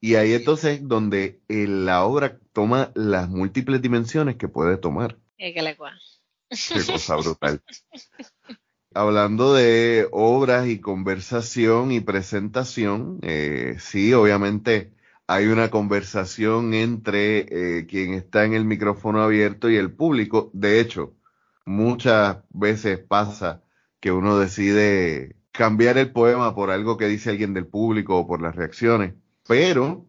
Y 0.00 0.16
ahí 0.16 0.32
entonces 0.32 0.80
donde 0.86 1.40
eh, 1.48 1.66
la 1.68 2.04
obra 2.04 2.38
toma 2.52 2.90
las 2.94 3.28
múltiples 3.28 3.80
dimensiones 3.80 4.36
que 4.36 4.48
puede 4.48 4.76
tomar. 4.76 5.18
Qué 6.48 6.84
cosa 6.84 7.16
brutal. 7.16 7.62
Hablando 8.94 9.54
de 9.54 10.08
obras 10.10 10.66
y 10.68 10.80
conversación 10.80 11.92
y 11.92 12.00
presentación, 12.00 13.20
eh, 13.22 13.76
sí, 13.78 14.12
obviamente 14.12 14.92
hay 15.26 15.46
una 15.46 15.70
conversación 15.70 16.74
entre 16.74 17.78
eh, 17.78 17.86
quien 17.86 18.12
está 18.12 18.44
en 18.44 18.52
el 18.52 18.64
micrófono 18.64 19.22
abierto 19.22 19.70
y 19.70 19.76
el 19.76 19.92
público. 19.92 20.50
De 20.52 20.80
hecho, 20.80 21.14
muchas 21.64 22.38
veces 22.50 22.98
pasa 22.98 23.62
que 24.00 24.12
uno 24.12 24.38
decide 24.38 25.36
cambiar 25.52 25.98
el 25.98 26.12
poema 26.12 26.54
por 26.54 26.70
algo 26.70 26.96
que 26.96 27.06
dice 27.06 27.30
alguien 27.30 27.54
del 27.54 27.66
público 27.66 28.18
o 28.18 28.26
por 28.26 28.42
las 28.42 28.56
reacciones. 28.56 29.14
Pero, 29.46 30.06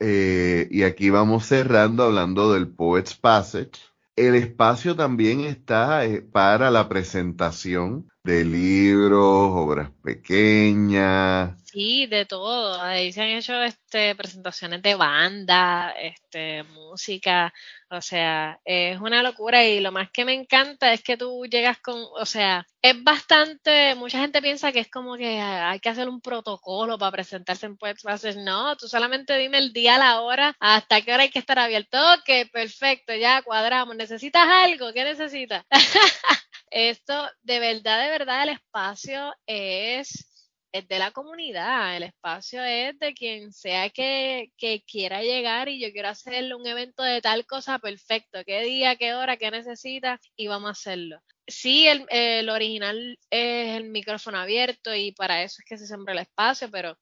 eh, 0.00 0.68
y 0.70 0.82
aquí 0.82 1.10
vamos 1.10 1.46
cerrando 1.46 2.04
hablando 2.04 2.52
del 2.52 2.68
Poet's 2.68 3.14
Passage, 3.14 3.72
el 4.16 4.34
espacio 4.34 4.94
también 4.94 5.40
está 5.40 6.04
eh, 6.04 6.20
para 6.20 6.70
la 6.70 6.88
presentación 6.88 8.10
de 8.24 8.44
libros, 8.44 9.50
obras 9.52 9.90
pequeñas. 10.02 11.61
Sí, 11.72 12.06
de 12.06 12.26
todo. 12.26 12.78
Ahí 12.82 13.12
se 13.14 13.22
han 13.22 13.28
hecho 13.28 13.62
este, 13.62 14.14
presentaciones 14.14 14.82
de 14.82 14.94
banda, 14.94 15.90
este, 15.98 16.64
música, 16.64 17.50
o 17.88 18.02
sea, 18.02 18.60
es 18.66 19.00
una 19.00 19.22
locura 19.22 19.64
y 19.64 19.80
lo 19.80 19.90
más 19.90 20.10
que 20.12 20.26
me 20.26 20.34
encanta 20.34 20.92
es 20.92 21.02
que 21.02 21.16
tú 21.16 21.46
llegas 21.46 21.78
con, 21.80 21.94
o 21.98 22.26
sea, 22.26 22.66
es 22.82 23.02
bastante, 23.02 23.94
mucha 23.94 24.18
gente 24.20 24.42
piensa 24.42 24.70
que 24.70 24.80
es 24.80 24.90
como 24.90 25.16
que 25.16 25.40
hay 25.40 25.80
que 25.80 25.88
hacer 25.88 26.10
un 26.10 26.20
protocolo 26.20 26.98
para 26.98 27.12
presentarse 27.12 27.64
en 27.64 27.78
Puedes 27.78 28.36
No, 28.36 28.76
tú 28.76 28.86
solamente 28.86 29.38
dime 29.38 29.56
el 29.56 29.72
día, 29.72 29.96
la 29.96 30.20
hora, 30.20 30.54
hasta 30.60 31.00
qué 31.00 31.14
hora 31.14 31.22
hay 31.22 31.30
que 31.30 31.38
estar 31.38 31.58
abierto. 31.58 31.96
Ok, 32.18 32.50
perfecto, 32.52 33.14
ya 33.14 33.40
cuadramos. 33.42 33.96
¿Necesitas 33.96 34.46
algo? 34.46 34.92
¿Qué 34.92 35.04
necesitas? 35.04 35.64
Esto, 36.70 37.28
de 37.42 37.58
verdad, 37.60 38.02
de 38.02 38.10
verdad, 38.10 38.42
el 38.44 38.48
espacio 38.50 39.34
es, 39.46 40.31
de 40.72 40.98
la 40.98 41.10
comunidad, 41.10 41.96
el 41.96 42.04
espacio 42.04 42.62
es 42.62 42.98
de 42.98 43.12
quien 43.12 43.52
sea 43.52 43.90
que, 43.90 44.52
quiera 44.86 45.22
llegar 45.22 45.68
y 45.68 45.78
yo 45.78 45.92
quiero 45.92 46.08
hacerle 46.08 46.54
un 46.54 46.66
evento 46.66 47.02
de 47.02 47.20
tal 47.20 47.44
cosa, 47.44 47.78
perfecto, 47.78 48.42
qué 48.46 48.62
día, 48.62 48.96
qué 48.96 49.14
hora, 49.14 49.36
qué 49.36 49.50
necesita 49.50 50.18
y 50.34 50.46
vamos 50.46 50.68
a 50.68 50.72
hacerlo. 50.72 51.20
Sí, 51.46 51.86
el, 51.86 52.06
el 52.08 52.48
original 52.48 53.18
es 53.30 53.76
el 53.76 53.84
micrófono 53.90 54.38
abierto 54.38 54.94
y 54.94 55.12
para 55.12 55.42
eso 55.42 55.56
es 55.58 55.64
que 55.66 55.76
se 55.76 55.86
sembra 55.86 56.14
el 56.14 56.20
espacio, 56.20 56.70
pero 56.70 56.98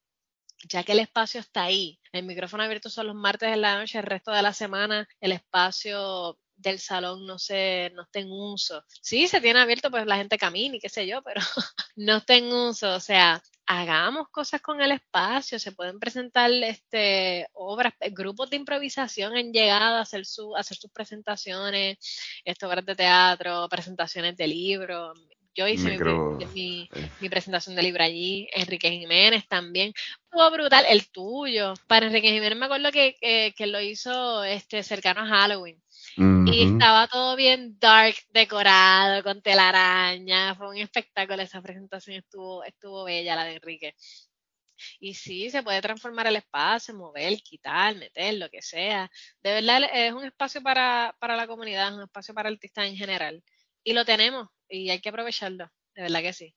ya 0.67 0.83
que 0.83 0.91
el 0.91 0.99
espacio 0.99 1.39
está 1.39 1.63
ahí, 1.63 1.97
el 2.11 2.23
micrófono 2.23 2.63
abierto 2.63 2.89
son 2.89 3.07
los 3.07 3.15
martes 3.15 3.49
de 3.49 3.57
la 3.57 3.79
noche, 3.79 3.99
el 3.99 4.05
resto 4.05 4.31
de 4.31 4.41
la 4.41 4.53
semana 4.53 5.07
el 5.21 5.31
espacio 5.31 6.37
del 6.61 6.79
salón 6.79 7.25
no 7.25 7.39
se, 7.39 7.91
no 7.95 8.03
esté 8.03 8.19
en 8.19 8.31
uso. 8.31 8.83
Sí, 9.01 9.27
se 9.27 9.41
tiene 9.41 9.59
abierto, 9.59 9.89
pues 9.89 10.05
la 10.05 10.17
gente 10.17 10.37
camina 10.37 10.75
y 10.75 10.79
qué 10.79 10.89
sé 10.89 11.07
yo, 11.07 11.21
pero 11.23 11.41
no 11.95 12.17
está 12.17 12.35
en 12.35 12.51
uso. 12.51 12.93
O 12.95 12.99
sea, 12.99 13.41
hagamos 13.71 14.27
cosas 14.29 14.61
con 14.61 14.81
el 14.81 14.91
espacio, 14.91 15.57
se 15.57 15.71
pueden 15.71 15.97
presentar 15.97 16.51
este, 16.51 17.47
obras, 17.53 17.93
grupos 18.11 18.49
de 18.49 18.57
improvisación 18.57 19.37
han 19.37 19.53
llegado 19.53 19.95
a 19.95 20.01
hacer, 20.01 20.25
su, 20.25 20.55
hacer 20.57 20.75
sus 20.75 20.91
presentaciones, 20.91 21.97
este, 22.43 22.65
obras 22.65 22.85
de 22.85 22.95
teatro, 22.95 23.67
presentaciones 23.69 24.35
de 24.35 24.47
libros. 24.47 25.17
Yo 25.55 25.67
hice 25.67 25.97
mi, 26.53 26.89
eh. 26.93 27.09
mi, 27.19 27.29
presentación 27.29 27.75
de 27.75 27.83
libro 27.83 28.03
allí, 28.03 28.47
Enrique 28.53 28.91
Jiménez 28.91 29.47
también. 29.47 29.93
Estuvo 30.23 30.51
brutal, 30.51 30.85
el 30.89 31.09
tuyo. 31.09 31.73
Para 31.87 32.07
Enrique 32.07 32.31
Jiménez 32.31 32.57
me 32.57 32.65
acuerdo 32.65 32.91
que, 32.91 33.15
que, 33.19 33.53
que 33.55 33.67
lo 33.67 33.79
hizo 33.79 34.43
este, 34.43 34.83
cercano 34.83 35.21
a 35.21 35.27
Halloween. 35.27 35.81
Y 36.17 36.63
estaba 36.63 37.07
todo 37.07 37.35
bien 37.35 37.77
dark, 37.79 38.15
decorado, 38.29 39.23
con 39.23 39.41
telaraña. 39.41 40.55
Fue 40.55 40.69
un 40.69 40.77
espectáculo. 40.77 41.41
Esa 41.41 41.61
presentación 41.61 42.17
estuvo, 42.17 42.63
estuvo 42.63 43.03
bella, 43.05 43.35
la 43.35 43.45
de 43.45 43.55
Enrique. 43.55 43.95
Y 44.99 45.13
sí, 45.13 45.49
se 45.49 45.63
puede 45.63 45.81
transformar 45.81 46.27
el 46.27 46.37
espacio, 46.37 46.93
mover, 46.93 47.41
quitar, 47.41 47.95
meter, 47.95 48.35
lo 48.35 48.49
que 48.49 48.61
sea. 48.61 49.09
De 49.41 49.53
verdad 49.53 49.83
es 49.93 50.13
un 50.13 50.25
espacio 50.25 50.61
para, 50.61 51.15
para 51.19 51.35
la 51.35 51.47
comunidad, 51.47 51.89
es 51.89 51.95
un 51.95 52.03
espacio 52.03 52.33
para 52.33 52.49
artistas 52.49 52.87
en 52.87 52.95
general. 52.95 53.43
Y 53.83 53.93
lo 53.93 54.05
tenemos 54.05 54.47
y 54.69 54.89
hay 54.89 54.99
que 54.99 55.09
aprovecharlo. 55.09 55.69
De 55.95 56.03
verdad 56.03 56.21
que 56.21 56.33
sí. 56.33 56.55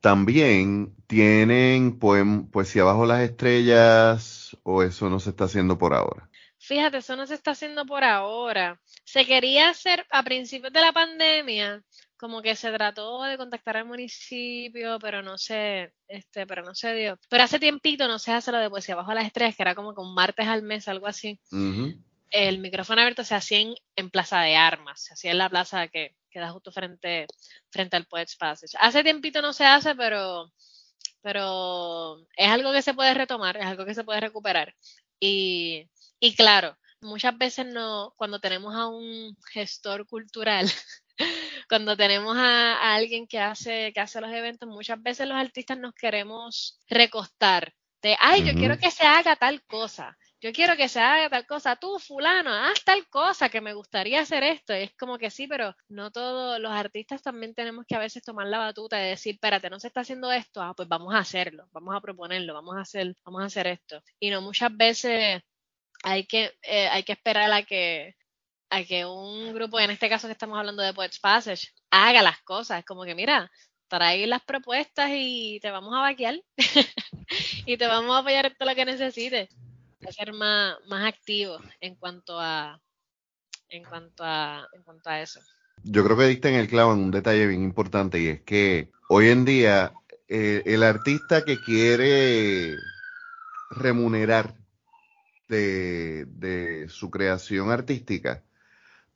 También 0.00 0.94
tienen 1.06 1.98
poesía 1.98 2.84
bajo 2.84 3.06
las 3.06 3.22
estrellas 3.22 4.56
o 4.62 4.82
eso 4.82 5.08
no 5.08 5.18
se 5.18 5.30
está 5.30 5.44
haciendo 5.44 5.78
por 5.78 5.94
ahora. 5.94 6.28
Fíjate, 6.66 6.96
eso 6.98 7.14
no 7.14 7.26
se 7.26 7.34
está 7.34 7.50
haciendo 7.50 7.84
por 7.84 8.04
ahora. 8.04 8.80
Se 9.04 9.26
quería 9.26 9.68
hacer 9.68 10.06
a 10.10 10.22
principios 10.22 10.72
de 10.72 10.80
la 10.80 10.92
pandemia, 10.92 11.84
como 12.16 12.40
que 12.40 12.56
se 12.56 12.72
trató 12.72 13.22
de 13.22 13.36
contactar 13.36 13.76
al 13.76 13.84
municipio, 13.84 14.98
pero 14.98 15.20
no 15.22 15.36
se, 15.36 15.92
este, 16.08 16.46
pero 16.46 16.62
no 16.62 16.74
se 16.74 16.94
dio. 16.94 17.18
Pero 17.28 17.44
hace 17.44 17.58
tiempito 17.58 18.08
no 18.08 18.18
se 18.18 18.32
hace 18.32 18.50
lo 18.50 18.56
de 18.56 18.70
poesía 18.70 18.96
bajo 18.96 19.12
las 19.12 19.26
estrellas, 19.26 19.56
que 19.56 19.62
era 19.62 19.74
como 19.74 19.92
con 19.92 20.14
martes 20.14 20.46
al 20.46 20.62
mes, 20.62 20.88
algo 20.88 21.06
así. 21.06 21.38
El 22.30 22.58
micrófono 22.60 23.02
abierto 23.02 23.24
se 23.24 23.34
hacía 23.34 23.58
en, 23.96 24.08
Plaza 24.08 24.40
de 24.40 24.56
Armas, 24.56 25.02
se 25.04 25.12
hacía 25.12 25.32
en 25.32 25.38
la 25.38 25.50
plaza 25.50 25.88
que 25.88 26.16
queda 26.30 26.50
justo 26.50 26.72
frente, 26.72 27.26
frente 27.68 27.96
al 27.96 28.06
Poets 28.06 28.36
Passage. 28.36 28.74
Hace 28.80 29.02
tiempito 29.02 29.42
no 29.42 29.52
se 29.52 29.66
hace, 29.66 29.94
pero, 29.94 30.50
pero 31.20 32.20
es 32.34 32.48
algo 32.48 32.72
que 32.72 32.80
se 32.80 32.94
puede 32.94 33.12
retomar, 33.12 33.58
es 33.58 33.66
algo 33.66 33.84
que 33.84 33.94
se 33.94 34.02
puede 34.02 34.20
recuperar. 34.20 34.74
Y 35.20 35.88
y 36.20 36.34
claro, 36.34 36.76
muchas 37.00 37.36
veces 37.36 37.66
no, 37.66 38.12
cuando 38.16 38.40
tenemos 38.40 38.74
a 38.74 38.88
un 38.88 39.36
gestor 39.52 40.06
cultural, 40.06 40.66
cuando 41.68 41.96
tenemos 41.96 42.36
a, 42.36 42.94
alguien 42.94 43.26
que 43.26 43.38
hace, 43.38 43.92
que 43.92 44.00
hace 44.00 44.20
los 44.20 44.32
eventos, 44.32 44.68
muchas 44.68 45.02
veces 45.02 45.28
los 45.28 45.36
artistas 45.36 45.78
nos 45.78 45.94
queremos 45.94 46.78
recostar 46.88 47.72
de, 48.02 48.16
ay, 48.20 48.44
yo 48.44 48.54
quiero 48.54 48.78
que 48.78 48.90
se 48.90 49.04
haga 49.04 49.34
tal 49.36 49.62
cosa, 49.64 50.16
yo 50.44 50.52
quiero 50.52 50.76
que 50.76 50.90
se 50.90 51.00
haga 51.00 51.30
tal 51.30 51.46
cosa, 51.46 51.76
tú 51.76 51.98
fulano, 51.98 52.52
haz 52.52 52.84
tal 52.84 53.08
cosa, 53.08 53.48
que 53.48 53.62
me 53.62 53.72
gustaría 53.72 54.20
hacer 54.20 54.42
esto. 54.42 54.76
Y 54.76 54.82
es 54.82 54.94
como 54.94 55.16
que 55.16 55.30
sí, 55.30 55.46
pero 55.46 55.74
no 55.88 56.10
todos 56.10 56.60
los 56.60 56.70
artistas 56.70 57.22
también 57.22 57.54
tenemos 57.54 57.86
que 57.88 57.96
a 57.96 57.98
veces 57.98 58.22
tomar 58.22 58.48
la 58.48 58.58
batuta 58.58 59.00
y 59.00 59.08
decir, 59.08 59.36
espérate, 59.36 59.70
no 59.70 59.80
se 59.80 59.86
está 59.86 60.00
haciendo 60.00 60.30
esto, 60.30 60.60
ah, 60.60 60.74
pues 60.76 60.86
vamos 60.86 61.14
a 61.14 61.18
hacerlo, 61.20 61.66
vamos 61.72 61.96
a 61.96 62.00
proponerlo, 62.02 62.52
vamos 62.52 62.76
a 62.76 62.82
hacer, 62.82 63.14
vamos 63.24 63.40
a 63.40 63.46
hacer 63.46 63.68
esto. 63.68 64.02
Y 64.20 64.28
no 64.28 64.42
muchas 64.42 64.76
veces 64.76 65.40
hay 66.04 66.26
que, 66.26 66.52
eh, 66.62 66.88
hay 66.88 67.02
que 67.02 67.12
esperar 67.12 67.50
a 67.50 67.62
que, 67.62 68.14
a 68.70 68.84
que 68.84 69.06
un 69.06 69.54
grupo, 69.54 69.80
en 69.80 69.90
este 69.90 70.08
caso 70.08 70.28
que 70.28 70.32
estamos 70.32 70.58
hablando 70.58 70.82
de 70.82 70.92
Poets 70.92 71.18
Passage, 71.18 71.68
haga 71.90 72.22
las 72.22 72.40
cosas. 72.42 72.84
como 72.84 73.04
que, 73.04 73.14
mira, 73.14 73.50
trae 73.88 74.26
las 74.26 74.42
propuestas 74.44 75.10
y 75.12 75.58
te 75.60 75.70
vamos 75.70 75.94
a 75.94 76.00
vaquear 76.00 76.40
y 77.66 77.76
te 77.76 77.86
vamos 77.86 78.14
a 78.14 78.18
apoyar 78.18 78.46
en 78.46 78.54
todo 78.54 78.68
lo 78.68 78.74
que 78.74 78.84
necesites. 78.84 79.48
A 80.06 80.12
ser 80.12 80.34
más, 80.34 80.76
más 80.86 81.06
activo 81.06 81.58
en 81.80 81.94
cuanto 81.96 82.38
a 82.38 82.78
en 83.70 83.84
cuanto 83.84 84.22
a 84.22 84.68
en 84.74 84.82
cuanto 84.82 85.08
a 85.08 85.22
eso. 85.22 85.40
Yo 85.82 86.04
creo 86.04 86.18
que 86.18 86.26
diste 86.26 86.50
en 86.50 86.56
el 86.56 86.68
clavo 86.68 86.92
en 86.92 86.98
un 86.98 87.10
detalle 87.10 87.46
bien 87.46 87.62
importante 87.62 88.20
y 88.20 88.26
es 88.28 88.42
que 88.42 88.90
hoy 89.08 89.30
en 89.30 89.46
día 89.46 89.94
eh, 90.28 90.62
el 90.66 90.82
artista 90.82 91.42
que 91.46 91.58
quiere 91.58 92.76
remunerar 93.70 94.54
de, 95.48 96.26
de 96.26 96.88
su 96.88 97.10
creación 97.10 97.70
artística, 97.70 98.42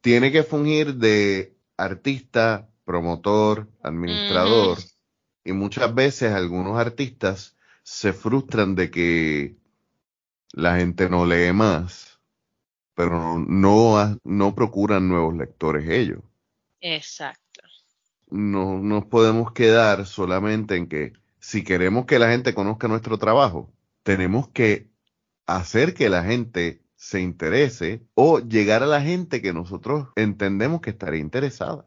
tiene 0.00 0.30
que 0.32 0.42
fungir 0.42 0.94
de 0.94 1.56
artista, 1.76 2.68
promotor, 2.84 3.68
administrador, 3.82 4.78
y 5.44 5.52
muchas 5.52 5.94
veces 5.94 6.32
algunos 6.32 6.78
artistas 6.78 7.56
se 7.82 8.12
frustran 8.12 8.74
de 8.74 8.90
que 8.90 9.56
la 10.52 10.76
gente 10.76 11.08
no 11.08 11.24
lee 11.24 11.52
más, 11.52 12.18
pero 12.94 13.38
no, 13.38 14.18
no 14.24 14.54
procuran 14.54 15.08
nuevos 15.08 15.36
lectores 15.36 15.88
ellos. 15.88 16.20
Exacto. 16.80 17.62
No 18.30 18.78
nos 18.78 19.06
podemos 19.06 19.52
quedar 19.52 20.06
solamente 20.06 20.76
en 20.76 20.88
que 20.88 21.12
si 21.40 21.64
queremos 21.64 22.06
que 22.06 22.18
la 22.18 22.30
gente 22.30 22.54
conozca 22.54 22.88
nuestro 22.88 23.18
trabajo, 23.18 23.72
tenemos 24.02 24.48
que 24.48 24.87
hacer 25.48 25.94
que 25.94 26.08
la 26.08 26.22
gente 26.22 26.82
se 26.94 27.20
interese 27.20 28.02
o 28.14 28.38
llegar 28.38 28.82
a 28.82 28.86
la 28.86 29.00
gente 29.00 29.42
que 29.42 29.52
nosotros 29.52 30.08
entendemos 30.14 30.80
que 30.80 30.90
estaría 30.90 31.20
interesada. 31.20 31.86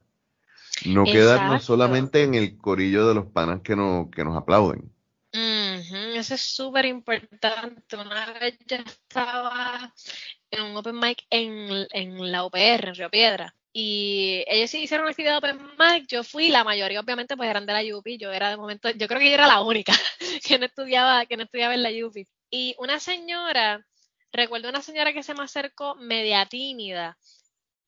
No 0.86 1.04
quedarnos 1.06 1.64
solamente 1.64 2.24
en 2.24 2.34
el 2.34 2.58
corillo 2.58 3.08
de 3.08 3.14
los 3.14 3.28
panas 3.28 3.62
que, 3.62 3.76
no, 3.76 4.10
que 4.14 4.26
nos 4.26 4.36
aplauden. 4.36 4.92
Eso 5.34 6.36
es 6.36 6.42
súper 6.42 6.86
importante. 6.86 7.96
Una 7.96 8.34
vez 8.34 8.58
yo 8.68 8.78
estaba 8.78 9.94
en 10.50 10.64
un 10.64 10.78
open 10.78 11.00
mic 11.00 11.24
en, 11.30 11.88
en 11.92 12.32
la 12.32 12.46
UPR, 12.46 12.88
en 12.88 12.96
Río 12.96 13.10
Piedra, 13.10 13.56
y 13.74 14.44
ellos 14.48 14.70
sí 14.70 14.84
hicieron 14.84 15.06
una 15.06 15.12
actividad 15.12 15.42
de 15.42 15.50
Open 15.50 15.68
Mic, 15.80 16.08
yo 16.08 16.24
fui, 16.24 16.50
la 16.50 16.64
mayoría 16.64 17.00
obviamente 17.00 17.38
pues 17.38 17.50
eran 17.50 17.66
de 17.66 17.74
la 17.74 17.98
UPI, 17.98 18.18
yo 18.18 18.32
era 18.32 18.50
de 18.50 18.58
momento, 18.58 18.90
yo 18.90 19.08
creo 19.08 19.20
que 19.20 19.30
yo 19.30 19.34
era 19.34 19.48
la 19.48 19.62
única 19.62 19.94
que 20.46 20.60
no 20.60 20.66
estudiaba, 20.66 21.26
que 21.26 21.38
no 21.38 21.44
estudiaba 21.44 21.74
en 21.74 21.84
la 21.84 21.90
UPI. 22.06 22.28
Y 22.52 22.76
una 22.78 23.00
señora, 23.00 23.88
recuerdo 24.32 24.70
una 24.70 24.82
señora 24.82 25.14
que 25.14 25.24
se 25.24 25.34
me 25.34 25.44
acercó 25.44 25.96
media 25.96 26.46
tímida 26.46 27.18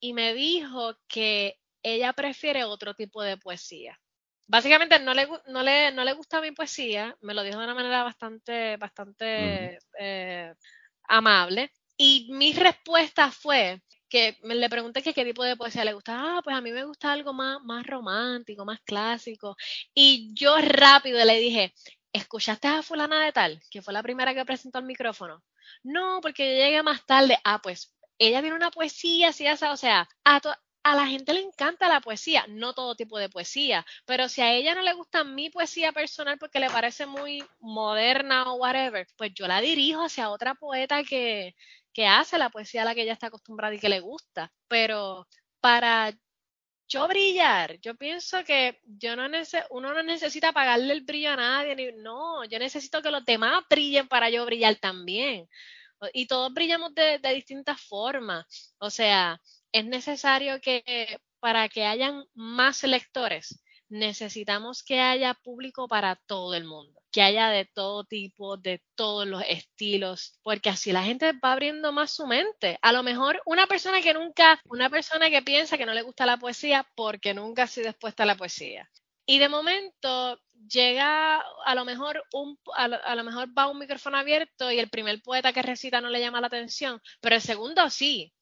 y 0.00 0.14
me 0.14 0.34
dijo 0.34 0.96
que 1.06 1.58
ella 1.82 2.14
prefiere 2.14 2.64
otro 2.64 2.94
tipo 2.94 3.22
de 3.22 3.36
poesía. 3.36 4.00
Básicamente 4.46 4.98
no 5.00 5.14
le, 5.14 5.28
no 5.48 5.62
le, 5.62 5.92
no 5.92 6.04
le 6.04 6.12
gusta 6.14 6.40
mi 6.40 6.52
poesía, 6.52 7.16
me 7.20 7.34
lo 7.34 7.42
dijo 7.42 7.58
de 7.58 7.64
una 7.64 7.74
manera 7.74 8.02
bastante, 8.04 8.76
bastante 8.78 9.78
eh, 9.98 10.54
amable. 11.08 11.70
Y 11.96 12.28
mi 12.32 12.52
respuesta 12.54 13.30
fue 13.30 13.82
que 14.08 14.38
me 14.42 14.54
le 14.54 14.70
pregunté 14.70 15.02
que 15.02 15.14
qué 15.14 15.24
tipo 15.24 15.44
de 15.44 15.56
poesía 15.56 15.84
le 15.84 15.92
gusta. 15.92 16.14
Ah, 16.38 16.40
pues 16.42 16.56
a 16.56 16.60
mí 16.60 16.72
me 16.72 16.84
gusta 16.84 17.12
algo 17.12 17.32
más, 17.32 17.62
más 17.64 17.86
romántico, 17.86 18.64
más 18.64 18.80
clásico. 18.80 19.56
Y 19.94 20.30
yo 20.34 20.56
rápido 20.58 21.24
le 21.24 21.38
dije, 21.38 21.74
¿escuchaste 22.14 22.68
a 22.68 22.82
fulana 22.82 23.24
de 23.24 23.32
tal? 23.32 23.60
Que 23.70 23.82
fue 23.82 23.92
la 23.92 24.02
primera 24.02 24.32
que 24.34 24.44
presentó 24.46 24.78
el 24.78 24.86
micrófono. 24.86 25.42
No, 25.82 26.20
porque 26.22 26.56
yo 26.56 26.64
llegué 26.64 26.82
más 26.82 27.04
tarde. 27.04 27.38
Ah, 27.44 27.60
pues 27.62 27.94
ella 28.18 28.40
tiene 28.40 28.56
una 28.56 28.70
poesía 28.70 29.30
así, 29.30 29.46
o 29.48 29.76
sea, 29.76 30.08
a, 30.24 30.40
a 30.84 30.94
la 30.94 31.06
gente 31.06 31.32
le 31.32 31.40
encanta 31.40 31.88
la 31.88 32.00
poesía, 32.00 32.44
no 32.48 32.72
todo 32.74 32.94
tipo 32.94 33.18
de 33.18 33.28
poesía, 33.28 33.84
pero 34.04 34.28
si 34.28 34.40
a 34.42 34.52
ella 34.52 34.74
no 34.74 34.82
le 34.82 34.92
gusta 34.92 35.24
mi 35.24 35.50
poesía 35.50 35.92
personal 35.92 36.38
porque 36.38 36.60
le 36.60 36.70
parece 36.70 37.06
muy 37.06 37.42
moderna 37.58 38.52
o 38.52 38.56
whatever, 38.56 39.06
pues 39.16 39.32
yo 39.34 39.48
la 39.48 39.60
dirijo 39.60 40.04
hacia 40.04 40.30
otra 40.30 40.54
poeta 40.54 41.02
que, 41.02 41.56
que 41.92 42.06
hace 42.06 42.38
la 42.38 42.50
poesía 42.50 42.82
a 42.82 42.84
la 42.84 42.94
que 42.94 43.02
ella 43.02 43.14
está 43.14 43.26
acostumbrada 43.28 43.74
y 43.74 43.80
que 43.80 43.88
le 43.88 44.00
gusta. 44.00 44.52
Pero 44.68 45.26
para 45.60 46.12
yo 46.88 47.08
brillar, 47.08 47.80
yo 47.80 47.94
pienso 47.96 48.44
que 48.44 48.80
yo 48.84 49.16
no 49.16 49.26
uno 49.70 49.94
no 49.94 50.02
necesita 50.02 50.52
pagarle 50.52 50.92
el 50.92 51.02
brillo 51.02 51.30
a 51.30 51.36
nadie, 51.36 51.92
no, 51.92 52.44
yo 52.44 52.58
necesito 52.58 53.02
que 53.02 53.10
los 53.10 53.24
demás 53.24 53.64
brillen 53.68 54.08
para 54.08 54.30
yo 54.30 54.44
brillar 54.44 54.76
también. 54.76 55.48
Y 56.12 56.26
todos 56.26 56.52
brillamos 56.52 56.94
de, 56.94 57.18
de 57.18 57.34
distintas 57.34 57.80
formas. 57.80 58.74
O 58.78 58.90
sea, 58.90 59.40
es 59.72 59.84
necesario 59.86 60.60
que 60.60 61.18
para 61.40 61.68
que 61.68 61.84
hayan 61.84 62.24
más 62.34 62.82
lectores, 62.84 63.63
necesitamos 63.88 64.82
que 64.82 65.00
haya 65.00 65.34
público 65.34 65.88
para 65.88 66.16
todo 66.16 66.54
el 66.54 66.64
mundo, 66.64 67.00
que 67.10 67.22
haya 67.22 67.48
de 67.48 67.64
todo 67.64 68.04
tipo, 68.04 68.56
de 68.56 68.82
todos 68.94 69.26
los 69.26 69.42
estilos, 69.48 70.38
porque 70.42 70.70
así 70.70 70.92
la 70.92 71.04
gente 71.04 71.32
va 71.32 71.52
abriendo 71.52 71.92
más 71.92 72.10
su 72.12 72.26
mente. 72.26 72.78
A 72.82 72.92
lo 72.92 73.02
mejor 73.02 73.40
una 73.46 73.66
persona 73.66 74.02
que 74.02 74.14
nunca, 74.14 74.60
una 74.66 74.90
persona 74.90 75.30
que 75.30 75.42
piensa 75.42 75.78
que 75.78 75.86
no 75.86 75.94
le 75.94 76.02
gusta 76.02 76.26
la 76.26 76.38
poesía 76.38 76.86
porque 76.94 77.34
nunca 77.34 77.64
ha 77.64 77.66
sido 77.66 77.88
expuesta 77.88 78.24
a 78.24 78.26
la 78.26 78.36
poesía. 78.36 78.90
Y 79.26 79.38
de 79.38 79.48
momento 79.48 80.38
llega 80.68 81.42
a 81.64 81.74
lo 81.74 81.84
mejor 81.84 82.22
un 82.32 82.58
a 82.76 82.88
va 82.88 83.66
un 83.68 83.78
micrófono 83.78 84.18
abierto 84.18 84.70
y 84.70 84.78
el 84.78 84.90
primer 84.90 85.22
poeta 85.22 85.52
que 85.52 85.62
recita 85.62 86.00
no 86.00 86.10
le 86.10 86.20
llama 86.20 86.40
la 86.40 86.48
atención, 86.48 87.00
pero 87.20 87.36
el 87.36 87.42
segundo 87.42 87.88
sí. 87.90 88.33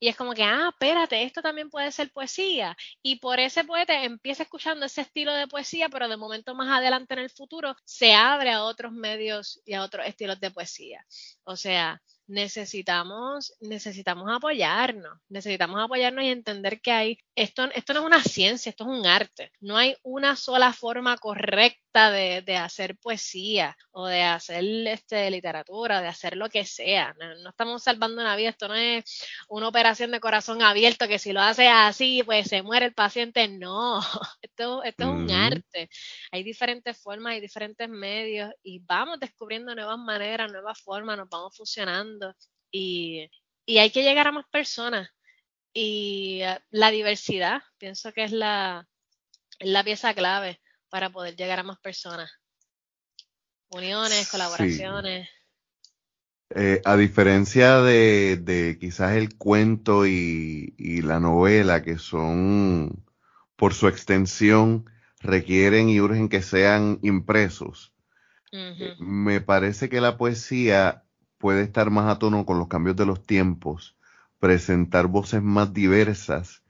Y 0.00 0.08
es 0.08 0.16
como 0.16 0.34
que, 0.34 0.42
ah, 0.42 0.70
espérate, 0.72 1.22
esto 1.22 1.42
también 1.42 1.70
puede 1.70 1.92
ser 1.92 2.10
poesía. 2.10 2.76
Y 3.02 3.16
por 3.16 3.38
ese 3.38 3.64
poeta 3.64 4.02
empieza 4.02 4.42
escuchando 4.44 4.86
ese 4.86 5.02
estilo 5.02 5.32
de 5.34 5.46
poesía, 5.46 5.88
pero 5.90 6.08
de 6.08 6.16
momento 6.16 6.54
más 6.54 6.76
adelante 6.76 7.14
en 7.14 7.20
el 7.20 7.30
futuro 7.30 7.76
se 7.84 8.14
abre 8.14 8.50
a 8.50 8.64
otros 8.64 8.92
medios 8.92 9.60
y 9.64 9.74
a 9.74 9.82
otros 9.82 10.06
estilos 10.06 10.40
de 10.40 10.50
poesía. 10.50 11.06
O 11.44 11.56
sea, 11.56 12.02
necesitamos, 12.30 13.54
necesitamos 13.60 14.30
apoyarnos, 14.30 15.18
necesitamos 15.28 15.80
apoyarnos 15.82 16.24
y 16.24 16.28
entender 16.28 16.80
que 16.80 16.92
hay, 16.92 17.18
esto, 17.34 17.64
esto 17.74 17.92
no 17.92 18.00
es 18.00 18.06
una 18.06 18.22
ciencia, 18.22 18.70
esto 18.70 18.84
es 18.84 18.98
un 18.98 19.06
arte. 19.06 19.50
No 19.60 19.76
hay 19.76 19.96
una 20.02 20.36
sola 20.36 20.72
forma 20.72 21.16
correcta 21.18 22.12
de, 22.12 22.42
de 22.42 22.56
hacer 22.56 22.96
poesía 22.96 23.76
o 23.90 24.06
de 24.06 24.22
hacer 24.22 24.64
este, 24.86 25.28
literatura, 25.30 26.00
de 26.00 26.06
hacer 26.06 26.36
lo 26.36 26.48
que 26.48 26.64
sea. 26.64 27.14
No, 27.18 27.50
estamos 27.50 27.82
salvando 27.82 28.22
una 28.22 28.36
vida, 28.36 28.50
esto 28.50 28.68
no 28.68 28.76
es 28.76 29.04
una 29.48 29.68
operación 29.68 30.12
de 30.12 30.20
corazón 30.20 30.62
abierto 30.62 31.08
que 31.08 31.18
si 31.18 31.32
lo 31.32 31.40
hace 31.40 31.66
así, 31.66 32.22
pues 32.24 32.46
se 32.48 32.62
muere 32.62 32.86
el 32.86 32.94
paciente. 32.94 33.48
No, 33.48 34.00
esto, 34.42 34.84
esto 34.84 35.04
es 35.04 35.10
un 35.10 35.30
arte. 35.32 35.90
Hay 36.30 36.44
diferentes 36.44 36.96
formas, 36.96 37.32
hay 37.32 37.40
diferentes 37.40 37.88
medios 37.88 38.52
y 38.62 38.78
vamos 38.78 39.18
descubriendo 39.18 39.74
nuevas 39.74 39.98
maneras, 39.98 40.50
nuevas 40.52 40.80
formas, 40.80 41.16
nos 41.18 41.28
vamos 41.28 41.56
fusionando 41.56 42.19
y, 42.70 43.30
hay 43.66 43.90
que 43.90 44.02
llegar 44.02 44.26
a 44.26 44.32
más 44.32 44.46
personas. 44.50 45.10
Y 45.72 46.40
eh, 46.42 46.58
la 46.70 46.90
diversidad, 46.90 47.62
pienso 47.78 48.12
que 48.12 48.24
es 48.24 48.32
la, 48.32 48.88
la 49.60 49.84
pieza 49.84 50.14
clave 50.14 50.60
para 50.88 51.10
poder 51.10 51.36
llegar 51.36 51.60
a 51.60 51.64
más 51.64 51.78
personas. 51.78 52.30
Uniones, 53.68 54.28
colaboraciones. 54.28 55.28
Eh, 56.52 56.82
a 56.84 56.96
diferencia 56.96 57.80
de, 57.80 58.36
de, 58.36 58.76
quizás 58.80 59.12
el 59.12 59.36
cuento 59.36 60.04
y, 60.04 61.00
la 61.02 61.20
novela, 61.20 61.82
que 61.82 61.96
son, 61.96 63.04
por 63.54 63.72
su 63.72 63.86
extensión, 63.86 64.90
requieren 65.20 65.88
y 65.88 66.00
urgen 66.00 66.28
que 66.28 66.42
sean 66.42 66.98
impresos, 67.02 67.92
eh, 68.50 68.96
me 68.98 69.40
parece 69.40 69.88
que 69.88 70.00
la 70.00 70.18
poesía 70.18 71.04
puede 71.40 71.62
estar 71.62 71.90
más 71.90 72.14
a 72.14 72.18
con 72.18 72.58
los 72.58 72.68
cambios 72.68 72.96
de 72.96 73.06
los 73.06 73.24
tiempos, 73.26 73.96
presentar 74.38 75.06
voces 75.06 75.42
más 75.42 75.72
diversas 75.72 76.62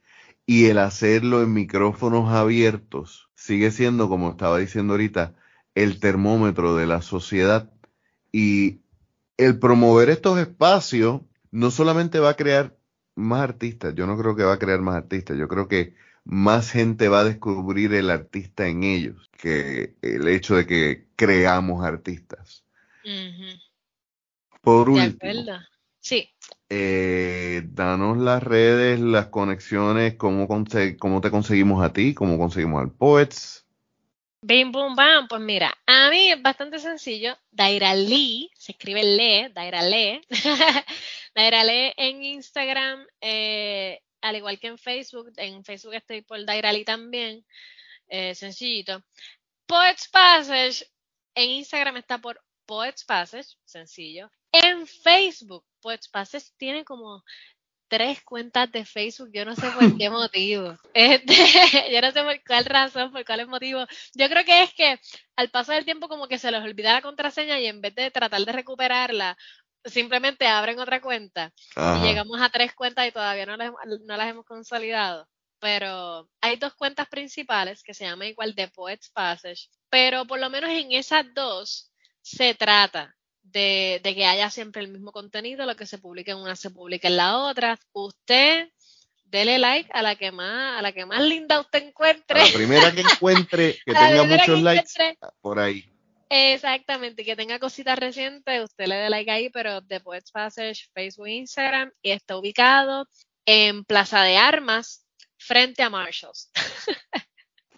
y 0.46 0.66
el 0.66 0.78
hacerlo 0.78 1.42
en 1.42 1.52
micrófonos 1.52 2.32
abiertos 2.32 3.28
sigue 3.34 3.72
siendo, 3.72 4.08
como 4.08 4.30
estaba 4.30 4.58
diciendo 4.58 4.94
ahorita, 4.94 5.34
el 5.74 5.98
termómetro 5.98 6.76
de 6.76 6.86
la 6.86 7.02
sociedad 7.02 7.68
y 8.32 8.80
el 9.36 9.58
promover 9.58 10.08
estos 10.08 10.38
espacios 10.38 11.22
no 11.50 11.72
solamente 11.72 12.20
va 12.20 12.30
a 12.30 12.36
crear 12.36 12.76
más 13.16 13.40
artistas, 13.40 13.94
yo 13.96 14.06
no 14.06 14.16
creo 14.16 14.36
que 14.36 14.44
va 14.44 14.54
a 14.54 14.58
crear 14.58 14.80
más 14.80 14.94
artistas, 14.94 15.36
yo 15.36 15.48
creo 15.48 15.66
que 15.66 15.94
más 16.24 16.70
gente 16.70 17.08
va 17.08 17.20
a 17.20 17.24
descubrir 17.24 17.92
el 17.94 18.08
artista 18.08 18.68
en 18.68 18.84
ellos 18.84 19.30
que 19.32 19.96
el 20.02 20.28
hecho 20.28 20.54
de 20.54 20.66
que 20.66 21.08
creamos 21.16 21.84
artistas. 21.84 22.64
Por 24.60 24.90
último, 24.90 25.58
sí. 25.98 26.30
Eh, 26.68 27.62
danos 27.64 28.18
las 28.18 28.42
redes, 28.42 29.00
las 29.00 29.26
conexiones, 29.26 30.14
cómo, 30.14 30.46
cómo 30.46 31.20
te 31.20 31.30
conseguimos 31.30 31.82
a 31.82 31.92
ti, 31.92 32.14
cómo 32.14 32.38
conseguimos 32.38 32.80
al 32.82 32.92
Poets. 32.92 33.66
Bim, 34.42 34.72
boom, 34.72 34.94
bam. 34.96 35.28
Pues 35.28 35.42
mira, 35.42 35.76
a 35.86 36.08
mí 36.10 36.30
es 36.30 36.40
bastante 36.40 36.78
sencillo. 36.78 37.36
Daira 37.50 37.94
Lee, 37.94 38.50
se 38.54 38.72
escribe 38.72 39.02
Le, 39.02 39.50
Daira 39.50 39.82
Lee. 39.82 40.22
Daira 41.34 41.62
Lee 41.62 41.92
en 41.96 42.24
Instagram, 42.24 43.06
eh, 43.20 44.00
al 44.22 44.36
igual 44.36 44.58
que 44.58 44.68
en 44.68 44.78
Facebook. 44.78 45.32
En 45.36 45.62
Facebook 45.64 45.94
estoy 45.94 46.22
por 46.22 46.42
Daira 46.46 46.72
Lee 46.72 46.84
también. 46.84 47.44
Eh, 48.08 48.34
sencillito. 48.34 49.02
Poets 49.66 50.08
Passage 50.08 50.86
en 51.34 51.50
Instagram 51.50 51.98
está 51.98 52.18
por 52.18 52.42
Poets 52.64 53.04
Passage, 53.04 53.56
sencillo. 53.64 54.30
En 54.52 54.86
Facebook, 54.86 55.64
Poets 55.80 56.08
Passage 56.08 56.46
tiene 56.56 56.84
como 56.84 57.22
tres 57.90 58.22
cuentas 58.22 58.70
de 58.70 58.84
Facebook, 58.84 59.30
yo 59.32 59.44
no 59.44 59.56
sé 59.56 59.68
por 59.72 59.98
qué 59.98 60.08
motivo. 60.10 60.76
Este, 60.94 61.34
yo 61.92 62.00
no 62.00 62.12
sé 62.12 62.22
por 62.22 62.44
cuál 62.44 62.64
razón, 62.64 63.12
por 63.12 63.24
cuál 63.24 63.46
motivo. 63.48 63.84
Yo 64.14 64.28
creo 64.28 64.44
que 64.44 64.62
es 64.62 64.72
que 64.72 64.98
al 65.36 65.50
paso 65.50 65.72
del 65.72 65.84
tiempo 65.84 66.08
como 66.08 66.28
que 66.28 66.38
se 66.38 66.50
les 66.50 66.62
olvida 66.62 66.92
la 66.92 67.02
contraseña 67.02 67.58
y 67.58 67.66
en 67.66 67.80
vez 67.80 67.94
de 67.96 68.10
tratar 68.10 68.44
de 68.44 68.52
recuperarla, 68.52 69.36
simplemente 69.84 70.46
abren 70.46 70.78
otra 70.78 71.00
cuenta. 71.00 71.52
Y 71.76 72.06
llegamos 72.06 72.40
a 72.40 72.48
tres 72.48 72.74
cuentas 72.74 73.08
y 73.08 73.12
todavía 73.12 73.46
no 73.46 73.56
las, 73.56 73.72
no 74.06 74.16
las 74.16 74.28
hemos 74.28 74.44
consolidado. 74.44 75.28
Pero 75.58 76.28
hay 76.40 76.56
dos 76.56 76.74
cuentas 76.74 77.08
principales 77.08 77.82
que 77.82 77.92
se 77.92 78.04
llaman 78.04 78.28
igual 78.28 78.54
The 78.54 78.68
Poets 78.68 79.10
Passage, 79.10 79.68
pero 79.90 80.24
por 80.26 80.40
lo 80.40 80.48
menos 80.48 80.70
en 80.70 80.92
esas 80.92 81.26
dos 81.34 81.90
se 82.22 82.54
trata 82.54 83.14
de, 83.52 84.00
que 84.02 84.26
haya 84.26 84.50
siempre 84.50 84.82
el 84.82 84.88
mismo 84.88 85.12
contenido, 85.12 85.66
lo 85.66 85.76
que 85.76 85.86
se 85.86 85.98
publica 85.98 86.32
en 86.32 86.38
una 86.38 86.56
se 86.56 86.70
publica 86.70 87.08
en 87.08 87.16
la 87.16 87.38
otra. 87.38 87.78
Usted 87.92 88.68
dele 89.24 89.58
like 89.58 89.90
a 89.92 90.02
la 90.02 90.16
que 90.16 90.32
más, 90.32 90.78
a 90.78 90.82
la 90.82 90.92
que 90.92 91.06
más 91.06 91.22
linda 91.22 91.60
usted 91.60 91.82
encuentre. 91.84 92.40
A 92.40 92.46
la 92.46 92.52
primera 92.52 92.92
que 92.92 93.00
encuentre, 93.12 93.78
que 93.84 93.92
tenga 93.92 94.24
muchos 94.24 94.60
likes 94.62 95.16
por 95.40 95.58
ahí. 95.58 95.84
Exactamente, 96.32 97.24
que 97.24 97.34
tenga 97.34 97.58
cositas 97.58 97.98
recientes, 97.98 98.62
usted 98.62 98.86
le 98.86 98.94
dé 98.94 99.10
like 99.10 99.30
ahí, 99.30 99.50
pero 99.50 99.82
The 99.82 99.98
Poets 99.98 100.30
Passage, 100.30 100.88
Facebook, 100.94 101.26
Instagram, 101.26 101.90
y 102.02 102.12
está 102.12 102.36
ubicado 102.36 103.08
en 103.46 103.84
Plaza 103.84 104.22
de 104.22 104.36
Armas, 104.36 105.04
frente 105.36 105.82
a 105.82 105.90
Marshalls. 105.90 106.52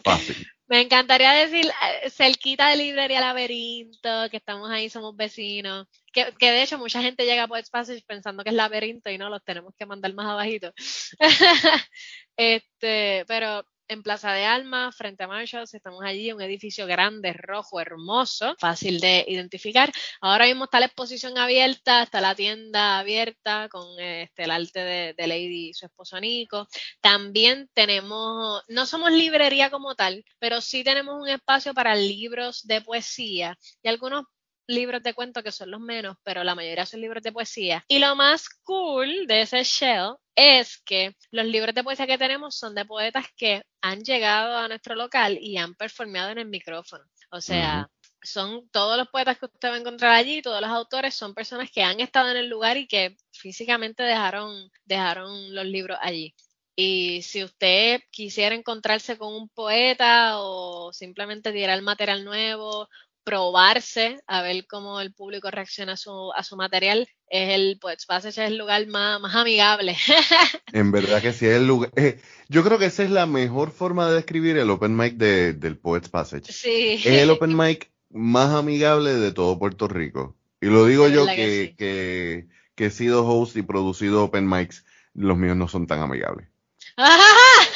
Fácil. 0.04 0.51
Me 0.72 0.80
encantaría 0.80 1.32
decir 1.32 1.66
eh, 1.66 2.08
cerquita 2.08 2.68
de 2.68 2.76
librería 2.76 3.20
Laberinto, 3.20 4.30
que 4.30 4.38
estamos 4.38 4.70
ahí, 4.70 4.88
somos 4.88 5.14
vecinos. 5.14 5.86
Que, 6.14 6.32
de 6.40 6.62
hecho 6.62 6.78
mucha 6.78 7.02
gente 7.02 7.26
llega 7.26 7.46
Poets 7.46 7.68
Passage 7.68 8.02
pensando 8.06 8.42
que 8.42 8.48
es 8.48 8.56
Laberinto 8.56 9.10
y 9.10 9.18
no, 9.18 9.28
los 9.28 9.44
tenemos 9.44 9.74
que 9.78 9.84
mandar 9.84 10.14
más 10.14 10.30
abajito. 10.30 10.72
este, 12.38 13.26
pero 13.28 13.66
en 13.92 14.02
Plaza 14.02 14.32
de 14.32 14.44
Alma, 14.44 14.90
frente 14.92 15.22
a 15.22 15.28
Marshalls. 15.28 15.74
Estamos 15.74 16.02
allí, 16.02 16.32
un 16.32 16.40
edificio 16.40 16.86
grande, 16.86 17.32
rojo, 17.32 17.80
hermoso, 17.80 18.56
fácil 18.58 19.00
de 19.00 19.24
identificar. 19.28 19.92
Ahora 20.20 20.46
mismo 20.46 20.64
está 20.64 20.80
la 20.80 20.86
exposición 20.86 21.38
abierta, 21.38 22.02
está 22.02 22.20
la 22.20 22.34
tienda 22.34 22.98
abierta 22.98 23.68
con 23.68 23.98
este, 24.00 24.44
el 24.44 24.50
arte 24.50 24.80
de, 25.16 25.26
Lady 25.26 25.68
y 25.68 25.74
su 25.74 25.86
esposo 25.86 26.18
Nico. 26.18 26.66
También 27.00 27.68
tenemos, 27.74 28.62
no 28.68 28.86
somos 28.86 29.12
librería 29.12 29.70
como 29.70 29.94
tal, 29.94 30.24
pero 30.38 30.60
sí 30.60 30.82
tenemos 30.82 31.20
un 31.20 31.28
espacio 31.28 31.74
para 31.74 31.94
libros 31.94 32.62
de 32.66 32.80
poesía 32.80 33.58
y 33.82 33.88
algunos 33.88 34.24
libros 34.66 35.02
de 35.02 35.14
cuentos 35.14 35.42
que 35.42 35.52
son 35.52 35.70
los 35.70 35.80
menos, 35.80 36.16
pero 36.22 36.44
la 36.44 36.54
mayoría 36.54 36.86
son 36.86 37.00
libros 37.00 37.22
de 37.22 37.32
poesía. 37.32 37.84
Y 37.88 37.98
lo 37.98 38.14
más 38.16 38.48
cool 38.62 39.26
de 39.26 39.42
ese 39.42 39.64
shell 39.64 40.14
es 40.34 40.78
que 40.84 41.14
los 41.30 41.44
libros 41.46 41.74
de 41.74 41.84
poesía 41.84 42.06
que 42.06 42.18
tenemos 42.18 42.56
son 42.56 42.74
de 42.74 42.84
poetas 42.84 43.26
que 43.36 43.62
han 43.82 44.00
llegado 44.00 44.56
a 44.56 44.68
nuestro 44.68 44.94
local 44.94 45.38
y 45.40 45.56
han 45.58 45.74
performeado 45.74 46.30
en 46.30 46.38
el 46.38 46.48
micrófono. 46.48 47.04
O 47.30 47.40
sea, 47.40 47.88
son 48.22 48.68
todos 48.70 48.96
los 48.96 49.08
poetas 49.08 49.38
que 49.38 49.46
usted 49.46 49.70
va 49.70 49.74
a 49.74 49.78
encontrar 49.78 50.12
allí, 50.12 50.42
todos 50.42 50.60
los 50.60 50.70
autores 50.70 51.14
son 51.14 51.34
personas 51.34 51.70
que 51.70 51.82
han 51.82 52.00
estado 52.00 52.30
en 52.30 52.36
el 52.36 52.48
lugar 52.48 52.76
y 52.76 52.86
que 52.86 53.16
físicamente 53.32 54.02
dejaron, 54.02 54.70
dejaron 54.84 55.54
los 55.54 55.66
libros 55.66 55.98
allí. 56.00 56.34
Y 56.74 57.22
si 57.22 57.44
usted 57.44 58.00
quisiera 58.10 58.54
encontrarse 58.54 59.18
con 59.18 59.34
un 59.34 59.48
poeta 59.50 60.40
o 60.40 60.92
simplemente 60.92 61.52
tirar 61.52 61.82
material 61.82 62.24
nuevo 62.24 62.88
probarse, 63.24 64.20
a 64.26 64.42
ver 64.42 64.66
cómo 64.66 65.00
el 65.00 65.12
público 65.12 65.50
reacciona 65.50 65.92
a 65.92 65.96
su, 65.96 66.32
a 66.34 66.42
su 66.42 66.56
material, 66.56 67.08
es 67.28 67.54
el 67.54 67.78
Poets 67.80 68.06
Passage, 68.06 68.42
es 68.42 68.50
el 68.50 68.58
lugar 68.58 68.86
más, 68.88 69.20
más 69.20 69.34
amigable. 69.34 69.96
en 70.72 70.92
verdad 70.92 71.22
que 71.22 71.32
sí, 71.32 71.46
es 71.46 71.56
el 71.56 71.66
lugar. 71.66 71.90
Eh, 71.96 72.20
yo 72.48 72.62
creo 72.64 72.78
que 72.78 72.86
esa 72.86 73.02
es 73.02 73.10
la 73.10 73.26
mejor 73.26 73.70
forma 73.70 74.08
de 74.08 74.16
describir 74.16 74.58
el 74.58 74.70
Open 74.70 74.96
Mic 74.96 75.14
de, 75.14 75.52
del 75.52 75.78
Poets 75.78 76.08
Passage. 76.08 76.52
Sí. 76.52 77.00
Es 77.04 77.06
el 77.06 77.30
Open 77.30 77.56
Mic 77.56 77.90
más 78.10 78.50
amigable 78.54 79.14
de 79.14 79.32
todo 79.32 79.58
Puerto 79.58 79.88
Rico. 79.88 80.36
Y 80.60 80.66
lo 80.66 80.86
digo 80.86 81.08
yo 81.08 81.26
que, 81.26 81.74
que, 81.76 82.46
que, 82.74 82.86
he 82.86 82.90
sido 82.90 83.26
host 83.26 83.56
y 83.56 83.62
producido 83.62 84.24
Open 84.24 84.48
Mics, 84.48 84.84
los 85.14 85.36
míos 85.36 85.56
no 85.56 85.68
son 85.68 85.86
tan 85.86 86.00
amigables. 86.00 86.48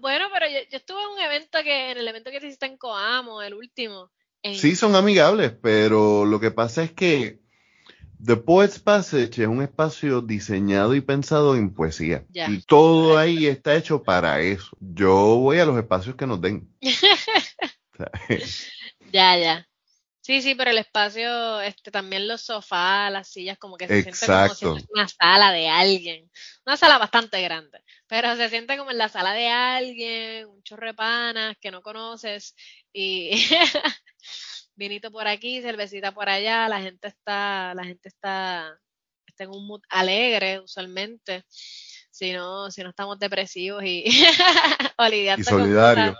Bueno, 0.00 0.28
pero 0.32 0.46
yo, 0.70 0.76
estuve 0.76 1.02
en 1.02 1.08
un 1.08 1.20
evento 1.20 1.58
que, 1.62 1.92
en 1.92 1.98
el 1.98 2.08
evento 2.08 2.30
que 2.30 2.38
hiciste 2.38 2.66
en 2.66 2.76
Coamo, 2.76 3.42
el 3.42 3.54
último. 3.54 4.10
Sí, 4.42 4.74
son 4.74 4.96
amigables, 4.96 5.52
pero 5.62 6.24
lo 6.24 6.40
que 6.40 6.50
pasa 6.50 6.82
es 6.82 6.92
que 6.92 7.40
The 8.24 8.36
Poets 8.36 8.78
Passage 8.78 9.42
es 9.42 9.48
un 9.48 9.62
espacio 9.62 10.20
diseñado 10.20 10.94
y 10.94 11.00
pensado 11.00 11.56
en 11.56 11.72
poesía. 11.72 12.24
Y 12.32 12.62
todo 12.62 13.18
ahí 13.18 13.46
está 13.46 13.76
hecho 13.76 14.02
para 14.02 14.40
eso. 14.40 14.76
Yo 14.80 15.36
voy 15.36 15.58
a 15.58 15.64
los 15.64 15.78
espacios 15.78 16.16
que 16.16 16.26
nos 16.26 16.40
den. 16.40 16.68
ya, 19.12 19.38
ya. 19.38 19.69
Sí, 20.22 20.42
sí, 20.42 20.54
pero 20.54 20.70
el 20.70 20.78
espacio, 20.78 21.60
este, 21.62 21.90
también 21.90 22.28
los 22.28 22.42
sofás, 22.42 23.10
las 23.10 23.28
sillas, 23.28 23.56
como 23.58 23.76
que 23.76 23.88
se 23.88 24.02
siente 24.02 24.26
como 24.26 24.54
si 24.54 24.66
fuera 24.66 24.86
una 24.90 25.08
sala 25.08 25.50
de 25.50 25.68
alguien. 25.68 26.30
Una 26.66 26.76
sala 26.76 26.98
bastante 26.98 27.40
grande, 27.40 27.82
pero 28.06 28.36
se 28.36 28.50
siente 28.50 28.76
como 28.76 28.90
en 28.90 28.98
la 28.98 29.08
sala 29.08 29.32
de 29.32 29.48
alguien, 29.48 30.46
un 30.46 30.62
chorro 30.62 30.88
de 30.88 30.94
panas 30.94 31.56
que 31.60 31.70
no 31.70 31.80
conoces 31.80 32.54
y 32.92 33.30
vinito 34.74 35.10
por 35.10 35.26
aquí, 35.26 35.62
cervecita 35.62 36.12
por 36.12 36.28
allá, 36.28 36.68
la 36.68 36.82
gente 36.82 37.08
está, 37.08 37.72
la 37.74 37.84
gente 37.84 38.08
está, 38.08 38.78
está 39.26 39.44
en 39.44 39.50
un 39.50 39.66
mood 39.66 39.82
alegre 39.88 40.60
usualmente 40.60 41.44
si 42.20 42.34
no, 42.34 42.70
si 42.70 42.82
no 42.82 42.90
estamos 42.90 43.18
depresivos 43.18 43.82
y, 43.82 44.04
o 44.98 45.08
lidiando 45.08 45.40
y 45.40 45.44
solidario. 45.44 46.18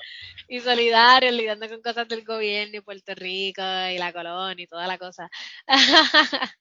y 0.49 0.61
solidarios, 0.61 1.35
lidiando 1.35 1.69
con 1.69 1.83
cosas 1.83 2.09
del 2.09 2.25
gobierno 2.25 2.79
y 2.79 2.81
Puerto 2.81 3.15
Rico 3.15 3.61
y 3.63 3.99
la 3.99 4.11
colonia 4.11 4.65
y 4.65 4.67
toda 4.67 4.87
la 4.87 4.97
cosa. 4.97 5.29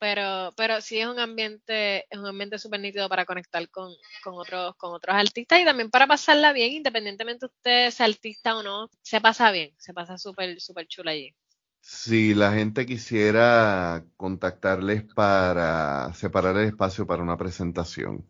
pero, 0.00 0.52
pero 0.56 0.80
sí 0.80 0.98
es 0.98 1.06
un 1.06 1.20
ambiente, 1.20 2.06
es 2.10 2.18
un 2.18 2.26
ambiente 2.26 2.58
súper 2.58 2.80
nítido 2.80 3.08
para 3.08 3.24
conectar 3.24 3.70
con, 3.70 3.92
con, 4.24 4.34
otros, 4.34 4.74
con 4.78 4.92
otros 4.92 5.14
artistas 5.14 5.60
y 5.60 5.64
también 5.64 5.90
para 5.90 6.08
pasarla 6.08 6.52
bien, 6.52 6.72
independientemente 6.72 7.46
usted 7.46 7.92
sea 7.92 8.06
artista 8.06 8.56
o 8.56 8.64
no, 8.64 8.90
se 9.02 9.20
pasa 9.20 9.52
bien, 9.52 9.72
se 9.78 9.94
pasa 9.94 10.18
súper, 10.18 10.60
súper 10.60 10.88
chula 10.88 11.12
allí. 11.12 11.32
Si 11.86 12.32
la 12.34 12.50
gente 12.50 12.86
quisiera 12.86 14.02
contactarles 14.16 15.04
para 15.04 16.14
separar 16.14 16.56
el 16.56 16.68
espacio 16.68 17.06
para 17.06 17.22
una 17.22 17.36
presentación. 17.36 18.26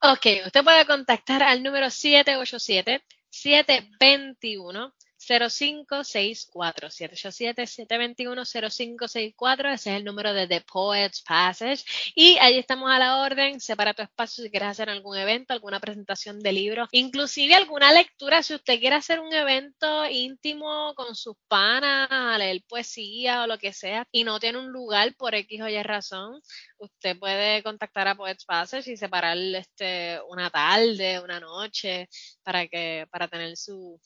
Ok, 0.00 0.26
usted 0.46 0.62
puede 0.62 0.86
contactar 0.86 1.42
al 1.42 1.64
número 1.64 1.90
787 1.90 3.02
721 3.30 4.94
0564 5.28 6.88
787-721-0564 6.88 9.74
ese 9.74 9.90
es 9.90 9.96
el 9.96 10.04
número 10.04 10.32
de 10.32 10.48
The 10.48 10.62
Poets 10.62 11.22
Passage. 11.22 11.84
Y 12.14 12.38
ahí 12.38 12.58
estamos 12.58 12.90
a 12.90 12.98
la 12.98 13.20
orden 13.20 13.60
separa 13.60 13.94
tu 13.94 14.02
espacio 14.02 14.44
si 14.44 14.50
quieres 14.50 14.70
hacer 14.70 14.88
algún 14.88 15.16
evento 15.16 15.52
alguna 15.52 15.80
presentación 15.80 16.40
de 16.40 16.52
libros 16.52 16.88
inclusive 16.92 17.54
alguna 17.54 17.92
lectura 17.92 18.42
si 18.42 18.54
usted 18.54 18.80
quiere 18.80 18.96
hacer 18.96 19.20
un 19.20 19.32
evento 19.32 20.06
íntimo 20.08 20.94
con 20.94 21.14
sus 21.14 21.36
panas 21.48 22.08
a 22.10 22.38
leer 22.38 22.62
poesía 22.66 23.42
o 23.42 23.46
lo 23.46 23.58
que 23.58 23.72
sea 23.72 24.06
y 24.10 24.24
no 24.24 24.40
tiene 24.40 24.58
un 24.58 24.72
lugar 24.72 25.14
por 25.16 25.34
X 25.34 25.60
o 25.60 25.68
Y 25.68 25.82
razón 25.82 26.40
usted 26.78 27.18
puede 27.18 27.62
contactar 27.62 28.08
a 28.08 28.14
Poets 28.14 28.44
Passage 28.44 28.92
y 28.92 28.96
separar 28.96 29.36
este 29.36 30.20
una 30.28 30.50
tarde 30.50 31.20
una 31.20 31.40
noche 31.40 32.08
para 32.42 32.66
que 32.66 33.06
para 33.10 33.28
tener 33.28 33.56
su 33.56 34.00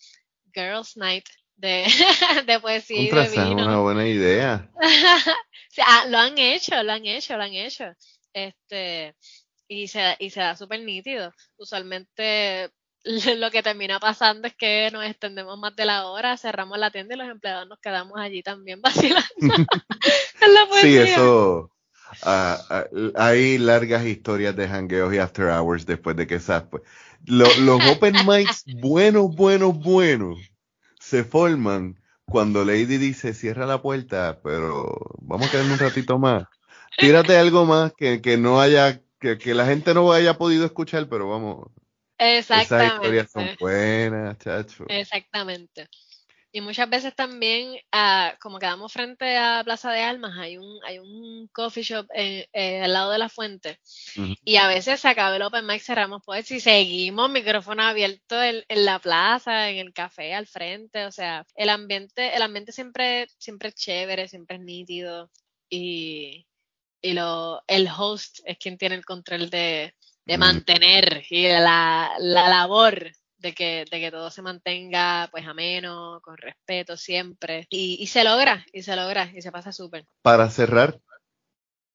Girls 0.55 0.97
Night 0.97 1.25
de, 1.57 1.87
de 2.47 2.61
poesía 2.61 3.01
y 3.01 3.11
de 3.11 3.29
vino. 3.29 3.65
una 3.65 3.79
buena 3.79 4.07
idea. 4.07 4.71
Ah, 5.87 6.05
lo 6.07 6.19
han 6.19 6.37
hecho, 6.37 6.83
lo 6.83 6.93
han 6.93 7.07
hecho, 7.07 7.35
lo 7.35 7.45
han 7.45 7.55
hecho. 7.55 7.85
Este, 8.35 9.17
y 9.67 9.89
se, 9.89 10.17
y 10.19 10.29
se 10.29 10.41
da 10.41 10.55
súper 10.55 10.81
nítido. 10.81 11.33
Usualmente 11.57 12.71
lo 13.39 13.51
que 13.51 13.63
termina 13.63 13.99
pasando 13.99 14.47
es 14.49 14.55
que 14.55 14.91
nos 14.93 15.05
extendemos 15.05 15.59
más 15.59 15.75
de 15.75 15.87
la 15.87 16.07
hora, 16.07 16.37
cerramos 16.37 16.79
la 16.79 16.91
tienda 16.91 17.15
y 17.15 17.19
los 17.19 17.29
empleados 17.29 17.69
nos 17.69 17.79
quedamos 17.79 18.19
allí 18.19 18.43
también 18.43 18.81
vacilando. 18.83 19.27
sí, 20.81 20.99
eso. 20.99 21.71
Ah, 22.23 22.61
ah, 22.69 22.85
hay 23.17 23.57
largas 23.57 24.05
historias 24.05 24.55
de 24.55 24.69
hangueos 24.69 25.15
y 25.15 25.19
after 25.19 25.47
hours 25.47 25.87
después 25.87 26.15
de 26.17 26.27
que 26.27 26.39
sabes, 26.39 26.69
pues, 26.71 26.83
los 27.27 27.87
open 27.91 28.15
mics 28.27 28.65
buenos, 28.81 29.35
buenos, 29.35 29.79
buenos 29.79 30.39
se 31.03 31.25
forman 31.25 32.01
cuando 32.25 32.65
Lady 32.65 32.97
dice 32.97 33.35
cierra 33.35 33.67
la 33.67 33.83
puerta, 33.83 34.41
pero 34.43 34.99
vamos 35.21 35.49
a 35.49 35.51
quedarnos 35.51 35.81
un 35.81 35.87
ratito 35.87 36.19
más. 36.19 36.45
Tírate 36.97 37.37
algo 37.37 37.67
más 37.67 37.93
que, 37.95 38.23
que 38.23 38.39
no 38.39 38.61
haya, 38.61 39.03
que, 39.19 39.37
que, 39.37 39.53
la 39.53 39.67
gente 39.67 39.93
no 39.93 40.13
haya 40.13 40.39
podido 40.39 40.65
escuchar, 40.65 41.09
pero 41.09 41.29
vamos. 41.29 41.69
Exactamente. 42.17 42.77
Esas 42.77 42.95
historias 42.95 43.31
son 43.31 43.49
buenas, 43.61 44.39
chacho. 44.39 44.85
Exactamente. 44.89 45.89
Y 46.55 46.61
muchas 46.61 46.89
veces 46.91 47.15
también, 47.15 47.77
uh, 47.95 48.39
como 48.39 48.59
quedamos 48.59 48.93
frente 48.93 49.39
a 49.39 49.63
Plaza 49.65 49.91
de 49.91 50.03
Almas, 50.03 50.37
hay 50.39 50.59
un, 50.59 50.79
hay 50.85 50.99
un 50.99 51.49
coffee 51.51 51.83
shop 51.83 52.07
eh, 52.15 52.47
al 52.85 52.93
lado 52.93 53.11
de 53.11 53.19
la 53.19 53.31
fuente. 53.31 53.79
Y 54.45 54.57
a 54.57 54.69
veces 54.69 55.01
se 55.01 55.09
acaba 55.09 55.35
el 55.35 55.43
open 55.43 55.67
mic, 55.67 55.81
cerramos 55.81 56.21
pues 56.23 56.51
y 56.51 56.61
seguimos 56.61 57.31
micrófono 57.31 57.83
abierto 57.83 58.43
en, 58.43 58.63
en, 58.69 58.85
la 58.85 58.99
plaza, 58.99 59.71
en 59.71 59.79
el 59.79 59.95
café 59.95 60.35
al 60.35 60.47
frente. 60.47 61.07
O 61.07 61.11
sea, 61.11 61.47
el 61.57 61.71
ambiente, 61.71 62.37
el 62.37 62.43
ambiente 62.43 62.73
siempre, 62.73 63.29
siempre 63.39 63.71
es 63.71 63.75
chévere, 63.75 64.29
siempre 64.29 64.57
es 64.57 64.63
nítido. 64.63 65.31
Y, 65.71 66.47
y 67.01 67.13
lo, 67.15 67.63
el 67.67 67.89
host 67.89 68.41
es 68.45 68.59
quien 68.59 68.77
tiene 68.77 68.95
el 68.97 69.07
control 69.07 69.49
de, 69.49 69.95
de 70.27 70.39
mantener 70.39 71.25
y 71.31 71.49
la, 71.49 72.13
la 72.19 72.49
labor 72.49 73.11
de 73.43 73.53
que, 73.55 73.85
de 73.91 74.01
que 74.01 74.11
todo 74.11 74.31
se 74.31 74.41
mantenga 74.41 75.29
pues 75.31 75.47
ameno, 75.47 76.21
con 76.23 76.39
respeto 76.39 76.97
siempre. 76.97 77.67
Y, 77.69 77.99
y 78.01 78.07
se 78.07 78.25
logra, 78.25 78.65
y 78.73 78.83
se 78.83 78.97
logra, 78.97 79.31
y 79.35 79.43
se 79.43 79.53
pasa 79.53 79.73
súper. 79.73 80.07
Para 80.23 80.49
cerrar, 80.49 81.01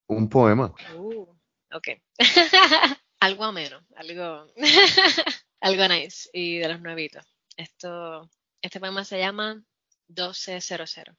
un 0.07 0.29
poema. 0.29 0.75
Uh, 0.95 1.25
ok. 1.71 1.87
algo 3.21 3.45
ameno, 3.45 3.79
algo, 3.95 4.45
algo 5.61 5.87
nice 5.87 6.29
y 6.33 6.57
de 6.57 6.67
los 6.67 6.81
nuevitos. 6.81 7.25
Esto, 7.55 8.29
este 8.61 8.79
poema 8.79 9.05
se 9.05 9.17
llama 9.17 9.63
1200. 10.09 11.15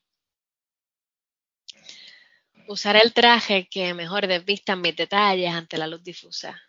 Usaré 2.69 3.01
el 3.01 3.15
traje 3.15 3.67
que 3.67 3.95
mejor 3.95 4.27
desvista 4.27 4.77
mis 4.77 4.95
detalles 4.95 5.55
ante 5.55 5.79
la 5.79 5.87
luz 5.87 6.03
difusa 6.03 6.61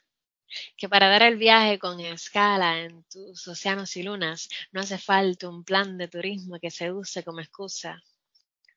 que 0.77 0.89
para 0.89 1.09
dar 1.09 1.23
el 1.23 1.37
viaje 1.37 1.79
con 1.79 1.99
escala 1.99 2.79
en 2.79 3.03
tus 3.03 3.47
océanos 3.47 3.95
y 3.97 4.03
lunas 4.03 4.49
no 4.71 4.81
hace 4.81 4.97
falta 4.97 5.49
un 5.49 5.63
plan 5.63 5.97
de 5.97 6.07
turismo 6.07 6.59
que 6.59 6.71
se 6.71 6.91
use 6.91 7.23
como 7.23 7.41
excusa. 7.41 8.01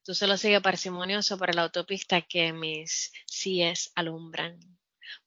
Tú 0.04 0.14
solo 0.14 0.36
sigue 0.36 0.60
parsimonioso 0.60 1.38
por 1.38 1.54
la 1.54 1.62
autopista 1.62 2.22
que 2.22 2.52
mis 2.52 3.12
síes 3.26 3.92
alumbran. 3.94 4.58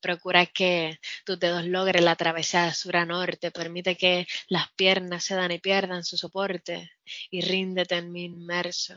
Procura 0.01 0.45
que 0.45 0.99
tus 1.25 1.39
dedos 1.39 1.65
logren 1.65 2.05
la 2.05 2.15
travesía 2.15 2.65
de 2.65 2.73
sur 2.73 2.97
a 2.97 3.05
norte, 3.05 3.51
permite 3.51 3.95
que 3.95 4.27
las 4.49 4.71
piernas 4.73 5.23
se 5.23 5.35
dan 5.35 5.51
y 5.51 5.59
pierdan 5.59 6.03
su 6.03 6.17
soporte 6.17 6.91
y 7.29 7.41
ríndete 7.41 7.95
en 7.95 8.11
mi 8.11 8.25
inmerso. 8.25 8.95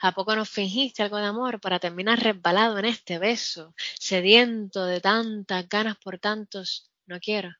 ¿A 0.00 0.12
poco 0.12 0.34
nos 0.36 0.48
fingiste 0.48 1.02
algo 1.02 1.18
de 1.18 1.26
amor 1.26 1.60
para 1.60 1.78
terminar 1.78 2.20
resbalado 2.20 2.78
en 2.78 2.86
este 2.86 3.18
beso, 3.18 3.74
sediento 3.98 4.84
de 4.86 5.00
tantas 5.00 5.68
ganas 5.68 5.96
por 5.98 6.18
tantos? 6.18 6.90
No 7.06 7.20
quiero. 7.20 7.50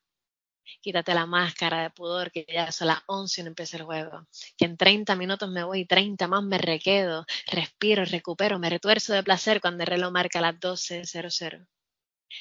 Quítate 0.80 1.14
la 1.14 1.26
máscara 1.26 1.82
de 1.82 1.90
pudor 1.90 2.30
que 2.30 2.46
ya 2.48 2.72
son 2.72 2.88
las 2.88 3.00
11 3.06 3.40
y 3.40 3.44
no 3.44 3.48
empieza 3.48 3.76
el 3.76 3.84
juego. 3.84 4.26
Que 4.56 4.64
en 4.64 4.76
30 4.76 5.16
minutos 5.16 5.48
me 5.50 5.64
voy 5.64 5.80
y 5.80 5.86
30 5.86 6.28
más 6.28 6.42
me 6.42 6.58
requedo. 6.58 7.26
Respiro, 7.50 8.04
recupero, 8.04 8.58
me 8.58 8.70
retuerzo 8.70 9.12
de 9.12 9.22
placer 9.22 9.60
cuando 9.60 9.82
el 9.82 9.88
reloj 9.88 10.12
marca 10.12 10.40
las 10.40 10.54
12.00. 10.58 11.66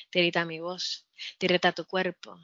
Tirita 0.09 0.45
mi 0.45 0.59
voz, 0.59 1.07
tirita 1.37 1.71
tu 1.71 1.85
cuerpo. 1.85 2.37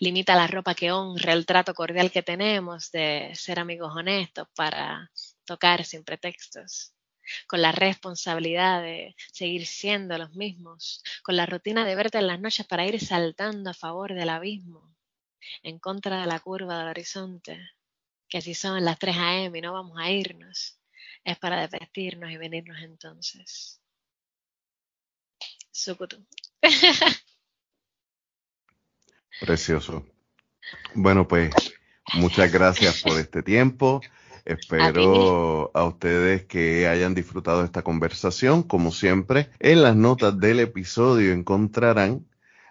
Limita 0.00 0.36
la 0.36 0.46
ropa 0.46 0.74
que 0.74 0.92
honra 0.92 1.32
el 1.32 1.46
trato 1.46 1.74
cordial 1.74 2.10
que 2.10 2.22
tenemos 2.22 2.90
de 2.90 3.32
ser 3.34 3.58
amigos 3.58 3.92
honestos 3.94 4.48
para 4.54 5.10
tocar 5.44 5.84
sin 5.84 6.04
pretextos, 6.04 6.94
con 7.46 7.62
la 7.62 7.72
responsabilidad 7.72 8.82
de 8.82 9.14
seguir 9.32 9.66
siendo 9.66 10.18
los 10.18 10.34
mismos, 10.34 11.02
con 11.22 11.36
la 11.36 11.46
rutina 11.46 11.84
de 11.84 11.94
verte 11.94 12.18
en 12.18 12.26
las 12.26 12.40
noches 12.40 12.66
para 12.66 12.86
ir 12.86 13.04
saltando 13.04 13.70
a 13.70 13.74
favor 13.74 14.14
del 14.14 14.28
abismo, 14.28 14.94
en 15.62 15.78
contra 15.78 16.20
de 16.20 16.26
la 16.26 16.40
curva 16.40 16.78
del 16.78 16.88
horizonte, 16.88 17.58
que 18.28 18.40
si 18.40 18.54
son 18.54 18.84
las 18.84 18.98
3 18.98 19.16
a.m. 19.16 19.58
y 19.58 19.62
no 19.62 19.72
vamos 19.72 19.98
a 19.98 20.10
irnos, 20.10 20.78
es 21.24 21.38
para 21.38 21.60
desvestirnos 21.60 22.30
y 22.30 22.36
venirnos 22.36 22.78
entonces. 22.82 23.80
Sukutu. 25.70 26.24
Precioso. 29.40 30.06
Bueno, 30.94 31.26
pues 31.26 31.50
muchas 32.14 32.52
gracias 32.52 33.02
por 33.02 33.18
este 33.18 33.42
tiempo. 33.42 34.00
Espero 34.44 35.70
a, 35.72 35.84
ustedes 35.84 36.44
que 36.44 36.86
hayan 36.86 37.14
disfrutado 37.14 37.64
esta 37.64 37.82
conversación. 37.82 38.62
Como 38.62 38.92
siempre, 38.92 39.48
en 39.58 39.82
las 39.82 39.96
notas 39.96 40.38
del 40.38 40.60
episodio 40.60 41.32
encontrarán 41.32 42.26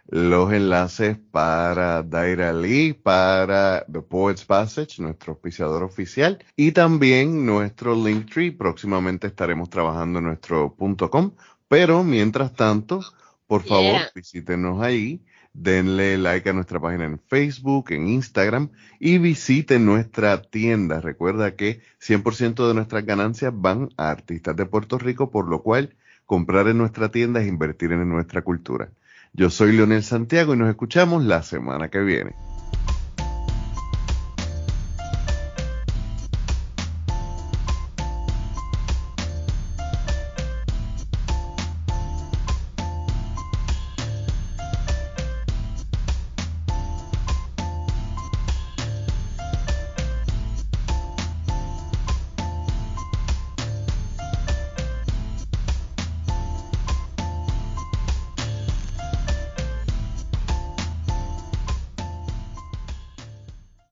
los 0.07 0.53
enlaces 0.53 1.17
para 1.32 2.03
Daira 2.03 2.53
Lee, 2.53 2.93
para 2.93 3.86
The 3.91 4.01
Poets 4.01 4.45
Passage, 4.45 5.01
nuestro 5.01 5.34
auspiciador 5.34 5.82
oficial, 5.82 6.43
y 6.55 6.74
también 6.74 7.45
nuestro 7.45 7.95
Linktree. 7.95 8.51
Próximamente 8.51 9.28
estaremos 9.28 9.69
trabajando 9.69 10.19
en 10.19 10.26
nuestro 10.26 10.76
.com, 10.76 11.32
pero 11.67 12.03
mientras 12.03 12.53
tanto, 12.53 13.01
por 13.47 13.63
favor, 13.63 14.01
visítenos 14.13 14.82
ahí 14.84 15.24
denle 15.54 16.18
like 16.18 16.49
a 16.49 16.54
nuestra 16.54 16.80
página 16.80 17.06
en 17.06 17.20
Facebook, 17.20 17.91
en 17.91 18.08
Instagram 18.08 18.70
y 18.99 19.20
visiten 19.20 19.86
nuestra 19.86 20.41
tienda. 20.41 20.99
Recuerda 20.99 21.56
que 21.56 21.82
100% 22.01 22.68
de 22.68 22.74
nuestras 22.74 23.06
ganancias 23.06 23.54
van 23.56 23.89
a 23.97 24.10
artistas 24.10 24.56
de 24.56 24.66
Puerto 24.66 24.97
Rico, 24.97 25.32
por 25.32 25.47
lo 25.47 25.62
cual 25.62 25.95
comprar 26.26 26.68
en 26.68 26.78
nuestra 26.78 27.10
tienda 27.10 27.41
es 27.41 27.47
invertir 27.47 27.91
en 27.91 28.08
nuestra 28.10 28.41
cultura. 28.41 28.89
Yo 29.34 29.49
soy 29.49 29.74
Leonel 29.74 30.04
Santiago 30.04 30.54
y 30.54 30.58
nos 30.58 30.70
escuchamos 30.70 31.24
la 31.24 31.43
semana 31.43 31.89
que 31.89 31.99
viene. 31.99 32.53